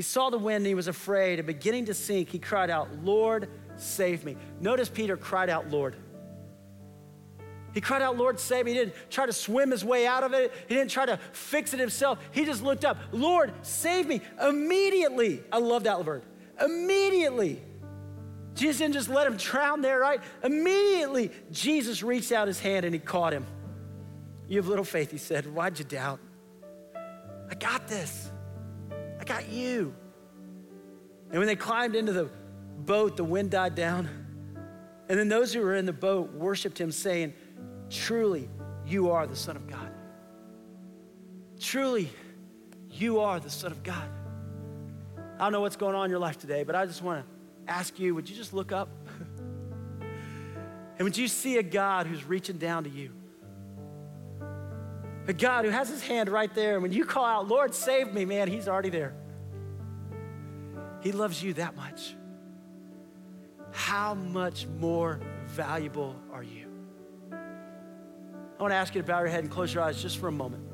he 0.00 0.02
saw 0.02 0.30
the 0.30 0.38
wind 0.38 0.56
and 0.56 0.66
he 0.66 0.74
was 0.74 0.88
afraid, 0.88 1.40
and 1.40 1.46
beginning 1.46 1.84
to 1.84 1.92
sink, 1.92 2.30
he 2.30 2.38
cried 2.38 2.70
out, 2.70 2.88
Lord, 3.04 3.50
save 3.76 4.24
me. 4.24 4.34
Notice 4.58 4.88
Peter 4.88 5.14
cried 5.14 5.50
out, 5.50 5.68
Lord. 5.68 5.94
He 7.74 7.82
cried 7.82 8.00
out, 8.00 8.16
Lord, 8.16 8.40
save 8.40 8.64
me. 8.64 8.72
He 8.72 8.78
didn't 8.78 8.94
try 9.10 9.26
to 9.26 9.32
swim 9.34 9.70
his 9.70 9.84
way 9.84 10.06
out 10.06 10.24
of 10.24 10.32
it. 10.32 10.54
He 10.68 10.74
didn't 10.74 10.90
try 10.90 11.04
to 11.04 11.18
fix 11.32 11.74
it 11.74 11.80
himself. 11.80 12.18
He 12.30 12.46
just 12.46 12.62
looked 12.62 12.86
up, 12.86 12.96
Lord, 13.12 13.52
save 13.60 14.06
me. 14.06 14.22
Immediately, 14.40 15.42
I 15.52 15.58
love 15.58 15.84
that 15.84 16.02
word. 16.02 16.22
Immediately. 16.58 17.60
Jesus 18.54 18.78
didn't 18.78 18.94
just 18.94 19.10
let 19.10 19.26
him 19.26 19.36
drown 19.36 19.82
there, 19.82 20.00
right? 20.00 20.22
Immediately, 20.42 21.30
Jesus 21.50 22.02
reached 22.02 22.32
out 22.32 22.48
his 22.48 22.58
hand 22.58 22.86
and 22.86 22.94
he 22.94 23.00
caught 23.00 23.34
him. 23.34 23.46
You 24.48 24.56
have 24.56 24.66
little 24.66 24.82
faith, 24.82 25.10
he 25.10 25.18
said. 25.18 25.44
Why'd 25.44 25.78
you 25.78 25.84
doubt? 25.84 26.20
I 27.50 27.54
got 27.54 27.86
this. 27.86 28.29
Got 29.30 29.48
you. 29.48 29.94
And 31.30 31.38
when 31.38 31.46
they 31.46 31.54
climbed 31.54 31.94
into 31.94 32.12
the 32.12 32.28
boat, 32.78 33.16
the 33.16 33.22
wind 33.22 33.52
died 33.52 33.76
down. 33.76 34.08
And 35.08 35.16
then 35.16 35.28
those 35.28 35.54
who 35.54 35.60
were 35.60 35.76
in 35.76 35.86
the 35.86 35.92
boat 35.92 36.32
worshiped 36.32 36.80
him, 36.80 36.90
saying, 36.90 37.34
Truly, 37.90 38.48
you 38.84 39.12
are 39.12 39.28
the 39.28 39.36
Son 39.36 39.54
of 39.54 39.68
God. 39.68 39.88
Truly, 41.60 42.10
you 42.90 43.20
are 43.20 43.38
the 43.38 43.50
Son 43.50 43.70
of 43.70 43.84
God. 43.84 44.08
I 45.36 45.44
don't 45.44 45.52
know 45.52 45.60
what's 45.60 45.76
going 45.76 45.94
on 45.94 46.06
in 46.06 46.10
your 46.10 46.18
life 46.18 46.38
today, 46.38 46.64
but 46.64 46.74
I 46.74 46.84
just 46.84 47.00
want 47.00 47.24
to 47.24 47.72
ask 47.72 48.00
you 48.00 48.16
would 48.16 48.28
you 48.28 48.34
just 48.34 48.52
look 48.52 48.72
up? 48.72 48.88
and 50.00 51.02
would 51.02 51.16
you 51.16 51.28
see 51.28 51.58
a 51.58 51.62
God 51.62 52.08
who's 52.08 52.24
reaching 52.24 52.58
down 52.58 52.82
to 52.82 52.90
you? 52.90 53.12
A 55.28 55.32
God 55.32 55.64
who 55.64 55.70
has 55.70 55.88
his 55.88 56.02
hand 56.02 56.28
right 56.28 56.52
there. 56.52 56.74
And 56.74 56.82
when 56.82 56.92
you 56.92 57.04
call 57.04 57.24
out, 57.24 57.46
Lord, 57.46 57.76
save 57.76 58.12
me, 58.12 58.24
man, 58.24 58.48
he's 58.48 58.66
already 58.66 58.90
there. 58.90 59.14
He 61.00 61.12
loves 61.12 61.42
you 61.42 61.54
that 61.54 61.76
much. 61.76 62.14
How 63.72 64.14
much 64.14 64.66
more 64.66 65.20
valuable 65.46 66.16
are 66.32 66.42
you? 66.42 66.66
I 67.32 68.62
want 68.62 68.72
to 68.72 68.76
ask 68.76 68.94
you 68.94 69.00
to 69.00 69.06
bow 69.06 69.20
your 69.20 69.28
head 69.28 69.40
and 69.40 69.50
close 69.50 69.72
your 69.72 69.82
eyes 69.82 70.00
just 70.02 70.18
for 70.18 70.28
a 70.28 70.32
moment. 70.32 70.64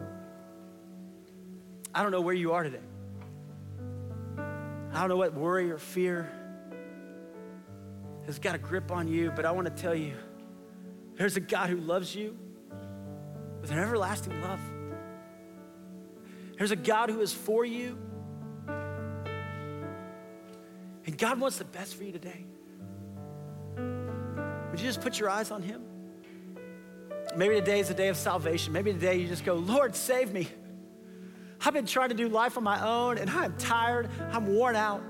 I 1.95 2.03
don't 2.03 2.11
know 2.11 2.21
where 2.21 2.35
you 2.35 2.53
are 2.53 2.65
today. 2.65 2.81
I 4.39 5.01
don't 5.01 5.09
know 5.09 5.17
what 5.17 5.35
worry 5.35 5.71
or 5.71 5.79
fear 5.79 6.31
has 8.27 8.39
got 8.39 8.55
a 8.55 8.59
grip 8.59 8.91
on 8.91 9.09
you, 9.09 9.31
but 9.31 9.45
I 9.45 9.53
want 9.53 9.67
to 9.67 9.83
tell 9.83 9.95
you 9.95 10.15
there's 11.17 11.37
a 11.37 11.41
God 11.41 11.71
who 11.71 11.77
loves 11.77 12.15
you 12.15 12.37
with 13.61 13.71
an 13.71 13.79
everlasting 13.79 14.41
love. 14.43 14.61
There's 16.59 16.73
a 16.73 16.77
God 16.77 17.11
who 17.11 17.21
is 17.21 17.33
for 17.33 17.65
you. 17.65 17.99
God 21.17 21.41
wants 21.41 21.59
the 21.59 21.65
best 21.65 21.95
for 21.95 22.05
you 22.05 22.13
today. 22.13 22.45
Would 24.71 24.81
you 24.81 24.87
just 24.87 25.01
put 25.01 25.19
your 25.19 25.31
eyes 25.31 25.51
on 25.51 25.63
Him? 25.63 25.83
Maybe 27.37 27.55
today 27.55 27.81
is 27.81 27.91
a 27.91 27.95
day 27.95 28.09
of 28.09 28.17
salvation. 28.17 28.73
Maybe 28.73 28.93
today 28.93 29.17
you 29.17 29.29
just 29.29 29.45
go, 29.45 29.55
Lord, 29.55 29.95
save 29.95 30.33
me. 30.33 30.49
I've 31.65 31.75
been 31.75 31.87
trying 31.87 32.11
to 32.11 32.15
do 32.15 32.29
life 32.29 32.57
on 32.57 32.65
my 32.65 32.87
own 32.87 33.19
and 33.19 33.29
I'm 33.31 33.57
tired. 33.57 34.11
I'm 34.33 34.47
worn 34.47 34.77
out. 34.77 35.03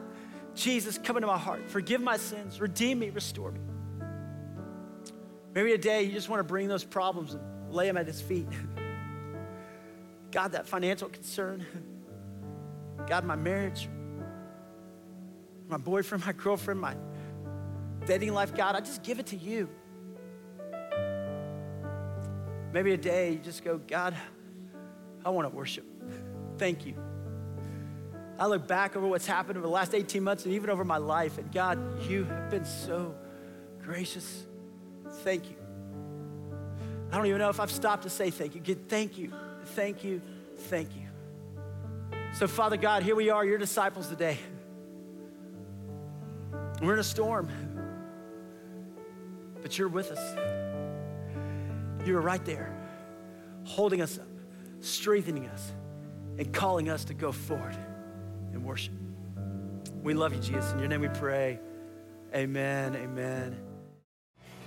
Jesus, 0.55 0.99
come 0.99 1.17
into 1.17 1.27
my 1.27 1.39
heart. 1.39 1.69
Forgive 1.69 2.01
my 2.01 2.17
sins. 2.17 2.61
Redeem 2.61 2.99
me. 2.99 3.11
Restore 3.11 3.53
me. 3.53 3.61
Maybe 5.55 5.71
today 5.71 6.03
you 6.05 6.13
just 6.13 6.29
want 6.29 6.41
to 6.41 6.45
bring 6.45 6.69
those 6.69 6.85
problems 6.85 7.35
and 7.35 7.43
lay 7.73 7.87
them 7.87 7.97
at 7.97 8.07
his 8.07 8.21
feet. 8.21 8.49
God, 10.31 10.53
that 10.53 10.67
financial 10.67 11.09
concern. 11.09 11.65
God, 13.07 13.25
my 13.25 13.37
marriage, 13.37 13.89
my 15.69 15.77
boyfriend, 15.77 16.25
my 16.25 16.33
girlfriend, 16.33 16.81
my 16.81 16.95
dating 18.07 18.33
life, 18.33 18.55
God, 18.55 18.77
I 18.77 18.81
just 18.81 19.03
give 19.03 19.19
it 19.19 19.27
to 19.27 19.37
you. 19.37 19.69
Maybe 22.73 22.93
a 22.93 22.97
day 22.97 23.33
you 23.33 23.39
just 23.39 23.65
go, 23.65 23.79
God, 23.79 24.15
I 25.25 25.31
want 25.31 25.51
to 25.51 25.57
worship. 25.57 25.85
Thank 26.59 26.87
you. 26.87 26.95
I 28.39 28.47
look 28.47 28.69
back 28.69 28.97
over 28.97 29.07
what's 29.07 29.27
happened 29.27 29.57
over 29.57 29.67
the 29.67 29.73
last 29.73 29.95
18 29.95 30.23
months 30.23 30.45
and 30.45 30.55
even 30.55 30.69
over 30.69 30.85
my 30.85 30.99
life, 30.99 31.39
and 31.39 31.51
God, 31.51 31.79
you 32.09 32.25
have 32.25 32.51
been 32.51 32.65
so 32.67 33.15
gracious. 33.83 34.45
Thank 35.23 35.49
you. 35.49 35.57
I 37.11 37.17
don't 37.17 37.27
even 37.27 37.39
know 37.39 37.49
if 37.49 37.61
I've 37.61 37.71
stopped 37.71 38.03
to 38.03 38.11
say 38.11 38.31
thank 38.31 38.55
you. 38.55 38.61
Good, 38.61 38.89
thank 38.89 39.17
you, 39.17 39.33
thank 39.75 40.05
you, 40.05 40.21
thank 40.69 40.95
you. 40.95 41.03
So, 42.35 42.47
Father 42.47 42.77
God, 42.77 43.03
here 43.03 43.15
we 43.17 43.31
are, 43.31 43.45
your 43.45 43.59
disciples 43.59 44.09
today. 44.09 44.39
We're 46.83 46.95
in 46.95 46.99
a 46.99 47.05
storm, 47.05 47.49
but 49.63 49.79
you're 49.79 49.89
with 49.89 50.11
us. 50.13 50.37
You're 52.07 52.21
right 52.21 52.45
there, 52.45 52.77
holding 53.65 54.03
us 54.03 54.19
up, 54.19 54.29
strengthening 54.81 55.47
us, 55.47 55.73
and 56.39 56.53
calling 56.53 56.91
us 56.91 57.05
to 57.07 57.15
go 57.15 57.33
forward 57.33 57.77
and 58.53 58.65
worship. 58.65 58.95
We 60.03 60.15
love 60.15 60.35
you, 60.35 60.41
Jesus. 60.41 60.71
In 60.73 60.79
your 60.79 60.89
name 60.89 61.01
we 61.01 61.09
pray. 61.09 61.59
Amen. 62.35 62.95
Amen. 62.95 63.66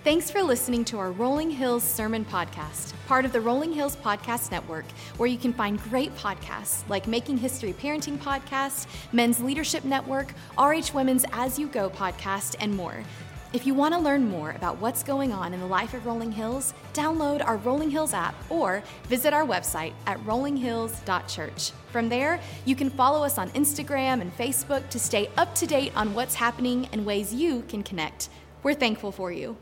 Thanks 0.10 0.32
for 0.32 0.42
listening 0.42 0.84
to 0.86 0.98
our 0.98 1.12
Rolling 1.12 1.52
Hills 1.52 1.84
Sermon 1.84 2.26
Podcast, 2.26 2.94
part 3.06 3.26
of 3.26 3.32
the 3.32 3.40
Rolling 3.40 3.72
Hills 3.72 3.96
Podcast 3.96 4.50
Network, 4.50 4.86
where 5.18 5.30
you 5.30 5.38
can 5.38 5.54
find 5.54 5.80
great 5.84 6.12
podcasts 6.16 6.82
like 6.90 7.06
Making 7.06 7.38
History 7.38 7.74
Parenting 7.74 8.18
Podcast, 8.18 8.88
Men's 9.12 9.40
Leadership 9.40 9.86
Network, 9.86 10.34
RH 10.58 10.96
Women's 10.96 11.26
As 11.32 11.60
You 11.60 11.68
Go 11.68 11.92
podcast, 11.92 12.56
and 12.60 12.76
more. 12.76 13.04
If 13.54 13.68
you 13.68 13.76
want 13.76 13.94
to 13.94 14.00
learn 14.00 14.28
more 14.28 14.50
about 14.50 14.80
what's 14.80 15.04
going 15.04 15.32
on 15.32 15.54
in 15.54 15.60
the 15.60 15.68
life 15.68 15.94
of 15.94 16.08
Rolling 16.08 16.32
Hills, 16.32 16.74
download 16.96 17.46
our 17.46 17.58
Rolling 17.58 17.92
Hills 17.92 18.16
app 18.16 18.34
or 18.50 18.82
visit 19.04 19.32
our 19.32 19.46
website 19.46 19.94
at 20.08 20.18
rollinghills.church. 20.26 21.70
From 21.92 22.10
there, 22.10 22.40
you 22.66 22.76
can 22.76 22.90
follow 22.90 23.24
us 23.24 23.38
on 23.38 23.52
Instagram 23.52 24.22
and 24.22 24.36
Facebook 24.36 24.90
to 24.90 24.98
stay 24.98 25.30
up 25.38 25.54
to 25.54 25.68
date 25.68 25.92
on 25.96 26.16
what's 26.16 26.34
happening 26.34 26.90
and 26.94 27.06
ways 27.06 27.32
you 27.32 27.62
can 27.70 27.84
connect. 27.84 28.30
We're 28.64 28.74
thankful 28.74 29.12
for 29.12 29.32
you. 29.32 29.56